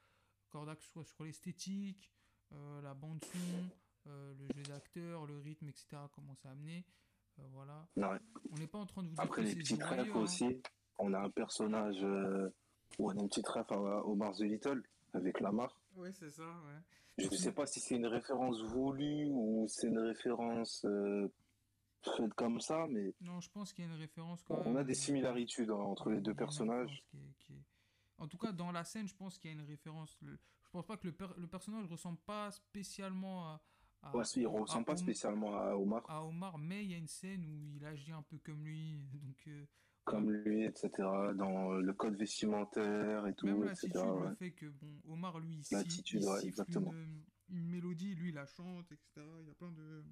ce 0.51 0.89
soit 0.91 1.03
sur 1.03 1.23
l'esthétique, 1.23 2.11
euh, 2.53 2.81
la 2.81 2.93
bande 2.93 3.23
son, 3.23 3.37
euh, 4.09 4.33
le 4.35 4.47
jeu 4.55 4.63
d'acteur, 4.63 5.25
le 5.25 5.37
rythme, 5.39 5.67
etc. 5.69 5.97
Comment 6.13 6.35
ça 6.35 6.49
a 6.49 6.51
amené. 6.53 6.85
Euh, 7.39 7.43
voilà. 7.51 7.87
Ouais. 7.97 8.17
On 8.51 8.55
n'est 8.57 8.67
pas 8.67 8.79
en 8.79 8.85
train 8.85 9.03
de 9.03 9.09
vous 9.09 9.15
dire 9.15 9.23
Après 9.23 9.43
que 9.43 9.47
les 9.49 9.55
petits 9.55 9.75
refs 9.81 9.91
hein. 9.99 10.15
aussi, 10.15 10.61
on 10.97 11.13
a 11.13 11.19
un 11.19 11.29
personnage 11.29 12.01
euh, 12.03 12.49
où 12.97 13.07
on 13.11 13.17
a 13.17 13.21
une 13.21 13.27
petite 13.27 13.47
ref 13.47 13.71
à 13.71 14.05
Omar 14.07 14.33
the 14.35 14.41
Little 14.41 14.81
avec 15.13 15.39
Lamar. 15.39 15.79
Ouais, 15.95 16.11
c'est 16.13 16.31
ça, 16.31 16.43
ouais. 16.47 16.79
Je 17.17 17.25
ne 17.25 17.35
sais 17.35 17.51
pas 17.51 17.65
si 17.65 17.79
c'est 17.79 17.95
une 17.95 18.05
référence 18.05 18.61
voulue 18.61 19.27
ou 19.31 19.65
c'est 19.67 19.87
une 19.87 19.97
référence 19.99 20.85
euh, 20.85 21.27
faite 22.15 22.33
comme 22.35 22.59
ça, 22.61 22.85
mais 22.89 23.13
Non, 23.21 23.39
je 23.41 23.49
pense 23.49 23.73
qu'il 23.73 23.83
y 23.85 23.87
a 23.87 23.91
une 23.91 23.97
référence 23.99 24.43
quand 24.43 24.55
on 24.61 24.65
même. 24.65 24.77
a 24.77 24.83
des 24.83 24.93
similarités 24.93 25.63
hein, 25.63 25.73
entre 25.73 26.09
les 26.11 26.21
deux 26.21 26.35
personnages. 26.35 27.03
référence 27.11 27.11
qui 27.11 27.17
est- 27.17 27.45
qui 27.45 27.53
est- 27.53 27.63
En 28.17 28.27
tout 28.27 28.37
cas, 28.37 28.51
dans 28.51 28.71
la 28.71 28.83
scène, 28.83 29.07
je 29.07 29.15
pense 29.15 29.37
qu'il 29.37 29.51
y 29.51 29.53
a 29.53 29.57
une 29.59 29.65
référence. 29.67 30.17
Le- 30.21 30.39
Je 30.63 30.69
pense 30.71 30.85
pas 30.85 30.97
que 30.97 31.07
le, 31.07 31.13
per- 31.13 31.33
le 31.37 31.47
personnage 31.47 31.85
ressemble 31.87 32.17
pas 32.25 32.51
spécialement 32.51 33.47
à. 33.49 33.61
à... 34.01 34.15
Ouais, 34.17 34.23
il 34.35 34.43
ne 34.43 34.47
ressemble 34.47 34.85
pas 34.85 34.93
Om- 34.93 34.97
spécialement 34.97 35.55
à 35.57 35.75
Omar, 35.75 36.03
à 36.09 36.23
Omar, 36.25 36.57
mais 36.57 36.83
il 36.83 36.91
y 36.91 36.93
a 36.93 36.97
une 36.97 37.07
scène 37.07 37.45
où 37.45 37.75
il 37.75 37.85
agit 37.85 38.11
un 38.11 38.23
peu 38.23 38.37
comme 38.39 38.65
lui. 38.65 39.07
Donc, 39.23 39.43
euh, 39.47 39.65
comme 40.03 40.31
lui, 40.31 40.63
etc., 40.63 40.89
dans 41.35 41.71
le 41.73 41.93
code 41.93 42.15
vestimentaire 42.15 43.27
et 43.27 43.33
tout, 43.33 43.45
même 43.45 43.63
etc. 43.63 43.87
l'attitude, 43.89 43.97
ouais. 44.21 44.29
le 44.29 44.35
fait 44.35 44.51
que, 44.51 44.65
bon, 44.67 45.01
Omar, 45.09 45.39
lui, 45.39 45.55
il, 45.57 45.63
si- 45.65 45.73
il 45.75 46.25
ouais, 46.25 46.35
siffle 46.39 46.47
exactement. 46.47 46.91
Une, 46.93 47.23
une 47.49 47.67
mélodie, 47.69 48.15
lui, 48.15 48.29
il 48.29 48.35
la 48.35 48.45
chante, 48.45 48.91
etc. 48.91 49.21
Il 49.41 49.47
y 49.47 49.51
a 49.51 49.53
plein 49.55 49.71
de. 49.71 50.03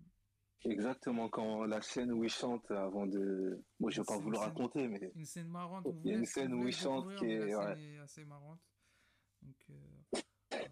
Exactement, 0.64 1.30
quand 1.30 1.66
la 1.66 1.82
scène 1.82 2.12
où 2.12 2.24
il 2.24 2.30
chante 2.30 2.70
avant 2.72 3.06
de... 3.06 3.64
Moi, 3.80 3.92
je 3.92 4.02
vais 4.02 4.06
pas 4.06 4.18
vous 4.18 4.32
le 4.32 4.38
scène- 4.38 4.46
raconter, 4.48 4.88
mais 4.88 5.12
Une 5.16 5.26
scène 5.26 5.48
marrante. 5.50 5.86
Il 6.04 6.10
y 6.12 6.14
a 6.14 6.18
une 6.18 6.26
scène 6.26 6.54
où 6.56 6.68
il 6.68 6.74
chante 6.74 7.16
qui 7.18 7.26
est- 7.26 7.56
ouais. 7.56 7.98
assez 8.00 8.26
marrante. 8.26 8.60
Donc, 9.44 9.56
euh, 9.70 9.74
voilà. 10.50 10.68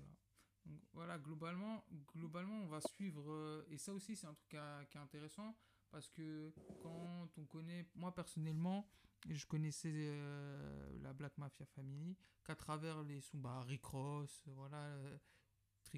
Donc, 0.65 0.81
voilà, 0.93 1.17
globalement, 1.19 1.83
globalement, 2.15 2.55
on 2.63 2.67
va 2.67 2.81
suivre. 2.81 3.31
euh, 3.31 3.63
et 3.69 3.77
ça 3.77 3.93
aussi, 3.93 4.15
c'est 4.15 4.25
un 4.25 4.33
truc 4.33 4.49
qui, 4.49 4.57
a- 4.57 4.83
qui 4.85 4.97
est 4.97 5.01
intéressant. 5.01 5.55
Parce 5.91 6.09
que 6.09 6.51
quand 6.81 7.27
on 7.37 7.45
connaît. 7.45 7.85
Moi, 7.93 8.11
personnellement, 8.15 8.87
je 9.29 9.45
connaissais 9.45 9.91
euh, 9.93 10.91
la 11.03 11.13
Black 11.13 11.37
Mafia 11.37 11.67
Family 11.67 12.17
qu'à 12.43 12.55
travers 12.55 13.03
les 13.03 13.21
sons. 13.21 13.37
Bah, 13.37 13.61
Rick 13.67 13.85
Ross, 13.85 14.41
voilà. 14.47 14.97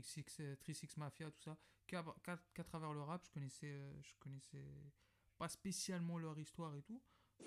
Trixix, 0.01 0.39
euh, 0.41 0.55
Mafia, 0.97 1.31
tout 1.31 1.41
ça. 1.41 1.57
Qu'à 1.87 2.63
travers 2.65 2.91
le 2.93 3.01
rap, 3.01 3.23
je 3.25 3.31
connaissais, 3.31 3.71
euh, 3.71 4.01
je 4.01 4.13
connaissais 4.19 4.65
pas 5.37 5.47
spécialement 5.47 6.17
leur 6.17 6.37
histoire 6.37 6.75
et 6.75 6.81
tout. 6.81 7.01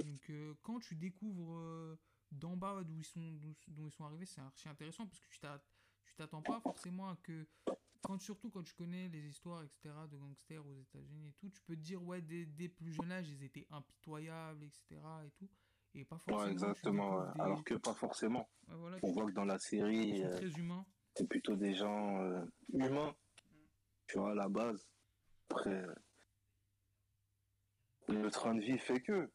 Donc 0.05 0.31
euh, 0.31 0.55
quand 0.63 0.79
tu 0.81 0.95
découvres 0.95 1.57
euh, 1.59 1.99
d'en 2.31 2.57
bas 2.57 2.83
d'où 2.85 2.99
ils 2.99 3.05
sont 3.05 3.33
d'où, 3.33 3.55
ils 3.87 3.91
sont 3.91 4.05
arrivés, 4.05 4.27
c'est 4.27 4.41
archi 4.41 4.69
intéressant 4.69 5.07
parce 5.07 5.21
que 5.21 5.29
tu 5.29 5.41
t'attends 6.17 6.43
pas 6.43 6.61
forcément 6.61 7.09
à 7.11 7.17
que 7.17 7.47
quand 8.01 8.21
surtout 8.21 8.49
quand 8.51 8.63
tu 8.63 8.75
connais 8.75 9.09
les 9.09 9.27
histoires 9.29 9.63
etc 9.65 9.95
de 10.11 10.17
gangsters 10.17 10.65
aux 10.65 10.75
États-Unis 10.79 11.29
et 11.29 11.33
tout, 11.33 11.49
tu 11.51 11.61
peux 11.63 11.75
te 11.75 11.81
dire 11.81 12.03
ouais 12.03 12.23
dès, 12.23 12.47
dès 12.47 12.69
plus 12.69 12.93
jeune 12.93 13.11
âge 13.13 13.29
ils 13.29 13.43
étaient 13.43 13.67
impitoyables 13.71 14.65
etc 14.65 15.01
et 15.27 15.31
tout 15.33 15.49
et 15.95 16.05
pas 16.05 16.19
forcément. 16.19 16.45
ouais, 16.45 16.53
exactement. 16.53 17.09
découvres 17.11 17.27
ouais. 17.27 17.35
des- 17.35 17.41
Alors 17.41 17.65
que 17.65 17.75
pas 17.75 17.95
forcément. 17.95 18.49
ouais, 18.69 18.77
voilà, 18.77 18.99
On 19.03 19.13
voit 19.13 19.27
que 19.27 19.33
dans 19.33 19.45
la 19.45 19.57
ils 19.57 19.61
série, 19.61 20.21
sont 20.21 20.27
euh, 20.27 20.37
très 20.37 20.51
humains. 20.61 20.87
C'est 21.19 21.27
plutôt 21.27 21.57
des 21.57 21.75
gens 21.75 22.23
euh, 22.23 22.45
humains, 22.73 23.15
tu 24.07 24.19
vois, 24.19 24.31
à 24.31 24.35
la 24.35 24.49
base. 24.49 24.89
Après, 25.51 25.85
le 28.07 28.31
train 28.31 28.55
de 28.55 28.61
vie 28.61 28.79
fait 28.79 29.01
que. 29.01 29.29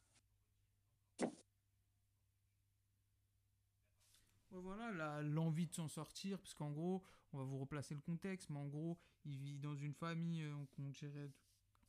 Ouais, 4.52 4.62
voilà, 4.62 5.22
l'envie 5.24 5.68
de 5.68 5.74
s'en 5.74 5.90
sortir, 5.90 6.40
parce 6.40 6.54
qu'en 6.54 6.72
gros, 6.72 7.04
on 7.34 7.40
va 7.40 7.44
vous 7.44 7.58
replacer 7.58 7.96
le 7.96 8.00
contexte, 8.00 8.50
mais 8.50 8.60
en 8.60 8.68
gros, 8.68 8.98
il 9.26 9.38
vit 9.38 9.60
dans 9.60 9.76
une 9.76 9.94
famille, 9.94 10.44
euh, 10.44 10.56
qu'on 10.76 10.90
dirait, 10.90 11.32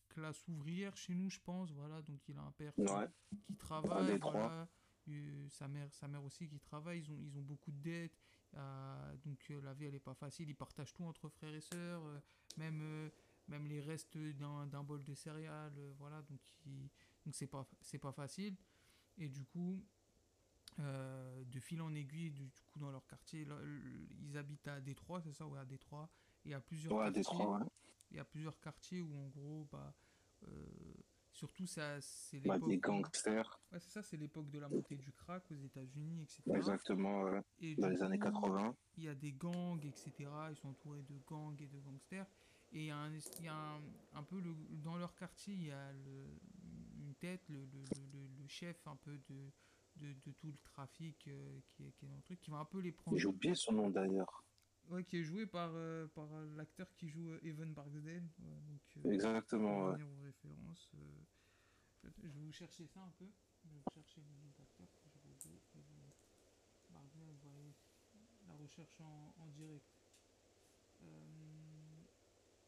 classe 0.08 0.48
ouvrière 0.48 0.96
chez 0.96 1.14
nous, 1.14 1.30
je 1.30 1.38
pense, 1.40 1.70
voilà, 1.70 2.02
donc 2.02 2.20
il 2.28 2.36
a 2.36 2.42
un 2.42 2.52
père 2.52 2.74
qui, 2.74 2.82
Ouais, 2.82 3.06
qui 3.46 3.54
travaille, 3.56 4.18
voilà, 4.18 4.66
euh, 5.08 5.48
sa 5.50 5.68
mère, 5.68 5.92
sa 5.92 6.08
mère 6.08 6.24
aussi 6.24 6.48
qui 6.48 6.58
travaille, 6.58 7.00
ils 7.00 7.12
ont, 7.12 7.18
ils 7.20 7.38
ont 7.38 7.42
beaucoup 7.42 7.70
de 7.70 7.82
dettes, 7.82 8.18
donc 9.24 9.46
euh, 9.50 9.60
la 9.62 9.74
vie 9.74 9.86
elle 9.86 9.94
est 9.94 10.00
pas 10.00 10.14
facile, 10.14 10.48
ils 10.48 10.56
partagent 10.56 10.92
tout 10.92 11.04
entre 11.04 11.28
frères 11.28 11.54
et 11.54 11.60
sœurs, 11.60 12.04
euh, 12.04 12.20
même, 12.56 12.80
euh, 12.82 13.10
même 13.48 13.66
les 13.66 13.80
restes 13.80 14.16
d'un 14.16 14.82
bol 14.82 15.02
de 15.04 15.14
céréales, 15.14 15.72
voilà, 15.98 16.22
donc 16.22 16.40
donc 17.24 17.34
c'est 17.34 17.46
pas, 17.46 17.66
c'est 17.80 17.98
pas 17.98 18.12
facile, 18.12 18.56
et 19.18 19.28
du 19.28 19.44
coup, 19.44 19.82
euh, 20.80 21.44
de 21.44 21.60
fil 21.60 21.80
en 21.80 21.94
aiguille, 21.94 22.30
du, 22.30 22.50
coup, 22.66 22.78
dans 22.78 22.90
leur 22.90 23.06
quartier, 23.06 23.44
là, 23.44 23.56
ils 24.20 24.36
habitent 24.36 24.68
à 24.68 24.80
Détroit, 24.80 25.20
c'est 25.22 25.32
ça, 25.32 25.46
ouais, 25.46 25.58
à 25.58 25.64
Détroit, 25.64 26.10
et 26.44 26.48
il 26.48 26.50
y 26.50 26.54
a 26.54 26.60
plusieurs 26.60 26.92
ouais, 26.92 27.04
à 27.04 27.04
quartiers. 27.06 27.22
Détroit, 27.22 27.58
ouais. 27.58 27.66
il 28.10 28.16
y 28.16 28.20
a 28.20 28.24
plusieurs 28.24 28.60
quartiers 28.60 29.00
où 29.00 29.14
en 29.16 29.28
gros 29.28 29.66
bah 29.72 29.94
euh, 30.48 30.66
surtout 31.34 31.66
ça 31.66 32.00
c'est 32.00 32.40
Bah, 32.40 32.54
l'époque 32.54 32.70
des 32.70 32.78
gangsters, 32.78 33.60
ouais, 33.72 33.80
c'est 33.80 33.90
ça 33.90 34.02
c'est 34.02 34.16
l'époque 34.16 34.48
de 34.50 34.58
la 34.58 34.68
montée 34.68 34.96
du 34.96 35.12
crack 35.12 35.44
aux 35.50 35.54
États-Unis 35.56 36.22
etc 36.22 36.42
exactement, 36.54 37.22
ouais, 37.24 37.40
et 37.60 37.76
dans 37.76 37.88
les 37.88 38.02
années 38.02 38.18
coup, 38.18 38.30
80. 38.30 38.74
il 38.96 39.04
y 39.04 39.08
a 39.08 39.14
des 39.14 39.32
gangs 39.32 39.84
etc 39.84 40.30
ils 40.50 40.56
sont 40.56 40.68
entourés 40.68 41.02
de 41.02 41.18
gangs 41.26 41.60
et 41.60 41.66
de 41.66 41.78
gangsters. 41.78 42.26
Et 42.72 42.80
il 42.80 42.86
y 42.86 42.90
a 42.90 42.96
un, 42.96 43.12
y 43.40 43.46
a 43.46 43.54
un, 43.54 43.80
un 44.14 44.22
peu 44.24 44.40
le, 44.40 44.52
dans 44.82 44.96
leur 44.96 45.14
quartier 45.14 45.54
il 45.54 45.64
y 45.64 45.70
a 45.70 45.92
le- 45.92 46.26
une 46.98 47.14
tête 47.14 47.48
le, 47.48 47.60
le, 47.66 48.48
chef 48.48 48.86
un 48.86 48.96
peu 48.96 49.16
de 49.28 49.52
de, 49.96 50.12
de 50.24 50.32
tout 50.32 50.48
le 50.48 50.58
trafic 50.64 51.28
euh, 51.28 51.60
qui, 51.68 51.92
qui 51.92 52.04
est 52.04 52.08
dans 52.08 52.16
le 52.16 52.22
truc 52.22 52.40
qui 52.40 52.50
va 52.50 52.58
un 52.58 52.64
peu 52.64 52.80
les 52.80 52.90
prendre 52.90 53.16
J'ai 53.16 53.26
oublié 53.28 53.54
son 53.54 53.72
nom 53.74 53.90
d'ailleurs. 53.90 54.44
Ouais, 54.90 55.04
qui 55.04 55.18
est 55.18 55.24
joué 55.24 55.46
par, 55.46 55.70
euh, 55.74 56.06
par 56.08 56.32
euh, 56.32 56.46
l'acteur 56.56 56.88
qui 56.94 57.08
joue 57.08 57.30
euh, 57.30 57.40
Evan 57.42 57.72
Barksdale 57.72 58.22
ouais, 58.40 58.60
donc, 58.68 58.80
euh, 58.98 59.12
Exactement, 59.12 59.92
pour 59.92 59.98
ouais. 59.98 60.24
références. 60.24 60.90
euh, 60.94 62.08
je 62.22 62.28
vais 62.28 62.40
vous 62.40 62.52
chercher 62.52 62.86
ça 62.86 63.00
un 63.00 63.10
peu. 63.18 63.26
Je 63.64 63.68
vais 63.70 63.76
vous 63.76 63.90
chercher 63.94 64.20
le 64.20 64.34
nom 64.34 64.50
d'acteur 64.58 64.86
que 65.02 65.08
je 65.08 65.18
vais 65.18 65.34
vous- 65.42 65.60
je 65.72 65.78
vais 65.78 65.84
vous- 65.88 66.12
Barney, 66.90 67.32
vous 67.42 67.50
voyez 67.50 67.74
la 68.46 68.54
recherche 68.56 69.00
en, 69.00 69.34
en 69.38 69.46
direct. 69.48 69.86
Euh, 71.02 71.08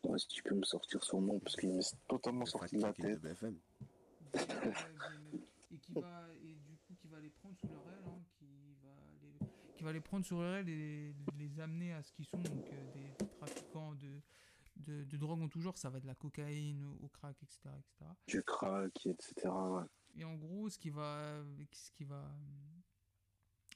Ouais, 0.04 0.18
si 0.18 0.28
tu 0.28 0.42
peux 0.42 0.54
me 0.54 0.62
sortir 0.64 1.02
son 1.02 1.20
nom, 1.20 1.38
parce 1.40 1.56
qu'il 1.56 1.72
m'est 1.74 1.96
totalement 2.08 2.44
Le 2.44 2.46
sorti 2.46 2.76
de 2.76 2.82
la 2.82 2.92
fact-checking 2.92 3.14
de 3.14 3.18
tête. 3.18 3.40
BFM. 3.40 3.58
et 5.72 5.78
qui 5.78 5.92
va 5.94 6.28
et 6.42 6.54
du 6.54 6.76
coup 6.86 6.94
qui 6.94 7.08
va 7.08 7.18
les 7.20 7.30
prendre 7.30 7.56
sous 7.58 7.68
leur 7.68 7.88
aile, 7.90 8.04
hein, 8.06 8.22
qui 8.38 8.74
va 8.82 8.94
les 9.22 9.32
qui 9.75 9.75
va 9.86 9.92
les 9.92 10.00
prendre 10.00 10.24
sous 10.26 10.36
leur 10.36 10.56
aile 10.56 10.68
et 10.68 10.76
les, 10.76 11.14
les 11.38 11.60
amener 11.60 11.92
à 11.92 12.02
ce 12.02 12.12
qu'ils 12.12 12.26
sont 12.26 12.38
donc 12.38 12.66
euh, 12.72 12.92
des, 12.92 13.24
des 13.24 13.30
trafiquants 13.38 13.94
de, 13.94 14.20
de 14.76 15.04
de 15.04 15.16
drogue 15.16 15.40
en 15.42 15.48
tout 15.48 15.60
genre. 15.60 15.78
Ça 15.78 15.88
va 15.90 16.00
de 16.00 16.06
la 16.06 16.14
cocaïne 16.14 16.84
au 16.84 17.08
crack, 17.08 17.42
etc., 17.42 17.70
etc. 17.78 18.10
Du 18.26 18.42
crack, 18.42 19.06
etc. 19.06 19.32
ouais. 19.48 19.84
Et 20.16 20.24
en 20.24 20.34
gros, 20.34 20.68
ce 20.68 20.78
qui 20.78 20.90
va, 20.90 21.42
ce 21.72 21.90
qui 21.92 22.04
va 22.04 22.16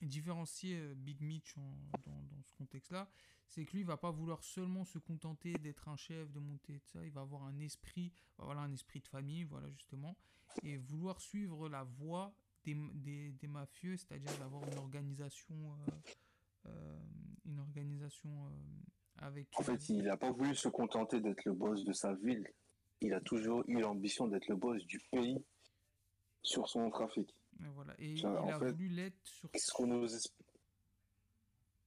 euh, 0.02 0.06
différencier 0.06 0.78
euh, 0.80 0.94
Big 0.94 1.20
Mitch 1.20 1.56
en- 1.56 1.76
dans, 2.06 2.22
dans 2.22 2.42
ce 2.42 2.52
contexte-là, 2.54 3.08
c'est 3.46 3.64
que 3.64 3.72
lui, 3.72 3.80
il 3.80 3.86
va 3.86 3.96
pas 3.96 4.10
vouloir 4.10 4.42
seulement 4.44 4.84
se 4.84 4.98
contenter 4.98 5.52
d'être 5.54 5.88
un 5.88 5.96
chef, 5.96 6.30
de 6.30 6.38
monter 6.38 6.78
ça. 6.78 7.04
Il 7.04 7.10
va 7.12 7.22
avoir 7.22 7.42
un 7.44 7.58
esprit, 7.58 8.12
voilà, 8.38 8.60
un 8.62 8.72
esprit 8.72 9.00
de 9.00 9.08
famille, 9.08 9.44
voilà 9.44 9.68
justement, 9.70 10.16
et 10.62 10.76
vouloir 10.76 11.20
suivre 11.20 11.68
la 11.68 11.82
voie 11.82 12.32
des, 12.64 12.76
des, 12.94 13.32
des 13.32 13.46
mafieux, 13.48 13.96
c'est-à-dire 13.96 14.36
d'avoir 14.38 14.62
une 14.70 14.78
organisation, 14.78 15.54
euh, 15.72 15.90
euh, 16.66 16.98
une 17.46 17.58
organisation 17.58 18.30
euh, 18.46 18.50
avec. 19.18 19.48
En 19.58 19.62
fait, 19.62 19.88
il 19.88 20.04
n'a 20.04 20.16
pas 20.16 20.30
voulu 20.30 20.54
se 20.54 20.68
contenter 20.68 21.20
d'être 21.20 21.44
le 21.44 21.52
boss 21.52 21.84
de 21.84 21.92
sa 21.92 22.14
ville. 22.14 22.46
Il 23.00 23.14
a 23.14 23.20
toujours 23.20 23.64
eu 23.66 23.80
l'ambition 23.80 24.28
d'être 24.28 24.48
le 24.48 24.56
boss 24.56 24.84
du 24.86 24.98
pays 25.10 25.42
sur 26.42 26.68
son 26.68 26.90
trafic. 26.90 27.34
Et 27.64 27.68
voilà. 27.74 27.94
Et 27.98 28.16
Ça, 28.16 28.42
il 28.46 28.50
a 28.52 28.58
fait, 28.58 28.70
voulu 28.72 28.88
l'être 28.88 29.16
sur. 29.24 29.48
Ce 29.54 29.72
qu'on 29.72 29.86
nous, 29.86 30.06
expl- 30.06 30.32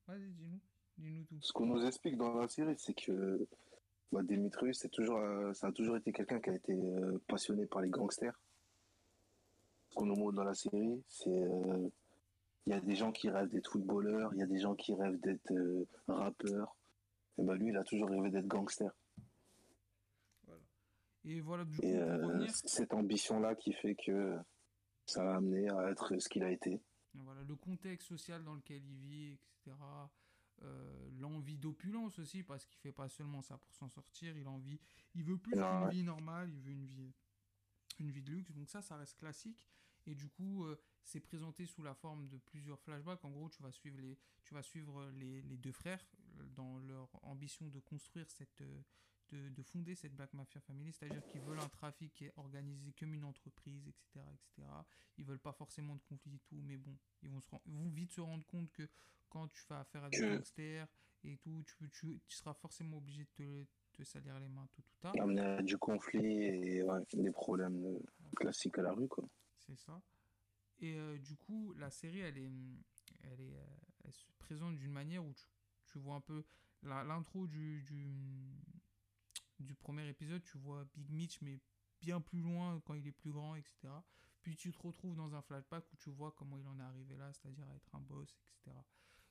Vas-y, 0.08 0.30
dis-nous. 0.32 0.60
Dis-nous 0.98 1.24
tout. 1.24 1.38
ce 1.42 1.52
qu'on 1.54 1.66
nous 1.66 1.86
explique 1.86 2.18
dans 2.18 2.34
la 2.36 2.48
série, 2.48 2.76
c'est 2.78 2.94
que 2.94 3.48
bah, 4.12 4.22
Demetrius, 4.22 4.78
c'est 4.80 4.90
toujours, 4.90 5.18
euh, 5.18 5.54
ça 5.54 5.68
a 5.68 5.72
toujours 5.72 5.98
été 5.98 6.12
quelqu'un 6.12 6.40
qui 6.40 6.50
a 6.52 6.56
été 6.56 6.74
euh, 6.74 7.20
passionné 7.28 7.66
par 7.66 7.82
les 7.82 7.90
gangsters. 7.90 8.40
Qu'on 9.96 10.06
nous 10.06 10.16
montre 10.16 10.36
dans 10.36 10.44
la 10.44 10.54
série, 10.56 11.04
c'est 11.08 11.30
euh, 11.30 11.90
il 12.66 12.72
y 12.72 12.74
a 12.74 12.82
des 12.82 12.96
gens 12.96 13.12
qui 13.12 13.30
rêvent 13.30 13.50
d'être 13.50 13.72
footballeurs, 13.72 14.34
il 14.34 14.40
y 14.40 14.44
a 14.44 14.48
des 14.48 14.60
gens 14.60 14.76
qui 14.76 14.94
rêvent 14.94 15.20
d'être 15.20 15.52
euh, 15.52 15.86
rappeurs. 16.08 16.76
Et 17.38 17.44
bah 17.44 17.56
lui, 17.56 17.70
il 17.70 17.78
a 17.78 17.84
toujours 17.84 18.10
rêvé 18.10 18.30
d'être 18.30 18.48
gangster. 18.48 18.92
Voilà. 20.46 20.62
Et 21.26 21.42
voilà, 21.42 21.66
du 21.66 21.76
coup, 21.78 21.84
Et 21.84 21.98
euh, 21.98 22.26
revenir. 22.26 22.56
cette 22.56 22.94
ambition-là 22.94 23.56
qui 23.56 23.74
fait 23.74 23.96
que 23.96 24.38
ça 25.06 25.24
l'a 25.24 25.36
amené 25.36 25.70
à 25.70 25.90
être 25.90 26.18
ce 26.18 26.30
qu'il 26.30 26.44
a 26.44 26.52
été. 26.52 26.82
Voilà, 27.16 27.44
le 27.44 27.56
contexte 27.56 28.08
social 28.08 28.44
dans 28.44 28.56
lequel 28.56 28.84
il 28.86 28.98
vit, 28.98 29.34
etc. 29.34 29.76
Euh, 30.62 31.10
l'envie 31.20 31.58
d'opulence 31.58 32.20
aussi, 32.20 32.44
parce 32.44 32.66
qu'il 32.66 32.80
fait 32.80 32.92
pas 32.92 33.10
seulement 33.10 33.42
ça 33.42 33.58
pour 33.58 33.74
s'en 33.76 33.90
sortir, 33.90 34.38
il 34.38 34.48
a 34.48 34.50
envie, 34.50 34.80
il 35.14 35.24
veut 35.24 35.38
plus 35.38 35.60
ouais. 35.60 35.90
vie 35.90 36.04
normale, 36.04 36.50
il 36.54 36.62
veut 36.62 36.72
une 36.72 36.86
vie, 36.86 37.14
une 38.00 38.12
vie 38.12 38.22
de 38.22 38.32
luxe. 38.32 38.52
Donc 38.52 38.70
ça, 38.70 38.82
ça 38.82 38.96
reste 38.96 39.18
classique. 39.18 39.68
Et 40.06 40.16
du 40.16 40.30
coup, 40.30 40.66
euh, 40.66 40.80
c'est 41.04 41.20
présenté 41.20 41.66
sous 41.66 41.84
la 41.84 41.94
forme 41.94 42.28
de 42.28 42.38
plusieurs 42.38 42.80
flashbacks. 42.80 43.24
En 43.24 43.32
gros, 43.32 43.50
tu 43.50 43.62
vas 43.64 43.72
suivre 43.72 44.00
les, 44.00 44.18
tu 44.44 44.54
vas 44.54 44.64
suivre 44.64 45.10
les, 45.12 45.42
les 45.44 45.58
deux 45.58 45.72
frères 45.72 46.06
euh, 46.40 46.44
dans 46.56 46.78
leur 46.80 47.10
ambition 47.24 47.68
de 47.68 47.80
construire 47.80 48.30
cette, 48.30 48.62
euh, 48.62 48.82
de, 49.30 49.50
de 49.50 49.64
fonder 49.64 49.96
cette 49.96 50.16
Black 50.16 50.34
Mafia 50.34 50.62
Family, 50.62 50.92
c'est-à-dire 50.92 51.26
qu'ils 51.28 51.42
veulent 51.42 51.60
un 51.60 51.70
trafic 51.70 52.14
qui 52.14 52.26
est 52.26 52.34
organisé 52.36 52.92
comme 52.94 53.14
une 53.14 53.24
entreprise, 53.26 53.88
etc., 53.88 54.26
etc. 54.34 54.68
Ils 55.18 55.26
veulent 55.26 55.40
pas 55.40 55.54
forcément 55.54 55.96
de 55.96 56.02
conflits 56.02 56.36
et 56.36 56.40
tout, 56.40 56.62
mais 56.62 56.78
bon, 56.78 56.98
ils 57.22 57.30
vont, 57.30 57.42
se 57.42 57.50
ils 57.66 57.74
vont 57.74 57.90
vite 57.90 58.12
se 58.12 58.22
rendre 58.22 58.46
compte 58.46 58.72
que 58.72 58.88
quand 59.30 59.48
tu 59.48 59.62
fais 59.62 59.76
affaire 59.76 60.04
à 60.04 60.10
des 60.10 60.20
gangsters 60.20 60.88
et 61.24 61.38
tout, 61.38 61.64
tu, 61.64 61.90
tu, 61.90 62.22
tu 62.28 62.36
seras 62.36 62.54
forcément 62.54 62.98
obligé 62.98 63.24
de 63.24 63.30
te, 63.34 63.66
te 63.94 64.04
salir 64.04 64.40
les 64.40 64.50
mains, 64.50 64.68
tout, 64.74 64.82
tout 64.82 64.96
tard. 65.00 65.14
Amené 65.20 65.42
à 65.42 65.62
du 65.62 65.78
conflit 65.78 66.44
et 66.44 66.84
ouais, 66.84 67.00
des 67.14 67.32
problèmes 67.32 68.00
classiques 68.36 68.78
à 68.78 68.84
la 68.84 68.92
rue, 68.92 69.08
quoi. 69.08 69.26
C'est 69.66 69.78
ça. 69.78 70.02
Et 70.80 70.96
euh, 70.96 71.18
du 71.18 71.36
coup, 71.36 71.74
la 71.78 71.90
série, 71.90 72.20
elle 72.20 72.38
est, 72.38 72.52
elle 73.22 73.40
est, 73.42 73.56
euh, 73.56 73.78
elle 74.04 74.14
se 74.14 74.26
présente 74.40 74.78
d'une 74.78 74.92
manière 74.92 75.24
où 75.24 75.34
tu, 75.34 75.46
tu 75.86 76.00
vois 76.00 76.16
un 76.16 76.22
peu 76.22 76.44
l'intro 76.82 77.48
du, 77.48 77.82
du, 77.84 78.58
du 79.60 79.76
premier 79.76 80.08
épisode, 80.10 80.44
tu 80.44 80.58
vois 80.58 80.84
Big 80.96 81.10
Mitch, 81.12 81.40
mais 81.42 81.60
bien 82.02 82.20
plus 82.20 82.42
loin 82.42 82.82
quand 82.86 82.96
il 82.96 83.08
est 83.08 83.12
plus 83.14 83.32
grand, 83.32 83.56
etc. 83.56 83.88
Puis 84.42 84.58
tu 84.58 84.72
te 84.74 84.80
retrouves 84.80 85.16
dans 85.16 85.34
un 85.36 85.42
flashback 85.42 85.86
où 85.94 85.96
tu 85.96 86.10
vois 86.10 86.32
comment 86.34 86.58
il 86.58 86.68
en 86.68 86.78
est 86.80 86.84
arrivé 86.84 87.16
là, 87.16 87.32
c'est-à-dire 87.32 87.68
à 87.70 87.76
être 87.76 87.96
un 87.96 88.02
boss, 88.02 88.38
etc. 88.42 88.76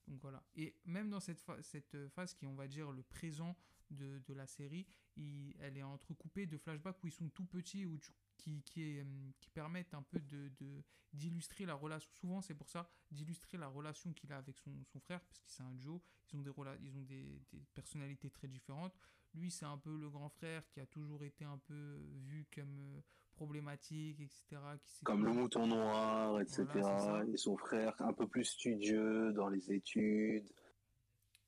Donc 0.09 0.21
voilà. 0.23 0.43
Et 0.55 0.75
même 0.87 1.11
dans 1.11 1.21
cette, 1.21 1.41
fa- 1.41 1.63
cette 1.63 2.09
phase 2.09 2.33
qui 2.33 2.47
est, 2.47 2.49
on 2.49 2.55
va 2.55 2.67
dire, 2.69 2.91
le 2.91 3.03
présent 3.03 3.55
de, 3.91 4.19
de 4.21 4.33
la 4.33 4.47
série, 4.47 4.87
il- 5.17 5.55
elle 5.61 5.77
est 5.77 5.83
entrecoupée 5.83 6.47
de 6.47 6.57
flashbacks 6.57 7.03
où 7.05 7.09
ils 7.09 7.13
sont 7.13 7.29
tout 7.29 7.45
petits, 7.45 7.85
où 7.85 7.99
tu- 7.99 8.13
qui, 8.43 8.63
qui, 8.63 8.83
est, 8.83 9.03
hum, 9.03 9.33
qui 9.41 9.51
permettent 9.51 9.95
un 9.95 10.03
peu 10.03 10.21
de, 10.21 10.51
de- 10.61 10.83
d'illustrer 11.13 11.67
la 11.67 11.75
relation. 11.75 12.11
Souvent, 12.15 12.41
c'est 12.41 12.55
pour 12.55 12.69
ça, 12.69 12.89
d'illustrer 13.11 13.59
la 13.59 13.69
relation 13.69 14.13
qu'il 14.13 14.33
a 14.33 14.39
avec 14.39 14.57
son, 14.59 14.73
son 14.85 14.99
frère, 15.01 15.21
parce 15.21 15.41
que 15.41 15.51
c'est 15.51 15.63
un 15.63 15.75
duo. 15.75 16.03
Ils 16.33 16.37
ont, 16.39 16.43
des, 16.43 16.51
ils 16.83 16.97
ont 16.97 17.03
des, 17.03 17.41
des 17.53 17.61
personnalités 17.75 18.31
très 18.31 18.49
différentes. 18.49 18.95
Lui, 19.35 19.51
c'est 19.51 19.67
un 19.67 19.79
peu 19.79 19.97
le 19.97 20.09
grand 20.11 20.29
frère 20.31 20.67
qui 20.71 20.81
a 20.81 20.87
toujours 20.87 21.23
été 21.25 21.45
un 21.45 21.59
peu 21.59 21.99
vu 22.27 22.47
comme 22.55 22.79
euh, 22.79 23.01
problématique, 23.35 24.21
etc. 24.21 24.61
Qui 24.87 25.05
Comme 25.05 25.25
le 25.25 25.33
mouton 25.33 25.67
noir, 25.67 26.41
etc. 26.41 26.65
Voilà, 26.73 27.25
et 27.27 27.37
son 27.37 27.57
frère 27.57 27.95
un 28.01 28.13
peu 28.15 28.27
plus 28.27 28.45
studieux 28.45 29.33
dans 29.35 29.49
les 29.49 29.71
études. 29.73 30.51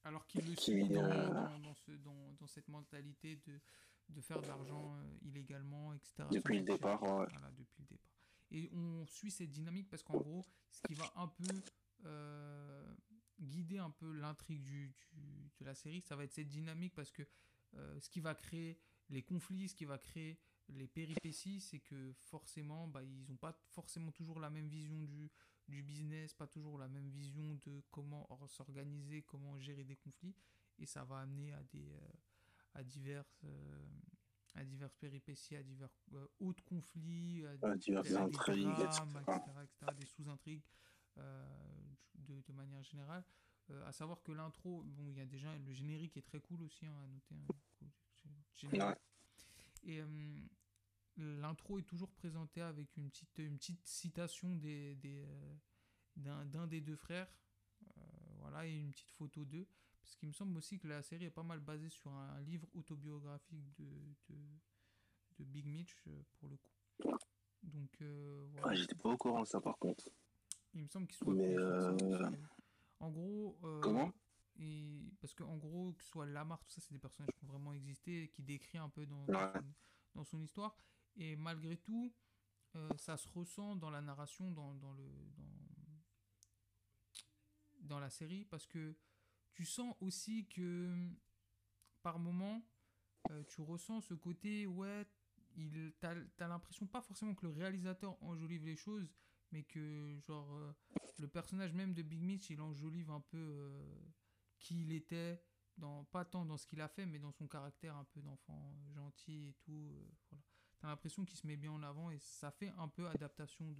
Alors 0.04 0.26
qu'il 0.26 0.46
le 0.46 0.54
suit 0.56 0.86
dans, 0.90 1.02
euh, 1.04 1.28
dans, 1.32 1.58
dans 1.60 1.74
ce, 1.74 1.92
dans, 1.92 2.32
dans 2.38 2.46
cette 2.46 2.68
mentalité 2.68 3.36
de, 3.46 3.58
de 4.10 4.20
faire 4.20 4.40
de 4.42 4.46
l'argent 4.46 4.94
euh, 4.96 5.16
illégalement, 5.22 5.63
etc. 6.04 6.28
Depuis 6.30 6.58
le 6.58 6.64
départ, 6.64 7.00
chercher. 7.00 7.14
ouais. 7.14 7.26
Voilà, 7.32 7.50
depuis 7.52 7.80
le 7.82 7.86
départ. 7.86 8.10
Et 8.50 8.70
on 8.72 9.06
suit 9.06 9.30
cette 9.30 9.50
dynamique 9.50 9.88
parce 9.90 10.02
qu'en 10.02 10.18
gros, 10.18 10.44
ce 10.70 10.80
qui 10.82 10.94
va 10.94 11.10
un 11.16 11.28
peu 11.28 11.44
euh, 12.04 12.94
guider 13.40 13.78
un 13.78 13.90
peu 13.90 14.12
l'intrigue 14.12 14.62
du, 14.62 14.94
du- 15.12 15.50
de 15.58 15.64
la 15.64 15.74
série, 15.74 16.00
ça 16.02 16.14
va 16.16 16.24
être 16.24 16.32
cette 16.32 16.48
dynamique 16.48 16.94
parce 16.94 17.10
que 17.10 17.22
euh, 17.74 17.98
ce 18.00 18.08
qui 18.08 18.20
va 18.20 18.34
créer 18.34 18.78
les 19.10 19.22
conflits, 19.22 19.68
ce 19.68 19.74
qui 19.74 19.84
va 19.84 19.98
créer 19.98 20.38
les 20.68 20.86
péripéties, 20.86 21.60
c'est 21.60 21.80
que 21.80 22.12
forcément, 22.12 22.86
bah, 22.88 23.02
ils 23.02 23.24
n'ont 23.28 23.36
pas 23.36 23.52
forcément 23.70 24.12
toujours 24.12 24.40
la 24.40 24.50
même 24.50 24.68
vision 24.68 25.02
du, 25.02 25.30
du 25.68 25.82
business, 25.82 26.32
pas 26.34 26.46
toujours 26.46 26.78
la 26.78 26.88
même 26.88 27.08
vision 27.10 27.54
de 27.66 27.82
comment 27.90 28.26
or- 28.30 28.48
s'organiser, 28.48 29.22
comment 29.22 29.58
gérer 29.58 29.84
des 29.84 29.96
conflits, 29.96 30.34
et 30.78 30.86
ça 30.86 31.04
va 31.04 31.18
amener 31.18 31.52
à 31.52 31.62
des 31.64 31.92
euh, 31.92 32.08
à 32.74 32.82
diverses 32.82 33.44
à 34.54 34.64
diverses 34.64 34.94
péripéties, 34.96 35.56
à 35.56 35.62
divers 35.62 35.88
euh, 36.12 36.26
autres 36.40 36.64
conflits, 36.64 37.44
à, 37.46 37.66
À 37.66 37.76
diverses 37.76 38.08
des 38.08 38.16
intrigues, 38.16 38.64
drames, 38.64 39.22
etc. 39.22 39.40
etc., 39.40 39.50
etc., 39.64 39.92
des 39.98 40.06
sous-intrigues 40.06 40.62
euh, 41.18 41.44
de, 42.14 42.40
de 42.40 42.52
manière 42.52 42.82
générale. 42.82 43.24
Euh, 43.70 43.86
à 43.86 43.92
savoir 43.92 44.22
que 44.22 44.32
l'intro, 44.32 44.82
bon, 44.84 45.08
il 45.08 45.16
y 45.16 45.20
a 45.20 45.26
déjà 45.26 45.56
le 45.56 45.72
générique 45.72 46.16
est 46.16 46.22
très 46.22 46.40
cool 46.40 46.62
aussi 46.62 46.86
hein, 46.86 46.94
à 47.02 47.06
noter. 47.06 47.34
hein. 47.34 48.94
Et 49.84 50.00
euh, 50.00 50.40
l'intro 51.16 51.78
est 51.78 51.82
toujours 51.82 52.10
présentée 52.12 52.60
avec 52.60 52.96
une 52.96 53.08
petite, 53.10 53.38
une 53.38 53.56
petite 53.56 53.84
citation 53.86 54.54
des, 54.56 54.94
des, 54.96 55.24
euh, 55.26 55.54
d'un, 56.16 56.44
d'un 56.46 56.66
des 56.66 56.80
deux 56.80 56.96
frères. 56.96 57.28
voilà, 58.38 58.66
et 58.66 58.74
une 58.78 58.90
petite 58.90 59.10
photo 59.12 59.44
d'eux. 59.44 59.66
Parce 60.04 60.16
qu'il 60.16 60.28
me 60.28 60.34
semble 60.34 60.58
aussi 60.58 60.78
que 60.78 60.86
la 60.86 61.02
série 61.02 61.24
est 61.24 61.30
pas 61.30 61.42
mal 61.42 61.60
basée 61.60 61.88
sur 61.88 62.10
un, 62.12 62.38
livre 62.42 62.68
autobiographique 62.74 63.72
de, 63.78 63.86
de, 64.28 64.36
de 65.38 65.44
Big 65.44 65.64
Mitch, 65.66 65.96
euh, 66.08 66.22
pour 66.38 66.50
le 66.50 66.56
coup. 66.58 66.70
Donc, 67.62 67.90
euh, 68.02 68.46
voilà. 68.52 68.68
Ouais, 68.68 68.76
J'étais 68.76 68.94
pas 68.96 69.08
au 69.08 69.16
courant 69.16 69.40
de 69.40 69.46
ça 69.46 69.62
par 69.62 69.78
contre. 69.78 70.10
Il 70.74 70.82
me 70.82 70.88
semble 70.88 71.06
qu'il 71.06 71.16
soit 71.16 71.32
Mais, 71.32 71.56
euh, 71.56 71.96
En 73.00 73.10
gros. 73.10 73.58
euh, 73.64 73.80
Comment? 73.80 74.12
et 74.58 75.10
Parce 75.22 75.32
qu'en 75.34 75.56
gros, 75.56 75.94
que 75.94 76.04
ce 76.04 76.10
soit 76.10 76.26
Lamar, 76.26 76.62
tout 76.62 76.70
ça, 76.70 76.82
c'est 76.82 76.92
des 76.92 76.98
personnages 76.98 77.32
qui 77.34 77.44
ont 77.44 77.48
vraiment 77.48 77.72
existé, 77.72 78.28
qui 78.28 78.42
décrit 78.42 78.76
un 78.76 78.90
peu 78.90 79.06
dans, 79.06 79.24
Ouais. 79.26 79.34
dans, 79.34 79.52
son, 79.54 79.74
dans 80.16 80.24
son 80.24 80.40
histoire. 80.42 80.76
Et 81.16 81.34
malgré 81.36 81.78
tout, 81.78 82.12
ça 82.98 83.16
se 83.16 83.26
ressent 83.28 83.74
dans 83.76 83.88
la 83.90 84.02
narration, 84.02 84.50
dans, 84.50 84.74
dans 84.74 84.92
le. 84.92 85.06
Dans, 85.38 86.02
dans 87.80 88.00
la 88.00 88.10
série, 88.10 88.44
parce 88.44 88.66
que 88.66 88.94
tu 89.54 89.64
sens 89.64 89.94
aussi 90.00 90.46
que 90.46 90.92
par 92.02 92.18
moment, 92.18 92.62
euh, 93.30 93.42
tu 93.44 93.60
ressens 93.60 94.02
ce 94.02 94.14
côté, 94.14 94.66
ouais, 94.66 95.06
il, 95.56 95.92
t'as, 96.00 96.14
l'impression 96.40 96.86
pas 96.86 97.00
forcément 97.00 97.34
que 97.34 97.46
le 97.46 97.52
réalisateur 97.52 98.22
enjolive 98.22 98.64
les 98.66 98.76
choses, 98.76 99.08
mais 99.52 99.62
que 99.62 100.18
genre 100.26 100.52
euh, 100.56 100.72
le 101.18 101.28
personnage 101.28 101.72
même 101.72 101.94
de 101.94 102.02
Big 102.02 102.20
Mitch, 102.20 102.50
il 102.50 102.60
enjolive 102.60 103.10
un 103.10 103.20
peu 103.20 103.38
euh, 103.38 103.98
qui 104.58 104.82
il 104.82 104.92
était, 104.92 105.40
pas 106.10 106.24
tant 106.24 106.44
dans 106.44 106.56
ce 106.56 106.66
qu'il 106.66 106.80
a 106.80 106.88
fait, 106.88 107.06
mais 107.06 107.18
dans 107.18 107.32
son 107.32 107.46
caractère 107.46 107.96
un 107.96 108.04
peu 108.04 108.20
d'enfant 108.20 108.76
gentil 108.94 109.48
et 109.48 109.54
tout. 109.64 109.92
T'as 110.78 110.88
l'impression 110.88 111.24
qu'il 111.24 111.38
se 111.38 111.46
met 111.46 111.56
bien 111.56 111.72
en 111.72 111.82
avant 111.82 112.10
et 112.10 112.18
ça 112.18 112.50
fait 112.50 112.72
un 112.76 112.88
peu 112.88 113.08
adaptation 113.08 113.74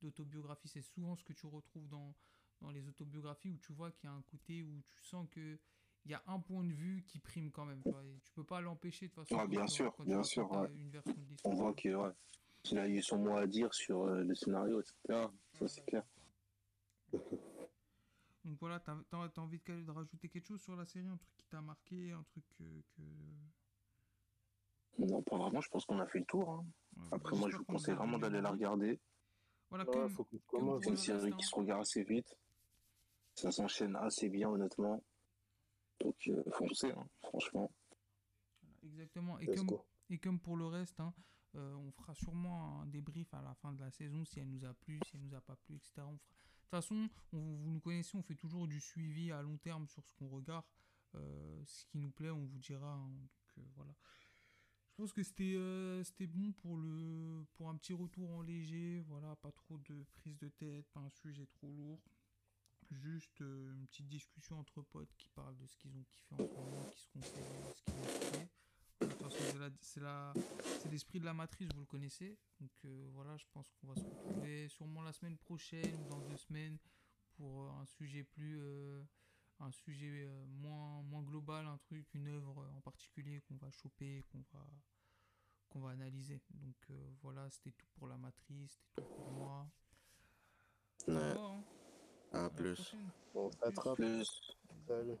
d'autobiographie. 0.00 0.68
C'est 0.68 0.82
souvent 0.82 1.16
ce 1.16 1.24
que 1.24 1.32
tu 1.32 1.46
retrouves 1.46 1.88
dans, 1.88 2.14
dans 2.60 2.70
les 2.70 2.86
autobiographies 2.88 3.50
où 3.50 3.58
tu 3.58 3.72
vois 3.72 3.90
qu'il 3.92 4.08
y 4.08 4.12
a 4.12 4.14
un 4.14 4.22
côté 4.22 4.62
où 4.62 4.82
tu 4.90 5.02
sens 5.04 5.26
que 5.30 5.58
il 6.04 6.12
y 6.12 6.14
a 6.14 6.22
un 6.28 6.38
point 6.38 6.62
de 6.62 6.72
vue 6.72 7.04
qui 7.08 7.18
prime 7.18 7.50
quand 7.50 7.64
même. 7.64 7.82
Tu, 7.82 7.90
vois, 7.90 8.04
et 8.04 8.20
tu 8.22 8.32
peux 8.32 8.44
pas 8.44 8.60
l'empêcher 8.60 9.08
de 9.08 9.12
toute 9.12 9.28
façon. 9.28 9.40
Ouais, 9.42 9.48
bien 9.48 9.66
sûr, 9.66 9.92
quand 9.96 10.04
bien 10.04 10.22
sûr, 10.22 10.48
ouais. 10.52 10.68
Une 10.76 10.90
version 10.90 11.12
de 11.14 11.26
l'histoire. 11.28 11.52
On 11.52 11.56
voit 11.56 11.74
que, 11.74 11.88
ouais, 11.94 12.12
qu'il 12.62 12.78
a 12.78 12.88
eu 12.88 13.02
son 13.02 13.18
mot 13.18 13.36
à 13.36 13.46
dire 13.48 13.74
sur 13.74 14.04
euh, 14.04 14.22
le 14.22 14.34
scénario, 14.36 14.80
etc. 14.80 15.26
Ça, 15.54 15.66
c'est 15.66 15.84
clair. 15.84 16.04
Donc 18.44 18.58
voilà, 18.60 18.78
t'as 18.78 18.96
as, 19.12 19.38
envie 19.40 19.60
de, 19.66 19.82
de 19.82 19.90
rajouter 19.90 20.28
quelque 20.28 20.46
chose 20.46 20.62
sur 20.62 20.76
la 20.76 20.86
série, 20.86 21.08
un 21.08 21.16
truc 21.16 21.36
qui 21.36 21.46
t'a 21.46 21.60
marqué, 21.60 22.12
un 22.12 22.22
truc 22.22 22.44
que. 22.56 22.64
que... 22.96 23.02
Non, 24.98 25.22
pas 25.22 25.36
vraiment, 25.36 25.60
je 25.60 25.68
pense 25.68 25.84
qu'on 25.84 25.98
a 25.98 26.06
fait 26.06 26.20
le 26.20 26.24
tour. 26.26 26.48
hein. 26.48 26.64
Ouais, 26.96 27.02
Après, 27.12 27.32
bah, 27.32 27.38
moi, 27.38 27.50
je 27.50 27.56
vous 27.56 27.64
qu'on 27.64 27.74
conseille 27.74 27.96
vraiment 27.96 28.18
d'aller 28.18 28.40
la 28.40 28.50
regarder. 28.50 29.00
Voilà, 29.68 29.84
Ouais, 29.84 29.92
comme, 29.92 30.08
faut 30.10 30.24
que 30.24 30.36
je 30.38 30.42
comme 30.46 30.60
commence. 30.60 30.84
C'est 30.84 30.90
une 30.90 30.96
série 30.96 31.32
qui 31.32 31.44
se 31.44 31.54
regarde 31.56 31.80
assez 31.80 32.04
vite. 32.04 32.36
Ça 33.36 33.52
s'enchaîne 33.52 33.94
assez 33.96 34.28
bien, 34.28 34.48
honnêtement. 34.48 35.02
Donc, 36.00 36.16
euh, 36.28 36.42
foncez, 36.52 36.90
hein, 36.90 37.06
franchement. 37.22 37.70
Voilà, 38.62 38.76
exactement. 38.82 39.38
Et 39.38 39.46
comme, 39.46 39.66
et 40.10 40.18
comme 40.18 40.40
pour 40.40 40.56
le 40.56 40.66
reste, 40.66 40.98
hein, 41.00 41.14
euh, 41.54 41.74
on 41.74 41.90
fera 41.92 42.14
sûrement 42.14 42.80
un 42.82 42.86
débrief 42.86 43.32
à 43.34 43.42
la 43.42 43.54
fin 43.54 43.72
de 43.72 43.80
la 43.80 43.90
saison 43.90 44.24
si 44.24 44.40
elle 44.40 44.48
nous 44.50 44.64
a 44.64 44.72
plu, 44.74 44.98
si 45.06 45.16
elle 45.16 45.22
nous 45.22 45.34
a 45.34 45.40
pas 45.40 45.56
plu, 45.56 45.76
etc. 45.76 45.92
On 46.06 46.16
fera... 46.18 46.34
De 46.34 46.60
toute 46.62 46.70
façon, 46.70 47.08
on- 47.32 47.56
vous 47.58 47.70
nous 47.70 47.80
connaissez, 47.80 48.16
on 48.16 48.22
fait 48.22 48.34
toujours 48.34 48.66
du 48.66 48.80
suivi 48.80 49.30
à 49.30 49.40
long 49.42 49.56
terme 49.58 49.86
sur 49.86 50.04
ce 50.06 50.12
qu'on 50.14 50.28
regarde. 50.28 50.64
Euh, 51.14 51.62
ce 51.66 51.84
qui 51.86 51.98
nous 51.98 52.10
plaît, 52.10 52.30
on 52.30 52.44
vous 52.44 52.58
dira. 52.58 52.94
hein. 52.94 53.08
donc 53.08 53.30
euh, 53.58 53.62
voilà. 53.76 53.94
pense 54.96 55.12
que 55.12 55.22
c'était 55.22 55.54
euh, 55.56 56.02
c'était 56.02 56.26
bon 56.26 56.52
pour 56.52 56.76
le 56.76 57.44
pour 57.54 57.68
un 57.68 57.76
petit 57.76 57.92
retour 57.92 58.30
en 58.32 58.42
léger, 58.42 59.00
voilà, 59.06 59.36
pas 59.36 59.52
trop 59.52 59.78
de 59.78 60.04
prise 60.16 60.36
de 60.38 60.48
tête, 60.48 60.86
pas 60.88 61.00
un 61.00 61.10
sujet 61.10 61.46
trop 61.46 61.70
lourd. 61.70 62.00
Juste 62.90 63.40
euh, 63.40 63.72
une 63.72 63.86
petite 63.86 64.08
discussion 64.08 64.58
entre 64.58 64.82
potes 64.82 65.14
qui 65.16 65.28
parlent 65.30 65.56
de 65.56 65.66
ce 65.66 65.76
qu'ils 65.76 65.96
ont 65.96 66.04
kiffé 66.04 66.34
en 66.34 66.46
ce 66.46 66.54
moment, 66.54 66.90
qui 66.92 67.00
se 67.00 67.08
conseillent, 67.08 67.74
ce 67.74 67.82
qu'ils 67.82 67.94
ont 67.94 68.20
kiffé. 68.20 68.48
De 69.00 69.06
toute 69.06 69.22
façon, 69.22 69.36
c'est 70.80 70.90
l'esprit 70.90 71.20
de 71.20 71.24
la 71.24 71.34
matrice, 71.34 71.68
vous 71.74 71.80
le 71.80 71.86
connaissez. 71.86 72.38
Donc 72.60 72.70
euh, 72.84 73.08
voilà, 73.12 73.36
je 73.36 73.44
pense 73.52 73.70
qu'on 73.72 73.88
va 73.88 73.96
se 73.96 74.04
retrouver 74.04 74.68
sûrement 74.68 75.02
la 75.02 75.12
semaine 75.12 75.36
prochaine 75.36 75.94
ou 75.94 76.08
dans 76.08 76.20
deux 76.20 76.36
semaines 76.36 76.78
pour 77.36 77.62
euh, 77.62 77.70
un 77.80 77.84
sujet 77.86 78.24
plus 78.24 78.58
euh, 78.60 79.02
un 79.60 79.70
sujet 79.70 80.24
euh, 80.26 80.46
moins 80.46 81.02
moins 81.02 81.22
global, 81.22 81.66
un 81.66 81.78
truc, 81.78 82.06
une 82.14 82.28
œuvre 82.28 82.66
en 82.76 82.80
particulier 82.80 83.40
qu'on 83.42 83.56
va 83.56 83.70
choper, 83.70 84.24
qu'on 84.32 84.44
va 84.52 84.66
qu'on 85.68 85.80
va 85.80 85.90
analyser. 85.90 86.40
Donc 86.54 86.76
voilà, 87.22 87.50
c'était 87.50 87.72
tout 87.72 87.86
pour 87.96 88.06
la 88.08 88.16
matrice, 88.16 88.72
c'était 88.72 89.02
tout 89.02 89.14
pour 89.14 89.32
moi. 89.32 89.70
Ouais. 91.08 91.34
À 92.44 92.50
plus. 92.50 92.94
On 93.34 93.50
s'attrape. 93.50 93.96
Plus. 93.96 94.40
Salut. 94.86 95.16